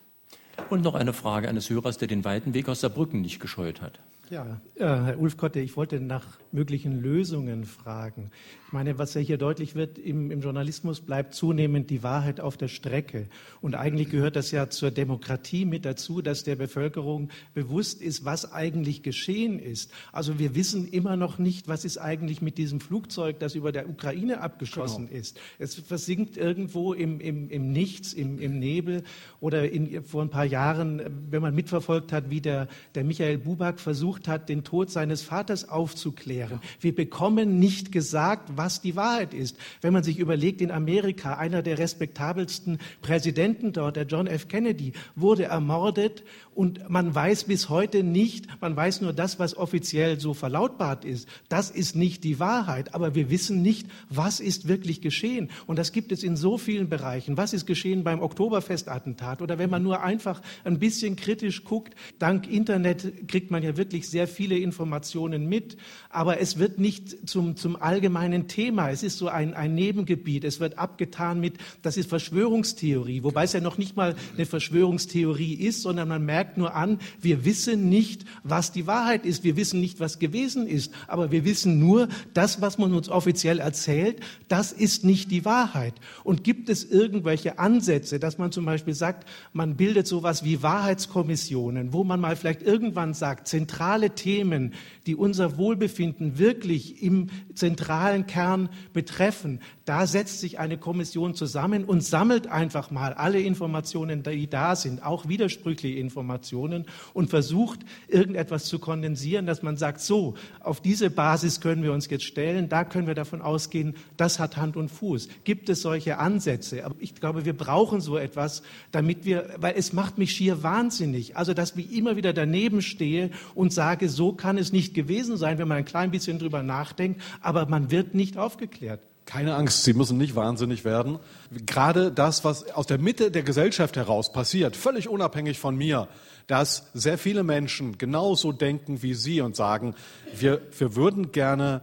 Und 0.69 0.81
noch 0.81 0.95
eine 0.95 1.11
Frage 1.11 1.49
eines 1.49 1.69
Hörers, 1.69 1.97
der 1.97 2.07
den 2.07 2.23
weiten 2.23 2.53
Weg 2.53 2.69
aus 2.69 2.79
Saarbrücken 2.79 3.19
nicht 3.19 3.41
gescheut 3.41 3.81
hat. 3.81 3.99
Ja, 4.29 4.59
äh, 4.75 4.83
Herr 4.83 5.19
Ulfkotte, 5.19 5.59
ich 5.59 5.77
wollte 5.77 5.99
nach 5.99 6.39
möglichen 6.55 6.99
Lösungen 6.99 7.65
fragen. 7.65 8.31
Ich 8.65 8.73
meine, 8.73 8.97
was 8.97 9.13
ja 9.13 9.21
hier 9.21 9.37
deutlich 9.37 9.75
wird, 9.75 9.99
im, 9.99 10.31
im, 10.31 10.41
Journalismus 10.41 11.01
bleibt 11.01 11.35
zunehmend 11.35 11.89
die 11.89 12.01
Wahrheit 12.01 12.39
auf 12.39 12.57
der 12.57 12.67
Strecke. 12.67 13.27
Und 13.61 13.75
eigentlich 13.75 14.09
gehört 14.09 14.35
das 14.35 14.51
ja 14.51 14.69
zur 14.69 14.89
Demokratie 14.89 15.65
mit 15.65 15.85
dazu, 15.85 16.21
dass 16.21 16.43
der 16.43 16.55
Bevölkerung 16.55 17.29
bewusst 17.53 18.01
ist, 18.01 18.25
was 18.25 18.51
eigentlich 18.51 19.03
geschehen 19.03 19.59
ist. 19.59 19.91
Also 20.11 20.39
wir 20.39 20.55
wissen 20.55 20.87
immer 20.87 21.15
noch 21.15 21.37
nicht, 21.37 21.67
was 21.67 21.85
ist 21.85 21.97
eigentlich 21.97 22.41
mit 22.41 22.57
diesem 22.57 22.79
Flugzeug, 22.79 23.39
das 23.39 23.53
über 23.53 23.71
der 23.71 23.89
Ukraine 23.89 24.41
abgeschossen 24.41 25.07
genau. 25.07 25.19
ist. 25.19 25.39
Es 25.59 25.75
versinkt 25.75 26.37
irgendwo 26.37 26.93
im, 26.93 27.19
im, 27.19 27.49
im 27.49 27.71
Nichts, 27.71 28.13
im, 28.13 28.39
im 28.39 28.57
Nebel. 28.59 29.03
Oder 29.39 29.69
in, 29.69 30.03
vor 30.03 30.21
ein 30.21 30.29
paar 30.29 30.45
Jahren, 30.45 31.01
wenn 31.29 31.41
man 31.41 31.53
mitverfolgt 31.53 32.11
hat, 32.11 32.29
wie 32.29 32.41
der, 32.41 32.67
der 32.95 33.03
Michael 33.03 33.37
Buback 33.37 33.79
versucht 33.79 34.27
hat, 34.27 34.49
den 34.49 34.63
Tod 34.63 34.89
seines 34.89 35.21
Vaters 35.21 35.67
aufzuklären. 35.67 36.44
Wir 36.79 36.95
bekommen 36.95 37.59
nicht 37.59 37.91
gesagt, 37.91 38.49
was 38.55 38.81
die 38.81 38.95
Wahrheit 38.95 39.33
ist. 39.33 39.57
Wenn 39.81 39.93
man 39.93 40.03
sich 40.03 40.19
überlegt, 40.19 40.61
in 40.61 40.71
Amerika, 40.71 41.35
einer 41.35 41.61
der 41.61 41.77
respektabelsten 41.77 42.79
Präsidenten 43.01 43.73
dort, 43.73 43.95
der 43.95 44.05
John 44.05 44.27
F. 44.27 44.47
Kennedy, 44.47 44.93
wurde 45.15 45.45
ermordet 45.45 46.23
und 46.55 46.89
man 46.89 47.13
weiß 47.13 47.43
bis 47.43 47.67
heute 47.67 48.01
nicht, 48.01 48.47
man 48.61 48.75
weiß 48.75 49.01
nur 49.01 49.11
das, 49.11 49.39
was 49.39 49.57
offiziell 49.57 50.21
so 50.21 50.33
verlautbart 50.33 51.03
ist. 51.03 51.27
Das 51.49 51.69
ist 51.69 51.97
nicht 51.97 52.23
die 52.23 52.39
Wahrheit, 52.39 52.95
aber 52.95 53.13
wir 53.13 53.29
wissen 53.29 53.61
nicht, 53.61 53.87
was 54.09 54.39
ist 54.39 54.69
wirklich 54.69 55.01
geschehen. 55.01 55.49
Und 55.67 55.77
das 55.77 55.91
gibt 55.91 56.13
es 56.13 56.23
in 56.23 56.37
so 56.37 56.57
vielen 56.57 56.87
Bereichen. 56.87 57.35
Was 57.35 57.51
ist 57.51 57.65
geschehen 57.65 58.05
beim 58.05 58.21
Oktoberfestattentat? 58.21 59.41
Oder 59.41 59.59
wenn 59.59 59.69
man 59.69 59.83
nur 59.83 60.01
einfach 60.01 60.41
ein 60.63 60.79
bisschen 60.79 61.17
kritisch 61.17 61.65
guckt, 61.65 61.93
dank 62.19 62.49
Internet 62.49 63.27
kriegt 63.27 63.51
man 63.51 63.61
ja 63.61 63.75
wirklich 63.75 64.09
sehr 64.09 64.27
viele 64.27 64.57
Informationen 64.57 65.49
mit, 65.49 65.75
aber 66.09 66.39
es 66.39 66.57
wird 66.57 66.79
nicht 66.79 67.29
zum, 67.29 67.57
zum 67.57 67.75
allgemeinen 67.75 68.47
Thema. 68.47 68.91
Es 68.91 69.03
ist 69.03 69.17
so 69.17 69.27
ein, 69.27 69.53
ein 69.55 69.75
Nebengebiet. 69.75 70.45
Es 70.45 70.61
wird 70.61 70.77
abgetan 70.77 71.41
mit, 71.41 71.57
das 71.81 71.97
ist 71.97 72.09
Verschwörungstheorie, 72.09 73.23
wobei 73.23 73.43
es 73.43 73.51
ja 73.51 73.59
noch 73.59 73.77
nicht 73.77 73.97
mal 73.97 74.15
eine 74.35 74.45
Verschwörungstheorie 74.45 75.55
ist, 75.55 75.81
sondern 75.81 76.07
man 76.07 76.23
merkt, 76.23 76.44
merkt 76.45 76.57
nur 76.57 76.75
an, 76.75 76.99
wir 77.21 77.43
wissen 77.43 77.89
nicht, 77.89 78.23
was 78.43 78.71
die 78.71 78.85
Wahrheit 78.85 79.25
ist. 79.25 79.43
Wir 79.43 79.57
wissen 79.57 79.79
nicht, 79.79 79.99
was 79.99 80.19
gewesen 80.19 80.67
ist. 80.67 80.93
Aber 81.07 81.31
wir 81.31 81.43
wissen 81.43 81.79
nur, 81.79 82.07
das, 82.35 82.61
was 82.61 82.77
man 82.77 82.93
uns 82.93 83.09
offiziell 83.09 83.59
erzählt, 83.59 84.19
das 84.47 84.71
ist 84.71 85.03
nicht 85.03 85.31
die 85.31 85.43
Wahrheit. 85.43 85.95
Und 86.23 86.43
gibt 86.43 86.69
es 86.69 86.83
irgendwelche 86.83 87.57
Ansätze, 87.57 88.19
dass 88.19 88.37
man 88.37 88.51
zum 88.51 88.65
Beispiel 88.65 88.93
sagt, 88.93 89.27
man 89.53 89.75
bildet 89.75 90.05
sowas 90.05 90.43
wie 90.43 90.61
Wahrheitskommissionen, 90.61 91.93
wo 91.93 92.03
man 92.03 92.19
mal 92.19 92.35
vielleicht 92.35 92.61
irgendwann 92.61 93.15
sagt, 93.15 93.47
zentrale 93.47 94.11
Themen, 94.11 94.73
die 95.07 95.15
unser 95.15 95.57
Wohlbefinden 95.57 96.37
wirklich 96.37 97.01
im 97.01 97.29
zentralen 97.55 98.27
Kern 98.27 98.69
betreffen, 98.93 99.61
da 99.85 100.07
setzt 100.07 100.39
sich 100.39 100.57
eine 100.57 100.77
Kommission 100.77 101.35
zusammen 101.35 101.85
und 101.85 102.03
sammelt 102.03 102.47
einfach 102.47 102.89
mal 102.89 103.13
alle 103.13 103.39
Informationen, 103.39 104.23
die 104.23 104.49
da 104.49 104.75
sind, 104.75 105.05
auch 105.05 105.27
widersprüchliche 105.27 105.99
Informationen 105.99 106.85
und 107.13 107.29
versucht, 107.29 107.81
irgendetwas 108.07 108.65
zu 108.65 108.79
kondensieren, 108.79 109.45
dass 109.45 109.61
man 109.61 109.77
sagt, 109.77 110.01
so, 110.01 110.33
auf 110.59 110.81
diese 110.81 111.11
Basis 111.11 111.61
können 111.61 111.83
wir 111.83 111.93
uns 111.93 112.09
jetzt 112.09 112.23
stellen, 112.23 112.67
da 112.67 112.83
können 112.83 113.05
wir 113.05 113.13
davon 113.13 113.41
ausgehen, 113.41 113.95
das 114.17 114.39
hat 114.39 114.57
Hand 114.57 114.75
und 114.75 114.89
Fuß. 114.89 115.29
Gibt 115.43 115.69
es 115.69 115.83
solche 115.83 116.17
Ansätze? 116.17 116.83
Aber 116.83 116.95
ich 116.99 117.13
glaube, 117.13 117.45
wir 117.45 117.55
brauchen 117.55 118.01
so 118.01 118.17
etwas, 118.17 118.63
damit 118.91 119.23
wir, 119.23 119.51
weil 119.57 119.75
es 119.77 119.93
macht 119.93 120.17
mich 120.17 120.31
schier 120.31 120.63
wahnsinnig. 120.63 121.37
Also, 121.37 121.53
dass 121.53 121.75
ich 121.75 121.95
immer 121.95 122.15
wieder 122.15 122.33
daneben 122.33 122.81
stehe 122.81 123.29
und 123.53 123.71
sage, 123.71 124.09
so 124.09 124.33
kann 124.33 124.57
es 124.57 124.73
nicht 124.73 124.95
gewesen 124.95 125.37
sein, 125.37 125.59
wenn 125.59 125.67
man 125.67 125.77
ein 125.77 125.85
klein 125.85 126.09
bisschen 126.09 126.39
drüber 126.39 126.63
nachdenkt, 126.63 127.21
aber 127.41 127.67
man 127.67 127.91
wird 127.91 128.15
nicht 128.15 128.37
aufgeklärt. 128.37 129.01
Keine 129.25 129.55
Angst, 129.55 129.83
Sie 129.83 129.93
müssen 129.93 130.17
nicht 130.17 130.35
wahnsinnig 130.35 130.85
werden. 130.85 131.17
Gerade 131.65 132.11
das, 132.11 132.43
was 132.43 132.71
aus 132.71 132.85
der 132.85 132.99
Mitte 132.99 133.31
der 133.31 133.41
Gesellschaft 133.41 133.95
heraus 133.95 134.31
passiert, 134.31 134.75
völlig 134.75 135.09
unabhängig 135.09 135.59
von 135.59 135.75
mir, 135.75 136.07
dass 136.45 136.87
sehr 136.93 137.17
viele 137.17 137.43
Menschen 137.43 137.97
genauso 137.97 138.51
denken 138.51 139.01
wie 139.01 139.15
Sie 139.15 139.41
und 139.41 139.55
sagen, 139.55 139.95
wir, 140.37 140.61
wir 140.77 140.95
würden 140.95 141.31
gerne 141.31 141.81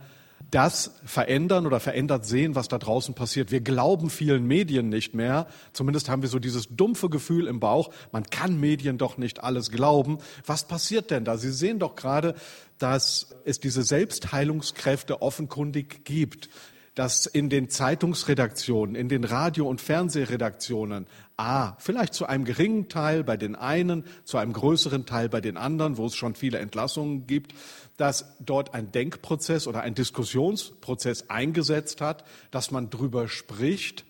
das 0.53 1.01
verändern 1.05 1.67
oder 1.67 1.81
verändert 1.81 2.27
sehen, 2.27 2.55
was 2.55 2.69
da 2.69 2.79
draußen 2.79 3.15
passiert. 3.15 3.51
Wir 3.51 3.61
glauben 3.61 4.11
vielen 4.11 4.47
Medien 4.47 4.89
nicht 4.89 5.15
mehr. 5.15 5.47
Zumindest 5.73 6.09
haben 6.09 6.23
wir 6.23 6.29
so 6.29 6.39
dieses 6.39 6.69
dumpfe 6.69 7.09
Gefühl 7.09 7.47
im 7.47 7.59
Bauch, 7.59 7.91
man 8.13 8.25
kann 8.25 8.61
Medien 8.61 8.99
doch 8.99 9.17
nicht 9.17 9.43
alles 9.43 9.71
glauben. 9.71 10.19
Was 10.47 10.65
passiert 10.65 11.11
denn 11.11 11.25
da? 11.25 11.39
Sie 11.39 11.53
sehen 11.53 11.79
doch 11.79 11.97
gerade, 11.97 12.35
dass 12.79 13.35
es 13.45 13.61
diese 13.61 13.83
Selbstheilungskräfte 13.83 15.23
offenkundig 15.23 16.05
gibt 16.05 16.51
dass 16.95 17.27
in 17.27 17.49
den 17.49 17.71
Zeitungsredaktionen, 17.71 18.95
in 18.95 19.09
den 19.09 19.25
Radio- 19.25 19.69
und 19.69 19.81
Fernsehredaktionen, 19.81 21.07
a, 21.37 21.75
vielleicht 21.79 22.13
zu 22.13 22.27
einem 22.27 22.45
geringen 22.45 22.89
Teil 22.89 23.25
bei 23.25 23.37
den 23.37 23.57
einen, 23.57 24.05
zu 24.25 24.37
einem 24.37 24.53
größeren 24.53 25.07
Teil 25.07 25.29
bei 25.29 25.41
den 25.41 25.57
anderen, 25.57 25.97
wo 25.97 26.07
es 26.07 26.15
schon 26.15 26.35
viele 26.35 26.59
Entlassungen 26.59 27.27
gibt, 27.27 27.55
dass 27.97 28.37
dort 28.41 28.75
ein 28.75 28.93
Denkprozess 28.93 29.67
oder 29.67 29.81
ein 29.81 29.95
Diskussionsprozess 29.95 31.31
eingesetzt 31.31 32.01
hat, 32.01 32.25
dass 32.51 32.71
man 32.71 32.91
drüber 32.91 33.29
spricht. 33.29 34.05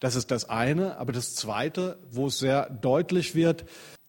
Das 0.00 0.16
ist 0.16 0.32
das 0.32 0.48
eine. 0.48 0.98
Aber 0.98 1.12
das 1.12 1.34
zweite, 1.36 1.98
wo 2.10 2.26
es 2.26 2.38
sehr 2.38 2.68
deutlich 2.68 3.34
wird, 3.36 3.64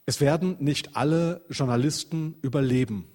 es 0.06 0.20
werden 0.20 0.58
nicht 0.60 0.96
alle 0.96 1.42
Journalisten 1.50 2.36
überleben. 2.42 3.06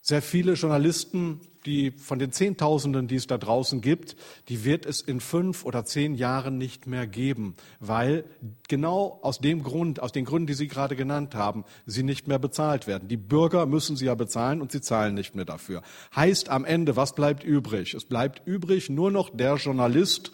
Sehr 0.00 0.22
viele 0.22 0.54
Journalisten 0.54 1.40
die 1.66 1.90
von 1.90 2.18
den 2.18 2.32
Zehntausenden, 2.32 3.06
die 3.06 3.16
es 3.16 3.26
da 3.26 3.38
draußen 3.38 3.80
gibt, 3.80 4.16
die 4.48 4.64
wird 4.64 4.86
es 4.86 5.00
in 5.00 5.20
fünf 5.20 5.64
oder 5.64 5.84
zehn 5.84 6.14
Jahren 6.14 6.58
nicht 6.58 6.86
mehr 6.86 7.06
geben, 7.06 7.54
weil 7.80 8.24
genau 8.68 9.18
aus 9.22 9.40
dem 9.40 9.62
Grund, 9.62 10.00
aus 10.00 10.12
den 10.12 10.24
Gründen, 10.24 10.46
die 10.46 10.54
Sie 10.54 10.68
gerade 10.68 10.96
genannt 10.96 11.34
haben, 11.34 11.64
sie 11.86 12.02
nicht 12.02 12.28
mehr 12.28 12.38
bezahlt 12.38 12.86
werden. 12.86 13.08
Die 13.08 13.16
Bürger 13.16 13.66
müssen 13.66 13.96
sie 13.96 14.06
ja 14.06 14.14
bezahlen 14.14 14.60
und 14.60 14.72
sie 14.72 14.80
zahlen 14.80 15.14
nicht 15.14 15.34
mehr 15.34 15.44
dafür. 15.44 15.82
Heißt 16.14 16.48
am 16.48 16.64
Ende, 16.64 16.96
was 16.96 17.14
bleibt 17.14 17.44
übrig? 17.44 17.94
Es 17.94 18.04
bleibt 18.04 18.46
übrig 18.46 18.88
nur 18.90 19.10
noch 19.10 19.30
der 19.30 19.56
Journalist, 19.56 20.32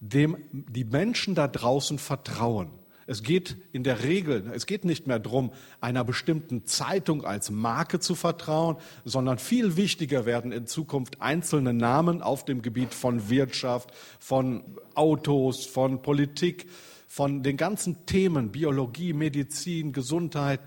dem 0.00 0.36
die 0.52 0.84
Menschen 0.84 1.34
da 1.34 1.48
draußen 1.48 1.98
vertrauen. 1.98 2.70
Es 3.10 3.22
geht 3.22 3.56
in 3.72 3.84
der 3.84 4.02
Regel, 4.04 4.50
es 4.54 4.66
geht 4.66 4.84
nicht 4.84 5.06
mehr 5.06 5.18
darum, 5.18 5.50
einer 5.80 6.04
bestimmten 6.04 6.66
Zeitung 6.66 7.24
als 7.24 7.50
Marke 7.50 8.00
zu 8.00 8.14
vertrauen, 8.14 8.76
sondern 9.06 9.38
viel 9.38 9.78
wichtiger 9.78 10.26
werden 10.26 10.52
in 10.52 10.66
Zukunft 10.66 11.22
einzelne 11.22 11.72
Namen 11.72 12.20
auf 12.20 12.44
dem 12.44 12.60
Gebiet 12.60 12.92
von 12.92 13.30
Wirtschaft, 13.30 13.92
von 14.20 14.62
Autos, 14.94 15.64
von 15.64 16.02
Politik, 16.02 16.68
von 17.06 17.42
den 17.42 17.56
ganzen 17.56 18.04
Themen 18.04 18.52
Biologie, 18.52 19.14
Medizin, 19.14 19.94
Gesundheit. 19.94 20.60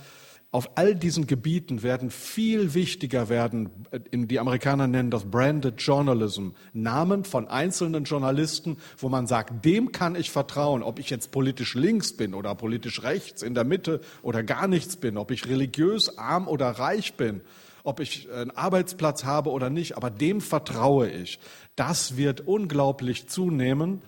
Auf 0.53 0.71
all 0.75 0.95
diesen 0.95 1.27
Gebieten 1.27 1.81
werden 1.81 2.11
viel 2.11 2.73
wichtiger 2.73 3.29
werden, 3.29 3.69
die 4.11 4.37
Amerikaner 4.37 4.85
nennen 4.85 5.09
das 5.09 5.23
Branded 5.23 5.81
Journalism, 5.81 6.49
Namen 6.73 7.23
von 7.23 7.47
einzelnen 7.47 8.03
Journalisten, 8.03 8.77
wo 8.97 9.07
man 9.07 9.27
sagt, 9.27 9.63
dem 9.63 9.93
kann 9.93 10.15
ich 10.15 10.29
vertrauen, 10.29 10.83
ob 10.83 10.99
ich 10.99 11.09
jetzt 11.09 11.31
politisch 11.31 11.73
links 11.75 12.17
bin 12.17 12.33
oder 12.33 12.53
politisch 12.53 13.01
rechts, 13.01 13.43
in 13.43 13.55
der 13.55 13.63
Mitte 13.63 14.01
oder 14.23 14.43
gar 14.43 14.67
nichts 14.67 14.97
bin, 14.97 15.17
ob 15.17 15.31
ich 15.31 15.47
religiös 15.47 16.17
arm 16.17 16.49
oder 16.49 16.67
reich 16.67 17.13
bin, 17.13 17.39
ob 17.83 18.01
ich 18.01 18.29
einen 18.29 18.51
Arbeitsplatz 18.51 19.23
habe 19.23 19.51
oder 19.51 19.69
nicht, 19.69 19.95
aber 19.95 20.09
dem 20.09 20.41
vertraue 20.41 21.09
ich. 21.09 21.39
Das 21.77 22.17
wird 22.17 22.41
unglaublich 22.41 23.29
zunehmen, 23.29 24.01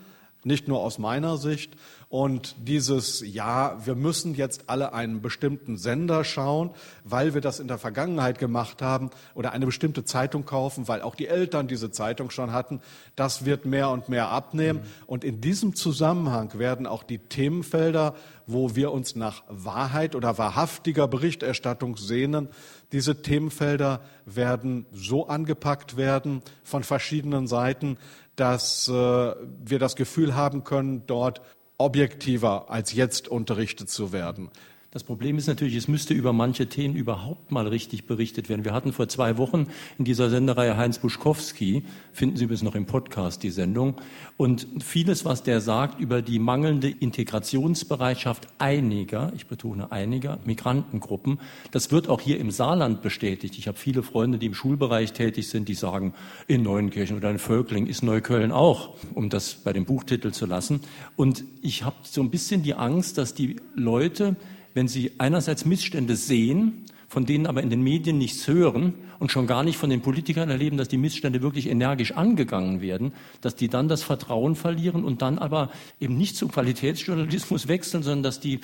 nicht 0.43 0.67
nur 0.67 0.81
aus 0.81 0.99
meiner 0.99 1.37
Sicht, 1.37 1.77
und 2.13 2.55
dieses, 2.59 3.23
ja, 3.25 3.75
wir 3.87 3.95
müssen 3.95 4.35
jetzt 4.35 4.69
alle 4.69 4.93
einen 4.93 5.23
bestimmten 5.23 5.77
Sender 5.77 6.23
schauen, 6.23 6.69
weil 7.03 7.33
wir 7.33 7.41
das 7.41 7.59
in 7.59 7.67
der 7.67 7.79
Vergangenheit 7.79 8.37
gemacht 8.37 8.83
haben 8.83 9.09
oder 9.33 9.51
eine 9.51 9.65
bestimmte 9.65 10.05
Zeitung 10.05 10.45
kaufen, 10.45 10.87
weil 10.87 11.01
auch 11.01 11.15
die 11.15 11.25
Eltern 11.25 11.67
diese 11.67 11.89
Zeitung 11.89 12.29
schon 12.29 12.51
hatten, 12.51 12.81
das 13.15 13.45
wird 13.45 13.65
mehr 13.65 13.89
und 13.89 14.09
mehr 14.09 14.29
abnehmen. 14.29 14.81
Und 15.07 15.23
in 15.23 15.41
diesem 15.41 15.73
Zusammenhang 15.73 16.59
werden 16.59 16.85
auch 16.85 17.01
die 17.01 17.17
Themenfelder, 17.17 18.13
wo 18.45 18.75
wir 18.75 18.91
uns 18.91 19.15
nach 19.15 19.41
Wahrheit 19.49 20.13
oder 20.13 20.37
wahrhaftiger 20.37 21.07
Berichterstattung 21.07 21.97
sehnen, 21.97 22.49
diese 22.91 23.23
Themenfelder 23.23 24.01
werden 24.27 24.85
so 24.91 25.25
angepackt 25.29 25.97
werden 25.97 26.43
von 26.63 26.83
verschiedenen 26.83 27.47
Seiten, 27.47 27.97
dass 28.35 28.87
äh, 28.87 28.91
wir 28.91 29.79
das 29.79 29.95
Gefühl 29.95 30.35
haben 30.35 30.63
können, 30.63 31.07
dort 31.07 31.41
objektiver 31.83 32.69
als 32.69 32.93
jetzt 32.93 33.27
unterrichtet 33.27 33.89
zu 33.89 34.11
werden. 34.11 34.49
Das 34.93 35.03
Problem 35.03 35.39
ist 35.39 35.47
natürlich, 35.47 35.75
es 35.75 35.87
müsste 35.87 36.13
über 36.13 36.33
manche 36.33 36.67
Themen 36.67 36.95
überhaupt 36.95 37.51
mal 37.51 37.67
richtig 37.67 38.05
berichtet 38.05 38.47
werden. 38.47 38.63
Wir 38.63 38.75
hatten 38.75 38.93
vor 38.93 39.07
zwei 39.07 39.39
Wochen 39.39 39.65
in 39.97 40.05
dieser 40.05 40.29
Sendereihe 40.29 40.77
Heinz 40.77 40.99
Buschkowski, 40.99 41.83
finden 42.11 42.37
Sie 42.37 42.43
übrigens 42.43 42.61
noch 42.61 42.75
im 42.75 42.85
Podcast 42.85 43.41
die 43.41 43.49
Sendung, 43.49 43.95
und 44.37 44.67
vieles, 44.83 45.25
was 45.25 45.41
der 45.41 45.61
sagt 45.61 45.99
über 45.99 46.21
die 46.21 46.37
mangelnde 46.37 46.89
Integrationsbereitschaft 46.89 48.47
einiger, 48.59 49.33
ich 49.35 49.47
betone 49.47 49.91
einiger, 49.91 50.37
Migrantengruppen, 50.45 51.39
das 51.71 51.91
wird 51.91 52.07
auch 52.07 52.21
hier 52.21 52.39
im 52.39 52.51
Saarland 52.51 53.01
bestätigt. 53.01 53.57
Ich 53.57 53.67
habe 53.67 53.79
viele 53.79 54.03
Freunde, 54.03 54.37
die 54.37 54.45
im 54.45 54.53
Schulbereich 54.53 55.13
tätig 55.13 55.49
sind, 55.49 55.69
die 55.69 55.73
sagen, 55.73 56.13
in 56.45 56.61
Neuenkirchen 56.61 57.17
oder 57.17 57.31
in 57.31 57.39
Völkling 57.39 57.87
ist 57.87 58.03
Neukölln 58.03 58.51
auch, 58.51 58.93
um 59.15 59.31
das 59.31 59.55
bei 59.55 59.73
dem 59.73 59.85
Buchtitel 59.85 60.29
zu 60.29 60.45
lassen. 60.45 60.81
Und 61.15 61.45
ich 61.63 61.83
habe 61.83 61.95
so 62.03 62.21
ein 62.21 62.29
bisschen 62.29 62.61
die 62.61 62.75
Angst, 62.75 63.17
dass 63.17 63.33
die 63.33 63.55
Leute, 63.73 64.35
wenn 64.73 64.87
sie 64.87 65.11
einerseits 65.17 65.65
Missstände 65.65 66.15
sehen, 66.15 66.85
von 67.07 67.25
denen 67.25 67.45
aber 67.45 67.61
in 67.61 67.69
den 67.69 67.83
Medien 67.83 68.17
nichts 68.17 68.47
hören 68.47 68.95
und 69.19 69.31
schon 69.31 69.45
gar 69.45 69.63
nicht 69.63 69.77
von 69.77 69.91
den 69.91 70.01
Politikern 70.01 70.49
erleben, 70.49 70.77
dass 70.77 70.87
die 70.87 70.97
Missstände 70.97 71.43
wirklich 71.43 71.69
energisch 71.69 72.13
angegangen 72.13 72.81
werden, 72.81 73.13
dass 73.41 73.55
die 73.55 73.67
dann 73.67 73.87
das 73.87 74.01
Vertrauen 74.01 74.55
verlieren 74.55 75.03
und 75.03 75.21
dann 75.21 75.37
aber 75.37 75.69
eben 75.99 76.17
nicht 76.17 76.35
zum 76.35 76.51
Qualitätsjournalismus 76.51 77.67
wechseln, 77.67 78.01
sondern 78.01 78.23
dass 78.23 78.39
die 78.39 78.61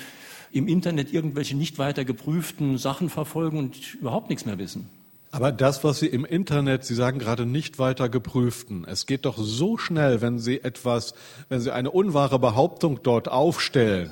im 0.52 0.68
Internet 0.68 1.14
irgendwelche 1.14 1.56
nicht 1.56 1.78
weiter 1.78 2.06
geprüften 2.06 2.80
Sachen 2.80 3.10
verfolgen 3.10 3.60
und 3.60 3.94
überhaupt 3.94 4.30
nichts 4.30 4.46
mehr 4.46 4.58
wissen. 4.58 4.90
Aber 5.32 5.52
das, 5.52 5.84
was 5.84 6.00
Sie 6.00 6.08
im 6.08 6.26
Internet, 6.26 6.86
Sie 6.86 6.96
sagen 6.96 7.20
gerade 7.20 7.46
nicht 7.46 7.78
weiter 7.78 8.10
geprüften, 8.10 8.84
es 8.86 9.06
geht 9.06 9.26
doch 9.26 9.38
so 9.38 9.78
schnell, 9.78 10.22
wenn 10.22 10.40
Sie 10.40 10.64
etwas, 10.64 11.14
wenn 11.50 11.60
Sie 11.60 11.72
eine 11.72 11.92
unwahre 11.92 12.40
Behauptung 12.40 13.02
dort 13.04 13.28
aufstellen, 13.30 14.10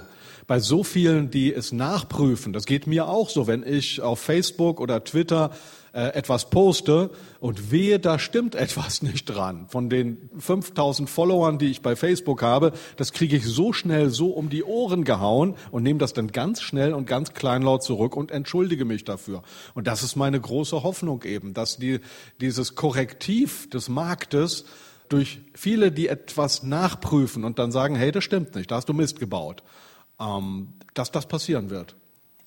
bei 0.48 0.60
so 0.60 0.84
vielen, 0.84 1.30
die 1.30 1.54
es 1.54 1.74
nachprüfen. 1.74 2.54
Das 2.54 2.66
geht 2.66 2.88
mir 2.88 3.10
auch 3.10 3.30
so, 3.30 3.48
wenn 3.48 3.64
ich 3.64 4.02
auf 4.02 4.20
Facebook 4.20 4.80
oder 4.80 5.04
Twitter 5.04 5.52
äh, 5.92 6.14
etwas 6.14 6.50
poste 6.50 7.10
und 7.42 7.70
wehe, 7.70 8.00
da 8.00 8.18
stimmt 8.18 8.56
etwas 8.56 9.02
nicht 9.02 9.26
dran. 9.26 9.66
Von 9.68 9.90
den 9.90 10.30
5000 10.38 11.10
Followern, 11.10 11.58
die 11.58 11.68
ich 11.68 11.82
bei 11.82 11.98
Facebook 11.98 12.42
habe, 12.42 12.72
das 12.96 13.12
kriege 13.12 13.36
ich 13.36 13.46
so 13.46 13.74
schnell 13.74 14.10
so 14.10 14.30
um 14.30 14.50
die 14.50 14.64
Ohren 14.64 15.04
gehauen 15.04 15.56
und 15.70 15.84
nehme 15.84 16.00
das 16.00 16.14
dann 16.14 16.32
ganz 16.32 16.62
schnell 16.62 16.94
und 16.94 17.08
ganz 17.08 17.34
kleinlaut 17.34 17.84
zurück 17.84 18.16
und 18.16 18.32
entschuldige 18.32 18.86
mich 18.86 19.04
dafür. 19.04 19.44
Und 19.74 19.88
das 19.88 20.02
ist 20.02 20.16
meine 20.16 20.40
große 20.40 20.82
Hoffnung 20.82 21.24
eben, 21.24 21.54
dass 21.54 21.78
die, 21.78 22.00
dieses 22.40 22.76
Korrektiv 22.76 23.70
des 23.70 23.90
Marktes 23.90 24.64
durch 25.10 25.40
viele, 25.54 25.92
die 25.92 26.08
etwas 26.08 26.64
nachprüfen 26.64 27.44
und 27.44 27.60
dann 27.60 27.72
sagen, 27.72 27.96
hey, 27.96 28.14
das 28.14 28.24
stimmt 28.24 28.56
nicht, 28.56 28.72
da 28.72 28.78
hast 28.78 28.88
du 28.88 28.94
Mist 28.94 29.20
gebaut 29.20 29.62
ähm, 30.20 30.70
dass 30.94 31.12
das 31.12 31.28
passieren 31.28 31.70
wird. 31.70 31.96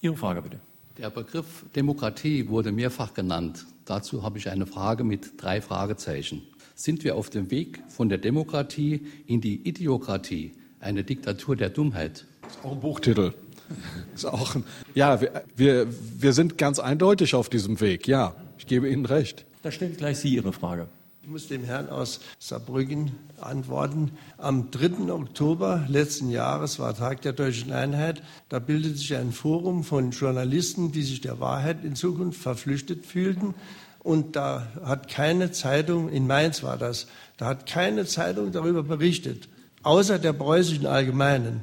Ihre 0.01 0.17
Frage 0.17 0.43
bitte. 0.43 0.61
Der 0.99 1.11
Begriff 1.11 1.65
Demokratie 1.75 2.49
wurde 2.49 2.73
mehrfach 2.73 3.15
genannt. 3.15 3.65
Dazu 3.85 4.23
habe 4.23 4.39
ich 4.39 4.51
eine 4.51 4.67
Frage 4.67 5.05
mit 5.05 5.43
drei 5.43 5.61
Fragezeichen. 5.61 6.43
Sind 6.75 7.05
wir 7.05 7.17
auf 7.17 7.31
dem 7.31 7.51
Weg 7.51 7.83
von 7.89 8.09
der 8.09 8.19
Demokratie 8.19 9.07
in 9.27 9.41
die 9.41 9.69
Idiokratie, 9.69 10.53
eine 10.81 11.05
Diktatur 11.05 11.57
der 11.57 11.71
Dummheit? 11.71 12.27
Das 12.43 12.57
ist 12.57 12.65
auch 12.65 12.73
ein 12.73 12.81
Buchtitel. 12.81 13.35
Ist 14.17 14.25
auch 14.27 14.57
ein, 14.57 14.65
ja, 14.97 15.21
wir, 15.21 15.45
wir, 15.55 15.87
wir 16.19 16.33
sind 16.33 16.59
ganz 16.59 16.81
eindeutig 16.81 17.37
auf 17.37 17.49
diesem 17.49 17.81
Weg. 17.81 18.09
Ja, 18.09 18.35
ich 18.59 18.67
gebe 18.67 18.91
Ihnen 18.91 19.07
recht. 19.07 19.47
Da 19.63 19.71
stellt 19.71 19.99
gleich 19.99 20.19
Sie 20.19 20.35
Ihre 20.35 20.53
Frage. 20.53 20.89
Ich 21.23 21.29
muss 21.29 21.49
dem 21.49 21.65
Herrn 21.65 21.91
aus 21.91 22.21
Saarbrücken 22.39 23.13
antworten. 23.43 24.13
Am 24.39 24.71
3. 24.71 25.13
Oktober 25.13 25.85
letzten 25.87 26.31
Jahres 26.31 26.79
war 26.79 26.97
Tag 26.97 27.21
der 27.21 27.35
Deutschen 27.35 27.73
Einheit. 27.73 28.23
Da 28.49 28.59
bildete 28.59 28.97
sich 28.97 29.15
ein 29.15 29.33
Forum 29.33 29.85
von 29.85 30.13
Journalisten, 30.13 30.93
die 30.93 31.03
sich 31.03 31.21
der 31.21 31.39
Wahrheit 31.39 31.85
in 31.85 31.95
Zukunft 31.95 32.41
verpflichtet 32.41 33.05
fühlten. 33.05 33.55
Und 33.99 34.35
da 34.35 34.67
hat 34.83 35.09
keine 35.09 35.53
Zeitung, 35.53 36.09
in 36.09 36.27
Mainz 36.27 36.63
war 36.63 36.79
das, 36.79 37.07
da 37.37 37.49
hat 37.49 37.67
keine 37.67 38.07
Zeitung 38.07 38.51
darüber 38.51 38.83
berichtet, 38.83 39.51
außer 39.83 40.19
der 40.19 40.33
preußischen 40.33 40.87
Allgemeinen 40.87 41.63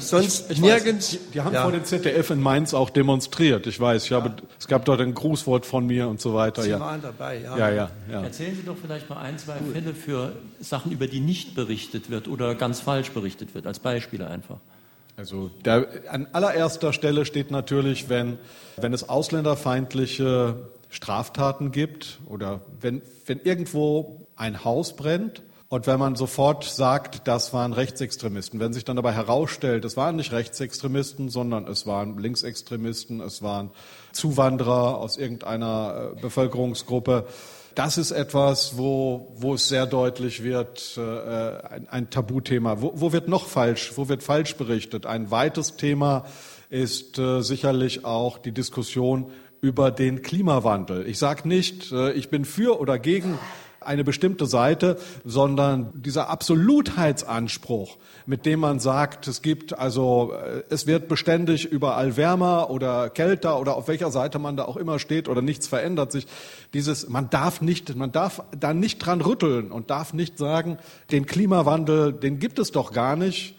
sonst 0.00 0.50
ich 0.50 0.60
nirgends. 0.60 1.12
Weiß, 1.12 1.20
die, 1.20 1.30
die, 1.32 1.40
haben 1.40 1.54
ja. 1.54 1.62
vor 1.62 1.72
dem 1.72 1.84
ZDF 1.84 2.30
in 2.30 2.40
Mainz 2.40 2.74
auch 2.74 2.90
demonstriert. 2.90 3.66
Ich 3.66 3.78
weiß, 3.78 4.04
ich 4.04 4.10
ja. 4.10 4.22
habe, 4.22 4.34
es 4.58 4.66
gab 4.66 4.84
dort 4.84 5.00
ein 5.00 5.14
Grußwort 5.14 5.66
von 5.66 5.86
mir 5.86 6.08
und 6.08 6.20
so 6.20 6.34
weiter. 6.34 6.62
Sie 6.62 6.70
ja. 6.70 6.80
waren 6.80 7.02
dabei, 7.02 7.40
ja. 7.40 7.56
Ja, 7.56 7.70
ja, 7.70 7.90
ja. 8.10 8.22
Erzählen 8.22 8.56
Sie 8.56 8.62
doch 8.62 8.76
vielleicht 8.80 9.08
mal 9.08 9.18
ein, 9.18 9.38
zwei 9.38 9.58
Gut. 9.58 9.72
Fälle 9.72 9.94
für 9.94 10.32
Sachen, 10.60 10.92
über 10.92 11.06
die 11.06 11.20
nicht 11.20 11.54
berichtet 11.54 12.10
wird 12.10 12.28
oder 12.28 12.54
ganz 12.54 12.80
falsch 12.80 13.10
berichtet 13.10 13.54
wird, 13.54 13.66
als 13.66 13.78
Beispiele 13.78 14.28
einfach. 14.28 14.58
Also 15.16 15.50
der, 15.64 15.88
an 16.10 16.28
allererster 16.32 16.92
Stelle 16.92 17.24
steht 17.24 17.50
natürlich, 17.50 18.08
wenn, 18.08 18.38
wenn 18.76 18.92
es 18.92 19.08
ausländerfeindliche 19.08 20.54
Straftaten 20.90 21.72
gibt 21.72 22.20
oder 22.26 22.60
wenn, 22.80 23.02
wenn 23.26 23.40
irgendwo 23.40 24.28
ein 24.36 24.64
Haus 24.64 24.94
brennt 24.94 25.42
und 25.68 25.86
wenn 25.86 25.98
man 25.98 26.16
sofort 26.16 26.64
sagt, 26.64 27.28
das 27.28 27.52
waren 27.52 27.72
Rechtsextremisten, 27.72 28.58
wenn 28.58 28.72
sich 28.72 28.84
dann 28.84 28.96
dabei 28.96 29.12
herausstellt, 29.12 29.84
es 29.84 29.96
waren 29.96 30.16
nicht 30.16 30.32
Rechtsextremisten, 30.32 31.28
sondern 31.28 31.66
es 31.66 31.86
waren 31.86 32.18
Linksextremisten, 32.18 33.20
es 33.20 33.42
waren 33.42 33.70
Zuwanderer 34.12 34.98
aus 34.98 35.18
irgendeiner 35.18 36.12
äh, 36.16 36.20
Bevölkerungsgruppe, 36.20 37.26
das 37.78 37.96
ist 37.96 38.10
etwas, 38.10 38.76
wo, 38.76 39.32
wo 39.36 39.54
es 39.54 39.68
sehr 39.68 39.86
deutlich 39.86 40.42
wird, 40.42 40.96
äh, 40.96 41.00
ein, 41.00 41.88
ein 41.88 42.10
Tabuthema. 42.10 42.82
Wo, 42.82 42.92
wo 42.96 43.12
wird 43.12 43.28
noch 43.28 43.46
falsch, 43.46 43.92
wo 43.94 44.08
wird 44.08 44.24
falsch 44.24 44.56
berichtet? 44.56 45.06
Ein 45.06 45.30
weites 45.30 45.76
Thema 45.76 46.24
ist 46.70 47.20
äh, 47.20 47.40
sicherlich 47.40 48.04
auch 48.04 48.38
die 48.38 48.50
Diskussion 48.50 49.30
über 49.60 49.92
den 49.92 50.22
Klimawandel. 50.22 51.06
Ich 51.06 51.18
sage 51.18 51.46
nicht, 51.46 51.92
äh, 51.92 52.10
ich 52.14 52.30
bin 52.30 52.44
für 52.44 52.80
oder 52.80 52.98
gegen 52.98 53.38
eine 53.80 54.04
bestimmte 54.04 54.46
Seite, 54.46 54.98
sondern 55.24 55.90
dieser 55.94 56.28
Absolutheitsanspruch, 56.28 57.96
mit 58.26 58.46
dem 58.46 58.60
man 58.60 58.80
sagt, 58.80 59.28
es 59.28 59.42
gibt 59.42 59.78
also, 59.78 60.32
äh, 60.32 60.62
es 60.68 60.86
wird 60.86 61.08
beständig 61.08 61.64
überall 61.64 62.16
wärmer 62.16 62.70
oder 62.70 63.10
kälter 63.10 63.60
oder 63.60 63.76
auf 63.76 63.88
welcher 63.88 64.10
Seite 64.10 64.38
man 64.38 64.56
da 64.56 64.64
auch 64.64 64.76
immer 64.76 64.98
steht 64.98 65.28
oder 65.28 65.42
nichts 65.42 65.68
verändert 65.68 66.12
sich. 66.12 66.26
Dieses, 66.74 67.08
man 67.08 67.30
darf 67.30 67.60
nicht, 67.60 67.94
man 67.96 68.12
darf 68.12 68.42
da 68.58 68.74
nicht 68.74 68.98
dran 68.98 69.20
rütteln 69.20 69.70
und 69.70 69.90
darf 69.90 70.12
nicht 70.12 70.38
sagen, 70.38 70.78
den 71.10 71.26
Klimawandel, 71.26 72.12
den 72.12 72.38
gibt 72.38 72.58
es 72.58 72.72
doch 72.72 72.92
gar 72.92 73.16
nicht. 73.16 73.54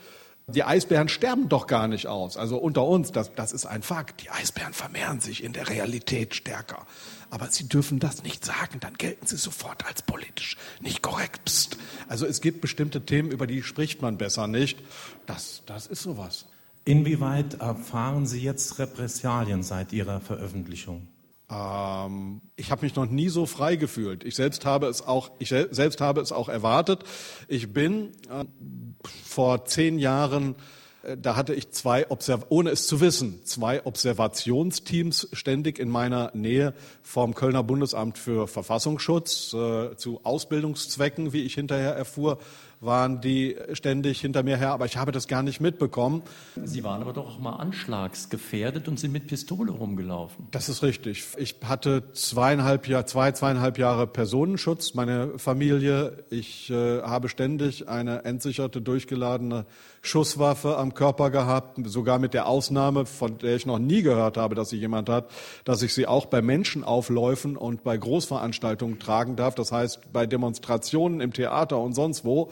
Die 0.47 0.63
Eisbären 0.63 1.09
sterben 1.09 1.47
doch 1.47 1.67
gar 1.67 1.87
nicht 1.87 2.07
aus. 2.07 2.35
Also 2.35 2.57
unter 2.57 2.83
uns, 2.83 3.11
das, 3.11 3.31
das 3.35 3.51
ist 3.51 3.67
ein 3.67 3.83
Fakt. 3.83 4.23
Die 4.23 4.31
Eisbären 4.31 4.73
vermehren 4.73 5.19
sich 5.19 5.43
in 5.43 5.53
der 5.53 5.69
Realität 5.69 6.33
stärker 6.33 6.87
aber 7.29 7.47
Sie 7.47 7.67
dürfen 7.67 7.99
das 7.99 8.23
nicht 8.23 8.43
sagen, 8.43 8.79
dann 8.79 8.95
gelten 8.95 9.25
Sie 9.25 9.37
sofort 9.37 9.85
als 9.85 10.01
politisch 10.01 10.57
nicht 10.81 11.01
korrekt. 11.01 11.45
Psst. 11.45 11.77
Also 12.07 12.25
es 12.25 12.41
gibt 12.41 12.61
bestimmte 12.61 13.05
Themen, 13.05 13.31
über 13.31 13.47
die 13.47 13.63
spricht 13.63 14.01
man 14.01 14.17
besser 14.17 14.47
nicht. 14.47 14.79
Das, 15.25 15.63
das 15.65 15.87
ist 15.87 16.01
sowas. 16.01 16.45
Inwieweit 16.85 17.55
erfahren 17.55 18.25
Sie 18.25 18.41
jetzt 18.41 18.79
Repressalien 18.79 19.63
seit 19.63 19.93
Ihrer 19.93 20.21
Veröffentlichung? 20.21 21.07
Ähm, 21.49 22.41
ich 22.55 22.71
habe 22.71 22.83
mich 22.85 22.95
noch 22.95 23.05
nie 23.05 23.29
so 23.29 23.45
frei 23.45 23.75
gefühlt. 23.75 24.23
Ich 24.23 24.35
selbst 24.35 24.65
habe 24.65 24.87
es 24.87 25.01
auch, 25.01 25.31
ich 25.39 25.49
selbst 25.49 26.01
habe 26.01 26.21
es 26.21 26.31
auch 26.31 26.49
erwartet. 26.49 27.03
Ich 27.47 27.73
bin 27.73 28.11
äh, 28.29 28.45
vor 29.23 29.65
zehn 29.65 29.99
Jahren 29.99 30.55
Äh, 30.55 30.78
da 31.17 31.35
hatte 31.35 31.53
ich 31.53 31.71
zwei, 31.71 32.05
ohne 32.49 32.71
es 32.71 32.87
zu 32.87 32.99
wissen, 32.99 33.45
zwei 33.45 33.85
Observationsteams 33.85 35.29
ständig 35.31 35.79
in 35.79 35.89
meiner 35.89 36.31
Nähe 36.33 36.73
vom 37.01 37.35
Kölner 37.35 37.63
Bundesamt 37.63 38.17
für 38.17 38.47
Verfassungsschutz 38.47 39.53
äh, 39.53 39.95
zu 39.95 40.19
Ausbildungszwecken, 40.23 41.31
wie 41.31 41.43
ich 41.43 41.53
hinterher 41.53 41.95
erfuhr, 41.95 42.39
waren 42.81 43.19
die 43.19 43.57
ständig 43.73 44.21
hinter 44.21 44.43
mir 44.43 44.57
her, 44.57 44.71
aber 44.71 44.85
ich 44.85 44.95
habe 44.95 45.11
das 45.11 45.27
gar 45.27 45.43
nicht 45.43 45.59
mitbekommen. 45.59 46.21
Sie 46.63 46.83
waren 46.83 47.01
aber 47.01 47.11
doch 47.11 47.27
auch 47.27 47.39
mal 47.39 47.57
anschlagsgefährdet 47.57 48.87
und 48.87 48.99
sind 48.99 49.11
mit 49.11 49.27
Pistole 49.27 49.71
rumgelaufen. 49.71 50.47
Das 50.51 50.69
ist 50.69 50.81
richtig. 50.81 51.25
Ich 51.37 51.57
hatte 51.65 52.11
zweieinhalb 52.13 52.87
Jahr, 52.87 53.05
zwei, 53.05 53.31
zweieinhalb 53.33 53.77
Jahre 53.77 54.07
Personenschutz, 54.07 54.93
meine 54.93 55.37
Familie. 55.37 56.23
Ich 56.29 56.69
äh, 56.69 57.01
habe 57.01 57.27
ständig 57.27 57.89
eine 57.89 58.23
entsicherte, 58.23 58.81
durchgeladene 58.81 59.65
Schusswaffe 60.01 60.77
am 60.77 60.93
Körper 60.93 61.29
gehabt, 61.31 61.77
sogar 61.85 62.19
mit 62.19 62.33
der 62.33 62.47
Ausnahme, 62.47 63.05
von 63.05 63.37
der 63.39 63.57
ich 63.57 63.65
noch 63.65 63.79
nie 63.79 64.01
gehört 64.01 64.37
habe, 64.37 64.55
dass 64.55 64.69
sie 64.69 64.77
jemand 64.77 65.09
hat, 65.09 65.29
dass 65.65 65.81
ich 65.81 65.93
sie 65.93 66.07
auch 66.07 66.27
bei 66.27 66.41
Menschenaufläufen 66.41 67.57
und 67.57 67.83
bei 67.83 67.97
Großveranstaltungen 67.97 68.99
tragen 68.99 69.35
darf. 69.35 69.55
Das 69.55 69.73
heißt, 69.73 70.13
bei 70.13 70.25
Demonstrationen 70.25 71.19
im 71.19 71.33
Theater 71.33 71.79
und 71.79 71.93
sonst 71.93 72.23
wo. 72.23 72.51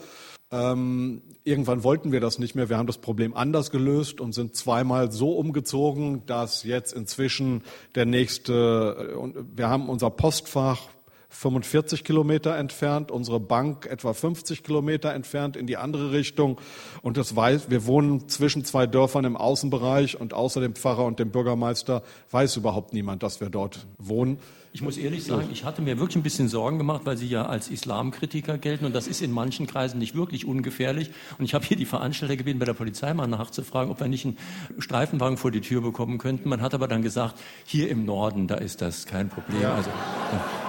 Ähm, 0.50 1.22
irgendwann 1.44 1.84
wollten 1.84 2.10
wir 2.10 2.20
das 2.20 2.38
nicht 2.38 2.54
mehr. 2.54 2.68
Wir 2.68 2.78
haben 2.78 2.86
das 2.86 2.98
Problem 2.98 3.34
anders 3.34 3.70
gelöst 3.70 4.20
und 4.20 4.32
sind 4.32 4.56
zweimal 4.56 5.12
so 5.12 5.32
umgezogen, 5.32 6.24
dass 6.26 6.64
jetzt 6.64 6.92
inzwischen 6.92 7.62
der 7.94 8.06
nächste, 8.06 9.14
wir 9.54 9.68
haben 9.68 9.88
unser 9.88 10.10
Postfach 10.10 10.88
45 11.30 12.04
Kilometer 12.04 12.56
entfernt, 12.56 13.10
unsere 13.10 13.38
Bank 13.38 13.86
etwa 13.86 14.14
50 14.14 14.64
Kilometer 14.64 15.12
entfernt 15.12 15.56
in 15.56 15.66
die 15.66 15.76
andere 15.76 16.12
Richtung. 16.12 16.58
Und 17.02 17.16
das 17.16 17.36
weiß, 17.36 17.70
wir 17.70 17.86
wohnen 17.86 18.28
zwischen 18.28 18.64
zwei 18.64 18.86
Dörfern 18.86 19.24
im 19.24 19.36
Außenbereich 19.36 20.18
und 20.18 20.32
außer 20.32 20.60
dem 20.60 20.74
Pfarrer 20.74 21.04
und 21.04 21.18
dem 21.18 21.30
Bürgermeister 21.30 22.02
weiß 22.30 22.56
überhaupt 22.56 22.94
niemand, 22.94 23.22
dass 23.22 23.40
wir 23.40 23.50
dort 23.50 23.86
wohnen. 23.98 24.38
Ich 24.72 24.82
muss 24.82 24.96
ehrlich 24.98 25.24
sagen, 25.24 25.48
ich 25.50 25.64
hatte 25.64 25.82
mir 25.82 25.98
wirklich 25.98 26.16
ein 26.16 26.22
bisschen 26.22 26.48
Sorgen 26.48 26.78
gemacht, 26.78 27.02
weil 27.04 27.16
Sie 27.16 27.26
ja 27.26 27.46
als 27.46 27.68
Islamkritiker 27.68 28.58
gelten 28.58 28.84
und 28.84 28.94
das 28.94 29.08
ist 29.08 29.22
in 29.22 29.32
manchen 29.32 29.66
Kreisen 29.66 29.98
nicht 29.98 30.14
wirklich 30.14 30.46
ungefährlich. 30.46 31.10
Und 31.38 31.44
ich 31.44 31.54
habe 31.54 31.64
hier 31.64 31.76
die 31.76 31.86
Veranstalter 31.86 32.36
gebeten, 32.36 32.58
bei 32.58 32.66
der 32.66 32.74
Polizei 32.74 33.12
mal 33.14 33.26
nachzufragen, 33.26 33.90
ob 33.90 34.00
wir 34.00 34.08
nicht 34.08 34.26
einen 34.26 34.38
Streifenwagen 34.78 35.36
vor 35.36 35.50
die 35.50 35.62
Tür 35.62 35.80
bekommen 35.80 36.18
könnten. 36.18 36.48
Man 36.48 36.60
hat 36.60 36.74
aber 36.74 36.86
dann 36.86 37.02
gesagt, 37.02 37.36
hier 37.64 37.88
im 37.88 38.04
Norden, 38.04 38.46
da 38.46 38.56
ist 38.56 38.82
das 38.82 39.06
kein 39.06 39.30
Problem. 39.30 39.62
Ja. 39.62 39.74
Also, 39.74 39.90
ja. 39.90 40.67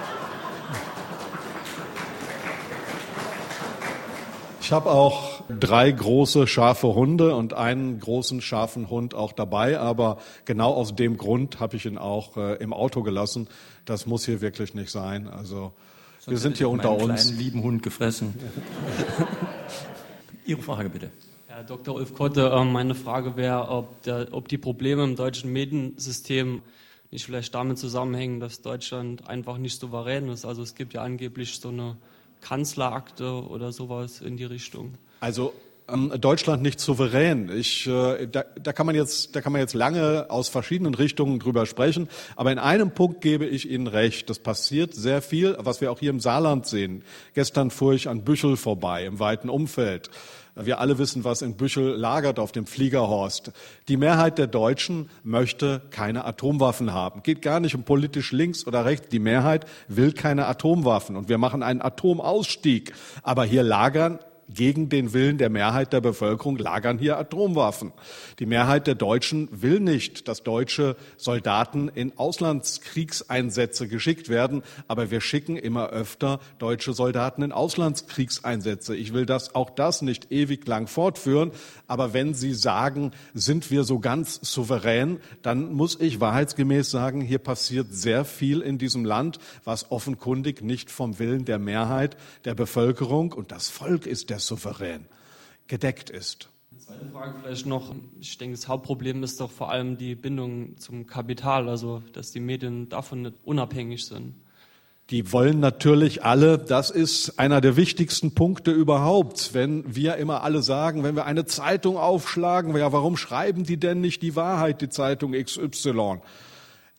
Ich 4.70 4.72
habe 4.72 4.88
auch 4.92 5.42
drei 5.48 5.90
große 5.90 6.46
scharfe 6.46 6.94
Hunde 6.94 7.34
und 7.34 7.54
einen 7.54 7.98
großen 7.98 8.40
scharfen 8.40 8.88
Hund 8.88 9.14
auch 9.16 9.32
dabei, 9.32 9.80
aber 9.80 10.18
genau 10.44 10.72
aus 10.72 10.94
dem 10.94 11.16
Grund 11.16 11.58
habe 11.58 11.74
ich 11.74 11.86
ihn 11.86 11.98
auch 11.98 12.36
äh, 12.36 12.54
im 12.62 12.72
Auto 12.72 13.02
gelassen. 13.02 13.48
Das 13.84 14.06
muss 14.06 14.26
hier 14.26 14.40
wirklich 14.40 14.72
nicht 14.74 14.92
sein. 14.92 15.26
Also 15.26 15.72
Sonst 16.20 16.28
wir 16.28 16.38
sind 16.38 16.58
hier 16.58 16.68
unter 16.68 16.92
uns. 16.92 17.24
Kleinen 17.24 17.38
lieben 17.40 17.62
Hund 17.64 17.82
gefressen. 17.82 18.32
Ihre 20.46 20.62
Frage 20.62 20.88
bitte. 20.88 21.10
Herr 21.48 21.64
Dr. 21.64 21.96
Ulf 21.96 22.14
Kotte, 22.14 22.50
äh, 22.50 22.64
meine 22.64 22.94
Frage 22.94 23.34
wäre, 23.34 23.70
ob, 23.70 23.88
ob 24.30 24.46
die 24.46 24.58
Probleme 24.58 25.02
im 25.02 25.16
deutschen 25.16 25.52
Mediensystem 25.52 26.62
nicht 27.10 27.24
vielleicht 27.24 27.52
damit 27.56 27.76
zusammenhängen, 27.76 28.38
dass 28.38 28.62
Deutschland 28.62 29.28
einfach 29.28 29.58
nicht 29.58 29.80
souverän 29.80 30.28
ist. 30.28 30.44
Also 30.44 30.62
es 30.62 30.76
gibt 30.76 30.94
ja 30.94 31.02
angeblich 31.02 31.58
so 31.58 31.70
eine 31.70 31.96
Kanzlerakte 32.40 33.44
oder 33.44 33.72
sowas 33.72 34.20
in 34.20 34.36
die 34.36 34.44
Richtung? 34.44 34.94
Also 35.20 35.52
ähm, 35.92 36.12
Deutschland 36.20 36.62
nicht 36.62 36.80
souverän. 36.80 37.50
Ich, 37.54 37.86
äh, 37.86 38.26
da, 38.26 38.44
da, 38.60 38.72
kann 38.72 38.86
man 38.86 38.94
jetzt, 38.94 39.34
da 39.34 39.40
kann 39.40 39.52
man 39.52 39.60
jetzt 39.60 39.74
lange 39.74 40.26
aus 40.28 40.48
verschiedenen 40.48 40.94
Richtungen 40.94 41.38
drüber 41.38 41.66
sprechen. 41.66 42.08
Aber 42.36 42.52
in 42.52 42.58
einem 42.58 42.92
Punkt 42.92 43.20
gebe 43.20 43.46
ich 43.46 43.70
Ihnen 43.70 43.86
recht. 43.86 44.30
Das 44.30 44.38
passiert 44.38 44.94
sehr 44.94 45.22
viel, 45.22 45.56
was 45.58 45.80
wir 45.80 45.90
auch 45.92 45.98
hier 45.98 46.10
im 46.10 46.20
Saarland 46.20 46.66
sehen. 46.66 47.02
Gestern 47.34 47.70
fuhr 47.70 47.94
ich 47.94 48.08
an 48.08 48.24
Büchel 48.24 48.56
vorbei, 48.56 49.04
im 49.04 49.18
weiten 49.18 49.48
Umfeld. 49.48 50.10
Wir 50.64 50.80
alle 50.80 50.98
wissen, 50.98 51.24
was 51.24 51.42
in 51.42 51.56
Büchel 51.56 51.94
lagert 51.94 52.38
auf 52.38 52.52
dem 52.52 52.66
Fliegerhorst. 52.66 53.52
Die 53.88 53.96
Mehrheit 53.96 54.38
der 54.38 54.46
Deutschen 54.46 55.10
möchte 55.22 55.82
keine 55.90 56.24
Atomwaffen 56.24 56.92
haben. 56.92 57.22
Geht 57.22 57.42
gar 57.42 57.60
nicht 57.60 57.74
um 57.74 57.82
politisch 57.82 58.32
links 58.32 58.66
oder 58.66 58.84
rechts. 58.84 59.08
Die 59.08 59.18
Mehrheit 59.18 59.66
will 59.88 60.12
keine 60.12 60.46
Atomwaffen. 60.46 61.16
Und 61.16 61.28
wir 61.28 61.38
machen 61.38 61.62
einen 61.62 61.82
Atomausstieg. 61.82 62.92
Aber 63.22 63.44
hier 63.44 63.62
lagern 63.62 64.18
gegen 64.54 64.88
den 64.88 65.12
Willen 65.12 65.38
der 65.38 65.50
Mehrheit 65.50 65.92
der 65.92 66.00
Bevölkerung 66.00 66.58
lagern 66.58 66.98
hier 66.98 67.18
Atomwaffen. 67.18 67.92
Die 68.38 68.46
Mehrheit 68.46 68.86
der 68.86 68.94
Deutschen 68.94 69.48
will 69.50 69.80
nicht, 69.80 70.28
dass 70.28 70.42
deutsche 70.42 70.96
Soldaten 71.16 71.88
in 71.88 72.16
Auslandskriegseinsätze 72.18 73.88
geschickt 73.88 74.28
werden, 74.28 74.62
aber 74.88 75.10
wir 75.10 75.20
schicken 75.20 75.56
immer 75.56 75.90
öfter 75.90 76.40
deutsche 76.58 76.92
Soldaten 76.92 77.42
in 77.42 77.52
Auslandskriegseinsätze. 77.52 78.96
Ich 78.96 79.12
will 79.12 79.26
das 79.26 79.54
auch 79.54 79.70
das 79.70 80.02
nicht 80.02 80.32
ewig 80.32 80.66
lang 80.66 80.86
fortführen, 80.86 81.52
aber 81.86 82.12
wenn 82.12 82.34
Sie 82.34 82.54
sagen, 82.54 83.12
sind 83.34 83.70
wir 83.70 83.84
so 83.84 84.00
ganz 84.00 84.40
souverän, 84.42 85.20
dann 85.42 85.72
muss 85.72 85.98
ich 86.00 86.20
wahrheitsgemäß 86.20 86.90
sagen, 86.90 87.20
hier 87.20 87.38
passiert 87.38 87.88
sehr 87.90 88.24
viel 88.24 88.60
in 88.60 88.78
diesem 88.78 89.04
Land, 89.04 89.38
was 89.64 89.90
offenkundig 89.90 90.62
nicht 90.62 90.90
vom 90.90 91.18
Willen 91.18 91.44
der 91.44 91.58
Mehrheit 91.58 92.16
der 92.44 92.54
Bevölkerung 92.54 93.32
und 93.32 93.52
das 93.52 93.68
Volk 93.68 94.06
ist 94.06 94.30
der 94.30 94.39
souverän 94.40 95.06
gedeckt 95.66 96.10
ist. 96.10 96.48
Zweite 96.78 97.06
Frage 97.12 97.34
vielleicht 97.42 97.66
noch. 97.66 97.94
Ich 98.20 98.38
denke, 98.38 98.56
das 98.56 98.66
Hauptproblem 98.66 99.22
ist 99.22 99.40
doch 99.40 99.50
vor 99.50 99.70
allem 99.70 99.98
die 99.98 100.14
Bindung 100.14 100.76
zum 100.78 101.06
Kapital, 101.06 101.68
also 101.68 102.02
dass 102.12 102.32
die 102.32 102.40
Medien 102.40 102.88
davon 102.88 103.22
nicht 103.22 103.36
unabhängig 103.44 104.06
sind. 104.06 104.34
Die 105.10 105.32
wollen 105.32 105.58
natürlich 105.58 106.24
alle, 106.24 106.56
das 106.56 106.90
ist 106.90 107.40
einer 107.40 107.60
der 107.60 107.76
wichtigsten 107.76 108.32
Punkte 108.32 108.70
überhaupt. 108.70 109.54
Wenn 109.54 109.94
wir 109.94 110.16
immer 110.16 110.44
alle 110.44 110.62
sagen, 110.62 111.02
wenn 111.02 111.16
wir 111.16 111.26
eine 111.26 111.44
Zeitung 111.46 111.96
aufschlagen, 111.96 112.76
ja, 112.76 112.92
warum 112.92 113.16
schreiben 113.16 113.64
die 113.64 113.76
denn 113.76 114.00
nicht 114.00 114.22
die 114.22 114.36
Wahrheit, 114.36 114.80
die 114.80 114.88
Zeitung 114.88 115.32
XY? 115.32 116.20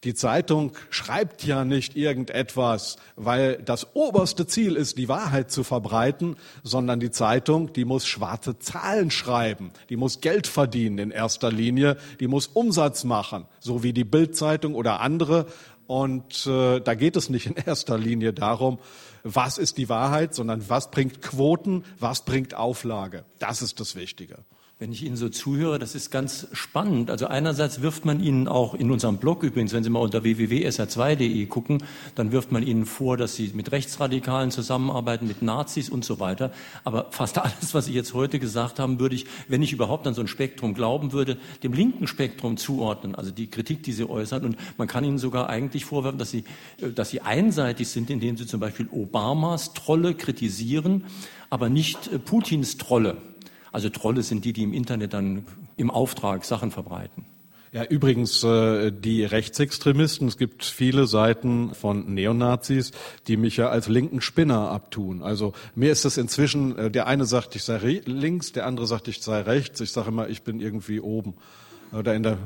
Die 0.03 0.15
Zeitung 0.15 0.71
schreibt 0.89 1.43
ja 1.43 1.63
nicht 1.63 1.95
irgendetwas, 1.95 2.95
weil 3.15 3.57
das 3.57 3.95
oberste 3.95 4.47
Ziel 4.47 4.75
ist, 4.75 4.97
die 4.97 5.07
Wahrheit 5.07 5.51
zu 5.51 5.63
verbreiten, 5.63 6.37
sondern 6.63 6.99
die 6.99 7.11
Zeitung, 7.11 7.71
die 7.73 7.85
muss 7.85 8.07
schwarze 8.07 8.57
Zahlen 8.57 9.11
schreiben, 9.11 9.71
die 9.89 9.97
muss 9.97 10.19
Geld 10.19 10.47
verdienen 10.47 10.97
in 10.97 11.11
erster 11.11 11.51
Linie, 11.51 11.97
die 12.19 12.27
muss 12.27 12.47
Umsatz 12.47 13.03
machen, 13.03 13.45
so 13.59 13.83
wie 13.83 13.93
die 13.93 14.03
Bildzeitung 14.03 14.73
oder 14.73 15.01
andere. 15.01 15.45
Und 15.85 16.47
äh, 16.47 16.79
da 16.79 16.95
geht 16.95 17.15
es 17.15 17.29
nicht 17.29 17.45
in 17.45 17.55
erster 17.55 17.99
Linie 17.99 18.33
darum, 18.33 18.79
was 19.23 19.59
ist 19.59 19.77
die 19.77 19.87
Wahrheit, 19.87 20.33
sondern 20.33 20.67
was 20.67 20.89
bringt 20.89 21.21
Quoten, 21.21 21.83
was 21.99 22.25
bringt 22.25 22.55
Auflage. 22.55 23.23
Das 23.37 23.61
ist 23.61 23.79
das 23.79 23.95
Wichtige. 23.95 24.39
Wenn 24.81 24.91
ich 24.91 25.05
Ihnen 25.05 25.15
so 25.15 25.29
zuhöre, 25.29 25.77
das 25.77 25.93
ist 25.93 26.09
ganz 26.09 26.47
spannend. 26.53 27.11
Also 27.11 27.27
einerseits 27.27 27.83
wirft 27.83 28.03
man 28.03 28.19
Ihnen 28.19 28.47
auch 28.47 28.73
in 28.73 28.89
unserem 28.89 29.17
Blog 29.19 29.43
übrigens, 29.43 29.73
wenn 29.73 29.83
Sie 29.83 29.91
mal 29.91 29.99
unter 29.99 30.23
www.sr2.de 30.23 31.45
gucken, 31.45 31.83
dann 32.15 32.31
wirft 32.31 32.51
man 32.51 32.63
Ihnen 32.63 32.87
vor, 32.87 33.15
dass 33.15 33.35
Sie 33.35 33.51
mit 33.53 33.71
Rechtsradikalen 33.71 34.49
zusammenarbeiten, 34.49 35.27
mit 35.27 35.43
Nazis 35.43 35.87
und 35.87 36.03
so 36.03 36.19
weiter. 36.19 36.51
Aber 36.83 37.11
fast 37.11 37.37
alles, 37.43 37.75
was 37.75 37.85
Sie 37.85 37.93
jetzt 37.93 38.15
heute 38.15 38.39
gesagt 38.39 38.79
haben, 38.79 38.99
würde 38.99 39.13
ich, 39.13 39.27
wenn 39.47 39.61
ich 39.61 39.71
überhaupt 39.71 40.07
an 40.07 40.15
so 40.15 40.21
ein 40.21 40.27
Spektrum 40.27 40.73
glauben 40.73 41.11
würde, 41.11 41.37
dem 41.61 41.73
linken 41.73 42.07
Spektrum 42.07 42.57
zuordnen. 42.57 43.13
Also 43.13 43.29
die 43.29 43.51
Kritik, 43.51 43.83
die 43.83 43.91
Sie 43.91 44.09
äußern. 44.09 44.43
Und 44.43 44.57
man 44.79 44.87
kann 44.87 45.03
Ihnen 45.03 45.19
sogar 45.19 45.47
eigentlich 45.47 45.85
vorwerfen, 45.85 46.17
dass 46.17 46.31
Sie, 46.31 46.43
dass 46.95 47.11
Sie 47.11 47.21
einseitig 47.21 47.87
sind, 47.87 48.09
indem 48.09 48.35
Sie 48.35 48.47
zum 48.47 48.59
Beispiel 48.59 48.87
Obamas 48.91 49.73
Trolle 49.75 50.15
kritisieren, 50.15 51.03
aber 51.51 51.69
nicht 51.69 52.11
äh, 52.11 52.17
Putins 52.17 52.77
Trolle. 52.77 53.17
Also 53.71 53.89
Trolle 53.89 54.23
sind 54.23 54.45
die, 54.45 54.53
die 54.53 54.63
im 54.63 54.73
Internet 54.73 55.13
dann 55.13 55.45
im 55.77 55.89
Auftrag 55.89 56.45
Sachen 56.45 56.71
verbreiten. 56.71 57.25
Ja, 57.73 57.85
übrigens, 57.85 58.43
äh, 58.43 58.91
die 58.91 59.23
Rechtsextremisten, 59.23 60.27
es 60.27 60.37
gibt 60.37 60.65
viele 60.65 61.07
Seiten 61.07 61.73
von 61.73 62.13
Neonazis, 62.13 62.91
die 63.27 63.37
mich 63.37 63.55
ja 63.55 63.69
als 63.69 63.87
linken 63.87 64.19
Spinner 64.19 64.69
abtun. 64.69 65.23
Also 65.23 65.53
mir 65.73 65.89
ist 65.89 66.03
es 66.03 66.17
inzwischen, 66.17 66.77
äh, 66.77 66.91
der 66.91 67.07
eine 67.07 67.23
sagt, 67.23 67.55
ich 67.55 67.63
sei 67.63 68.01
links, 68.03 68.51
der 68.51 68.65
andere 68.65 68.87
sagt, 68.87 69.07
ich 69.07 69.21
sei 69.21 69.39
rechts. 69.39 69.79
Ich 69.79 69.93
sage 69.93 70.09
immer, 70.09 70.27
ich 70.27 70.41
bin 70.41 70.59
irgendwie 70.59 70.99
oben. 70.99 71.35
Oder 71.93 72.13
in 72.13 72.23
der, 72.23 72.39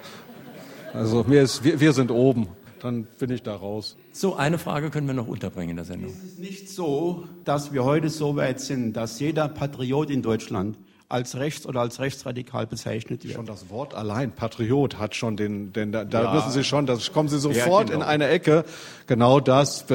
also 0.94 1.24
mir 1.24 1.42
ist, 1.42 1.62
wir, 1.62 1.78
wir 1.78 1.92
sind 1.92 2.10
oben 2.10 2.48
dann 2.82 3.04
bin 3.18 3.30
ich 3.30 3.42
da 3.42 3.54
raus. 3.54 3.96
So, 4.18 4.34
eine 4.34 4.58
Frage 4.58 4.90
können 4.90 5.06
wir 5.06 5.14
noch 5.14 5.28
unterbringen 5.28 5.70
in 5.70 5.76
der 5.76 5.84
Sendung. 5.84 6.10
Ist 6.10 6.24
es 6.24 6.38
nicht 6.38 6.68
so, 6.68 7.28
dass 7.44 7.72
wir 7.72 7.84
heute 7.84 8.08
so 8.08 8.34
weit 8.34 8.58
sind, 8.58 8.94
dass 8.94 9.20
jeder 9.20 9.46
Patriot 9.46 10.10
in 10.10 10.22
Deutschland 10.22 10.76
als 11.08 11.36
rechts 11.36 11.64
oder 11.66 11.82
als 11.82 12.00
rechtsradikal 12.00 12.66
bezeichnet 12.66 13.22
wird. 13.22 13.34
Schon 13.34 13.46
das 13.46 13.70
Wort 13.70 13.94
allein, 13.94 14.32
Patriot, 14.32 14.98
hat 14.98 15.14
schon 15.14 15.36
den, 15.36 15.72
den 15.72 15.92
da, 15.92 16.04
da 16.04 16.24
ja. 16.24 16.34
wissen 16.34 16.50
Sie 16.50 16.64
schon, 16.64 16.84
da 16.84 16.98
kommen 17.12 17.28
Sie 17.28 17.38
sofort 17.38 17.90
ja, 17.90 17.94
genau. 17.94 18.00
in 18.00 18.02
eine 18.02 18.26
Ecke. 18.26 18.64
Genau 19.06 19.38
das 19.38 19.86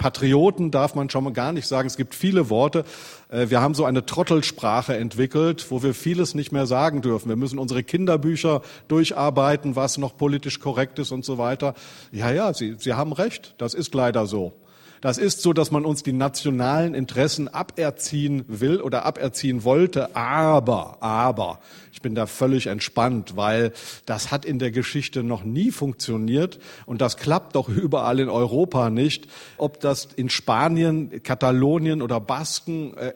Patrioten 0.00 0.70
darf 0.70 0.94
man 0.94 1.10
schon 1.10 1.24
mal 1.24 1.32
gar 1.34 1.52
nicht 1.52 1.66
sagen. 1.66 1.86
Es 1.86 1.98
gibt 1.98 2.14
viele 2.14 2.48
Worte. 2.48 2.84
Äh, 3.28 3.50
wir 3.50 3.60
haben 3.60 3.74
so 3.74 3.84
eine 3.84 4.06
Trottelsprache 4.06 4.96
entwickelt, 4.96 5.70
wo 5.70 5.82
wir 5.82 5.92
vieles 5.92 6.34
nicht 6.34 6.52
mehr 6.52 6.64
sagen 6.66 7.02
dürfen. 7.02 7.28
Wir 7.28 7.36
müssen 7.36 7.58
unsere 7.58 7.82
Kinderbücher 7.84 8.62
durcharbeiten, 8.88 9.76
was 9.76 9.98
noch 9.98 10.16
politisch 10.16 10.58
korrekt 10.58 10.98
ist 10.98 11.12
und 11.12 11.26
so 11.26 11.36
weiter. 11.36 11.74
Ja, 12.12 12.32
ja, 12.32 12.54
Sie, 12.54 12.76
Sie 12.78 12.94
haben 12.94 13.12
recht. 13.12 13.54
Das 13.58 13.74
ist 13.74 13.94
leider 13.94 14.24
so. 14.24 14.54
Das 15.00 15.16
ist 15.16 15.40
so, 15.40 15.54
dass 15.54 15.70
man 15.70 15.86
uns 15.86 16.02
die 16.02 16.12
nationalen 16.12 16.94
Interessen 16.94 17.48
aberziehen 17.48 18.44
will 18.48 18.82
oder 18.82 19.06
aberziehen 19.06 19.64
wollte. 19.64 20.14
Aber, 20.14 20.98
aber, 21.00 21.58
ich 21.92 22.02
bin 22.02 22.14
da 22.14 22.26
völlig 22.26 22.66
entspannt, 22.66 23.36
weil 23.36 23.72
das 24.04 24.30
hat 24.30 24.44
in 24.44 24.58
der 24.58 24.70
Geschichte 24.70 25.22
noch 25.22 25.42
nie 25.42 25.70
funktioniert 25.70 26.58
und 26.84 27.00
das 27.00 27.16
klappt 27.16 27.56
doch 27.56 27.68
überall 27.68 28.20
in 28.20 28.28
Europa 28.28 28.90
nicht. 28.90 29.26
Ob 29.56 29.80
das 29.80 30.08
in 30.16 30.28
Spanien, 30.28 31.22
Katalonien 31.22 32.02
oder 32.02 32.20
Basken, 32.20 32.94
äh, 32.96 33.14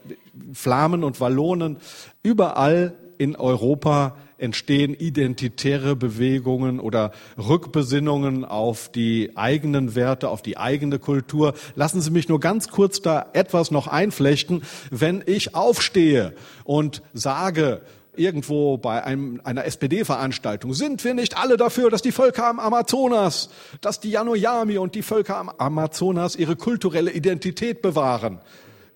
Flamen 0.54 1.04
und 1.04 1.20
Wallonen, 1.20 1.76
überall 2.22 2.94
in 3.18 3.36
Europa 3.36 4.16
entstehen 4.44 4.94
identitäre 4.94 5.96
Bewegungen 5.96 6.78
oder 6.78 7.10
Rückbesinnungen 7.36 8.44
auf 8.44 8.90
die 8.92 9.32
eigenen 9.34 9.94
Werte, 9.94 10.28
auf 10.28 10.42
die 10.42 10.56
eigene 10.56 10.98
Kultur. 10.98 11.54
Lassen 11.74 12.00
Sie 12.00 12.10
mich 12.10 12.28
nur 12.28 12.38
ganz 12.38 12.68
kurz 12.68 13.02
da 13.02 13.26
etwas 13.32 13.70
noch 13.70 13.88
einflechten. 13.88 14.62
Wenn 14.90 15.24
ich 15.26 15.54
aufstehe 15.54 16.34
und 16.62 17.02
sage, 17.12 17.80
irgendwo 18.16 18.78
bei 18.78 19.02
einem, 19.02 19.40
einer 19.44 19.64
SPD-Veranstaltung, 19.64 20.74
sind 20.74 21.04
wir 21.04 21.14
nicht 21.14 21.36
alle 21.36 21.56
dafür, 21.56 21.90
dass 21.90 22.02
die 22.02 22.12
Völker 22.12 22.46
am 22.46 22.60
Amazonas, 22.60 23.50
dass 23.80 24.00
die 24.00 24.10
Yanoyami 24.10 24.78
und 24.78 24.94
die 24.94 25.02
Völker 25.02 25.36
am 25.36 25.48
Amazonas 25.48 26.36
ihre 26.36 26.56
kulturelle 26.56 27.10
Identität 27.10 27.82
bewahren? 27.82 28.40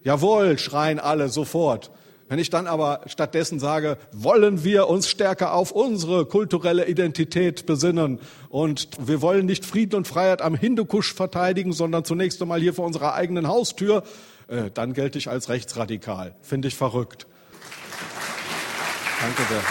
Jawohl, 0.05 0.59
schreien 0.59 1.01
alle 1.01 1.29
sofort. 1.29 1.91
Wenn 2.29 2.39
ich 2.39 2.51
dann 2.51 2.67
aber 2.67 3.01
stattdessen 3.07 3.59
sage, 3.59 3.97
wollen 4.13 4.63
wir 4.63 4.89
uns 4.89 5.09
stärker 5.09 5.55
auf 5.55 5.73
unsere 5.73 6.27
kulturelle 6.27 6.87
Identität 6.87 7.65
besinnen 7.65 8.21
und 8.51 8.91
wir 9.01 9.23
wollen 9.23 9.47
nicht 9.47 9.65
Frieden 9.65 9.97
und 9.97 10.07
Freiheit 10.07 10.43
am 10.43 10.55
Hindukusch 10.55 11.15
verteidigen, 11.15 11.73
sondern 11.73 12.05
zunächst 12.05 12.43
einmal 12.43 12.61
hier 12.61 12.75
vor 12.75 12.85
unserer 12.85 13.15
eigenen 13.15 13.49
Haustür, 13.49 14.03
äh, 14.49 14.71
dann 14.73 14.93
gelte 14.93 15.17
ich 15.19 15.29
als 15.31 15.49
rechtsradikal. 15.49 16.35
Finde 16.43 16.69
ich 16.69 16.77
verrückt. 16.77 17.27
Danke 19.21 19.43
sehr. 19.49 19.63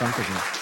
Danke 0.00 0.22
sehr. 0.22 0.55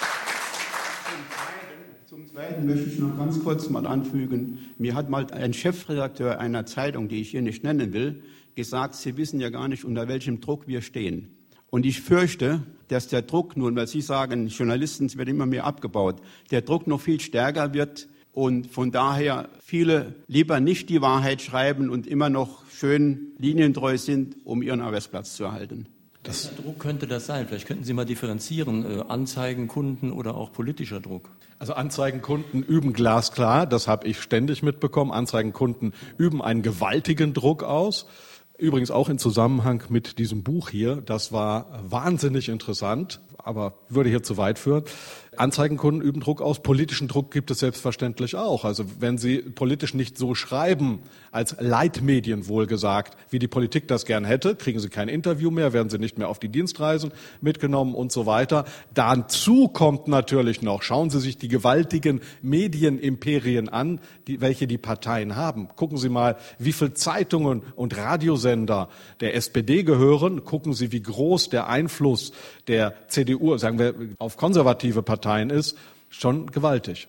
Zweiten 2.35 2.67
möchte 2.67 2.91
ich 2.91 2.99
noch 2.99 3.17
ganz 3.17 3.39
kurz 3.45 3.71
mal 3.71 3.87
anfügen. 3.87 4.59
Mir 4.77 4.97
hat 4.97 5.09
mal 5.09 5.25
ein 5.31 5.53
Chefredakteur 5.53 6.41
einer 6.41 6.67
Zeitung, 6.67 7.07
die 7.07 7.21
ich 7.21 7.31
hier 7.31 7.43
nicht 7.43 7.63
nennen 7.63 7.93
will, 7.93 8.25
gesagt, 8.57 8.97
Sie 8.97 9.17
wissen 9.17 9.39
ja 9.39 9.51
gar 9.51 9.69
nicht, 9.69 9.85
unter 9.85 10.09
welchem 10.09 10.41
Druck 10.41 10.67
wir 10.67 10.83
stehen. 10.83 11.29
Und 11.71 11.87
ich 11.87 12.01
fürchte, 12.01 12.65
dass 12.89 13.07
der 13.07 13.23
Druck 13.23 13.57
nun, 13.57 13.77
weil 13.77 13.87
Sie 13.87 14.01
sagen, 14.01 14.49
Journalisten 14.49 15.17
wird 15.17 15.29
immer 15.29 15.47
mehr 15.47 15.65
abgebaut, 15.65 16.17
der 16.51 16.63
Druck 16.63 16.89
noch 16.89 17.01
viel 17.01 17.21
stärker 17.21 17.73
wird 17.73 18.09
und 18.33 18.67
von 18.67 18.91
daher 18.91 19.49
viele 19.61 20.17
lieber 20.27 20.59
nicht 20.59 20.89
die 20.89 21.01
Wahrheit 21.01 21.41
schreiben 21.41 21.89
und 21.89 22.05
immer 22.09 22.31
noch 22.31 22.69
schön 22.69 23.29
linientreu 23.39 23.97
sind, 23.97 24.39
um 24.43 24.61
ihren 24.61 24.81
Arbeitsplatz 24.81 25.37
zu 25.37 25.45
erhalten. 25.45 25.87
Das 26.25 26.51
Druck 26.57 26.79
könnte 26.79 27.07
das 27.07 27.27
sein? 27.27 27.47
Vielleicht 27.47 27.67
könnten 27.67 27.85
Sie 27.85 27.93
mal 27.93 28.07
differenzieren, 28.07 29.01
äh, 29.01 29.05
Anzeigen, 29.09 29.69
Kunden 29.69 30.11
oder 30.11 30.35
auch 30.37 30.53
politischer 30.53 30.99
Druck. 30.99 31.29
Also 31.59 31.75
Anzeigenkunden 31.75 32.63
üben 32.63 32.95
glasklar, 32.95 33.67
das 33.67 33.89
habe 33.89 34.09
ich 34.09 34.21
ständig 34.21 34.63
mitbekommen. 34.63 35.13
Anzeigenkunden 35.13 35.93
üben 36.17 36.41
einen 36.41 36.63
gewaltigen 36.63 37.35
Druck 37.35 37.63
aus. 37.63 38.07
Übrigens 38.57 38.91
auch 38.91 39.11
in 39.11 39.19
Zusammenhang 39.19 39.83
mit 39.91 40.19
diesem 40.19 40.43
Buch 40.43 40.71
hier. 40.71 40.97
Das 40.97 41.31
war 41.31 41.83
wahnsinnig 41.87 42.49
interessant, 42.49 43.21
aber 43.37 43.75
würde 43.91 44.09
hier 44.09 44.23
zu 44.23 44.39
weit 44.39 44.59
führen. 44.59 44.85
Anzeigenkunden 45.39 46.03
üben 46.03 46.21
Druck 46.21 46.41
aus. 46.41 46.63
Politischen 46.63 47.09
Druck 47.09 47.31
gibt 47.31 47.51
es 47.51 47.59
selbstverständlich 47.59 48.37
auch. 48.37 48.65
Also 48.65 48.85
wenn 49.01 49.19
Sie 49.19 49.39
politisch 49.39 49.95
nicht 49.95 50.17
so 50.17 50.35
schreiben, 50.35 51.01
als 51.33 51.57
Leitmedien 51.59 52.47
wohlgesagt, 52.47 53.17
wie 53.31 53.41
die 53.41 53.49
Politik 53.49 53.89
das 53.89 54.07
gern 54.07 54.25
hätte, 54.25 54.55
kriegen 54.55 54.79
Sie 54.79 54.89
kein 54.89 55.09
Interview 55.09 55.51
mehr, 55.51 55.73
werden 55.73 55.91
Sie 55.91 55.99
nicht 55.99 56.17
mehr 56.17 56.29
auf 56.29 56.39
die 56.39 56.49
Dienstreisen 56.49 57.11
mitgenommen 57.41 57.95
und 57.95 58.13
so 58.13 58.25
weiter. 58.27 58.65
Dazu 58.95 59.67
kommt 59.67 60.07
natürlich 60.07 60.63
noch, 60.63 60.83
schauen 60.83 61.11
Sie 61.11 61.19
sich 61.19 61.37
die 61.37 61.49
gewaltigen 61.49 62.21
Medienimperien 62.41 63.69
an, 63.69 64.01
die, 64.29 64.41
welche 64.41 64.69
die 64.69 64.79
Parteien 64.79 65.35
haben. 65.35 65.69
Gucken 65.75 65.99
Sie 65.99 66.09
mal, 66.09 66.37
wie 66.59 66.73
viele 66.73 66.95
Zeitungen 66.95 67.63
und 67.75 67.97
Radiosender 67.97 68.89
der 69.21 69.35
SPD 69.35 69.83
gehören. 69.83 70.45
Gucken 70.45 70.73
Sie, 70.73 70.93
wie 70.93 71.03
groß 71.03 71.49
der 71.49 71.69
Einfluss 71.69 72.33
der 72.69 72.95
CDU, 73.09 73.57
sagen 73.59 73.79
wir, 73.79 73.95
auf 74.19 74.37
konservative 74.37 75.03
Parteien 75.03 75.24
Parteien 75.25 75.49
ist, 75.49 75.79
schon 76.11 76.51
gewaltig. 76.51 77.09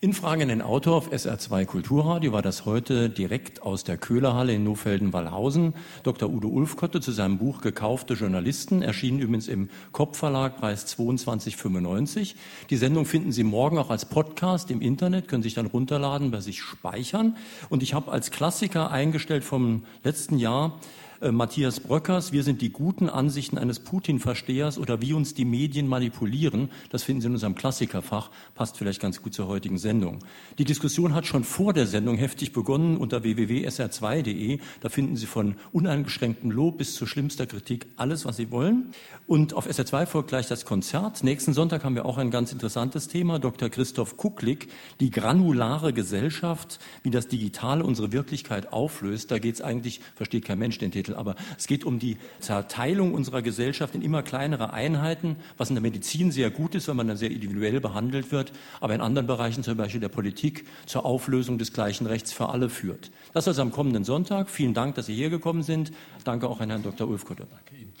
In 0.00 0.12
Fragen 0.12 0.42
an 0.42 0.48
den 0.48 0.60
Autor 0.60 0.96
auf 0.96 1.12
SR2 1.12 1.64
Kulturradio 1.66 2.32
war 2.32 2.42
das 2.42 2.64
heute 2.66 3.08
direkt 3.08 3.62
aus 3.62 3.84
der 3.84 3.96
Köhlerhalle 3.96 4.54
in 4.54 4.64
Nofelden-Wallhausen. 4.64 5.74
Dr. 6.02 6.28
Udo 6.28 6.48
Ulfkotte 6.48 7.00
zu 7.00 7.12
seinem 7.12 7.38
Buch 7.38 7.60
Gekaufte 7.60 8.14
Journalisten, 8.14 8.82
erschienen 8.82 9.20
übrigens 9.20 9.46
im 9.46 9.70
Kopfverlag, 9.92 10.58
Preis 10.58 10.84
22,95. 10.98 12.34
Die 12.70 12.76
Sendung 12.76 13.06
finden 13.06 13.30
Sie 13.30 13.44
morgen 13.44 13.78
auch 13.78 13.90
als 13.90 14.04
Podcast 14.04 14.72
im 14.72 14.80
Internet, 14.80 15.28
können 15.28 15.44
sich 15.44 15.54
dann 15.54 15.66
runterladen, 15.66 16.32
bei 16.32 16.40
sich 16.40 16.60
speichern. 16.60 17.36
Und 17.68 17.84
ich 17.84 17.94
habe 17.94 18.10
als 18.10 18.32
Klassiker 18.32 18.90
eingestellt 18.90 19.44
vom 19.44 19.84
letzten 20.02 20.38
Jahr 20.38 20.80
äh, 21.24 21.32
Matthias 21.32 21.80
Bröckers, 21.80 22.32
wir 22.32 22.42
sind 22.42 22.60
die 22.60 22.70
guten 22.70 23.08
Ansichten 23.08 23.56
eines 23.56 23.80
Putin-Verstehers 23.80 24.78
oder 24.78 25.00
wie 25.00 25.14
uns 25.14 25.32
die 25.32 25.46
Medien 25.46 25.88
manipulieren. 25.88 26.70
Das 26.90 27.02
finden 27.02 27.22
Sie 27.22 27.26
in 27.28 27.32
unserem 27.32 27.54
Klassikerfach, 27.54 28.30
passt 28.54 28.76
vielleicht 28.76 29.00
ganz 29.00 29.22
gut 29.22 29.32
zur 29.32 29.48
heutigen 29.48 29.78
Sendung. 29.78 30.18
Die 30.58 30.64
Diskussion 30.64 31.14
hat 31.14 31.26
schon 31.26 31.42
vor 31.42 31.72
der 31.72 31.86
Sendung 31.86 32.16
heftig 32.16 32.52
begonnen 32.52 32.98
unter 32.98 33.22
www.sr2.de. 33.22 34.58
Da 34.80 34.88
finden 34.90 35.16
Sie 35.16 35.26
von 35.26 35.56
uneingeschränktem 35.72 36.50
Lob 36.50 36.78
bis 36.78 36.94
zu 36.94 37.06
schlimmster 37.06 37.46
Kritik 37.46 37.86
alles, 37.96 38.26
was 38.26 38.36
Sie 38.36 38.50
wollen. 38.50 38.92
Und 39.26 39.54
auf 39.54 39.66
SR2 39.66 40.06
folgt 40.06 40.28
gleich 40.28 40.46
das 40.46 40.66
Konzert. 40.66 41.24
Nächsten 41.24 41.54
Sonntag 41.54 41.84
haben 41.84 41.94
wir 41.94 42.04
auch 42.04 42.18
ein 42.18 42.30
ganz 42.30 42.52
interessantes 42.52 43.08
Thema. 43.08 43.38
Dr. 43.38 43.70
Christoph 43.70 44.18
Kucklick, 44.18 44.68
die 45.00 45.10
granulare 45.10 45.94
Gesellschaft, 45.94 46.78
wie 47.02 47.10
das 47.10 47.28
Digitale 47.28 47.82
unsere 47.84 48.12
Wirklichkeit 48.12 48.72
auflöst. 48.72 49.30
Da 49.30 49.38
geht 49.38 49.54
es 49.54 49.62
eigentlich, 49.62 50.00
versteht 50.14 50.44
kein 50.44 50.58
Mensch 50.58 50.78
den 50.78 50.92
Titel, 50.92 51.13
Lebensmittel. 51.14 51.16
Aber 51.16 51.34
es 51.56 51.66
geht 51.66 51.84
um 51.84 51.98
die 51.98 52.16
Zerteilung 52.40 53.14
unserer 53.14 53.42
Gesellschaft 53.42 53.94
in 53.94 54.02
immer 54.02 54.22
kleinere 54.22 54.72
Einheiten, 54.72 55.36
was 55.56 55.70
in 55.70 55.76
der 55.76 55.82
Medizin 55.82 56.32
sehr 56.32 56.50
gut 56.50 56.74
ist, 56.74 56.88
weil 56.88 56.94
man 56.94 57.08
dann 57.08 57.16
sehr 57.16 57.30
individuell 57.30 57.80
behandelt 57.80 58.32
wird, 58.32 58.52
aber 58.80 58.94
in 58.94 59.00
anderen 59.00 59.26
Bereichen, 59.26 59.62
zum 59.62 59.76
Beispiel 59.76 60.00
der 60.00 60.08
Politik, 60.08 60.66
zur 60.86 61.04
Auflösung 61.04 61.58
des 61.58 61.72
gleichen 61.72 62.06
Rechts 62.06 62.32
für 62.32 62.48
alle 62.48 62.68
führt. 62.68 63.10
Das 63.32 63.48
also 63.48 63.62
am 63.62 63.70
kommenden 63.70 64.04
Sonntag. 64.04 64.50
Vielen 64.50 64.74
Dank, 64.74 64.94
dass 64.96 65.06
Sie 65.06 65.14
hier 65.14 65.30
gekommen 65.30 65.62
sind. 65.62 65.92
Danke 66.24 66.48
auch 66.48 66.60
an 66.60 66.70
Herrn 66.70 66.82
Dr. 66.82 67.08
Ulfkotter. 67.08 67.46
Danke 67.50 67.76
Ihnen. 67.76 67.92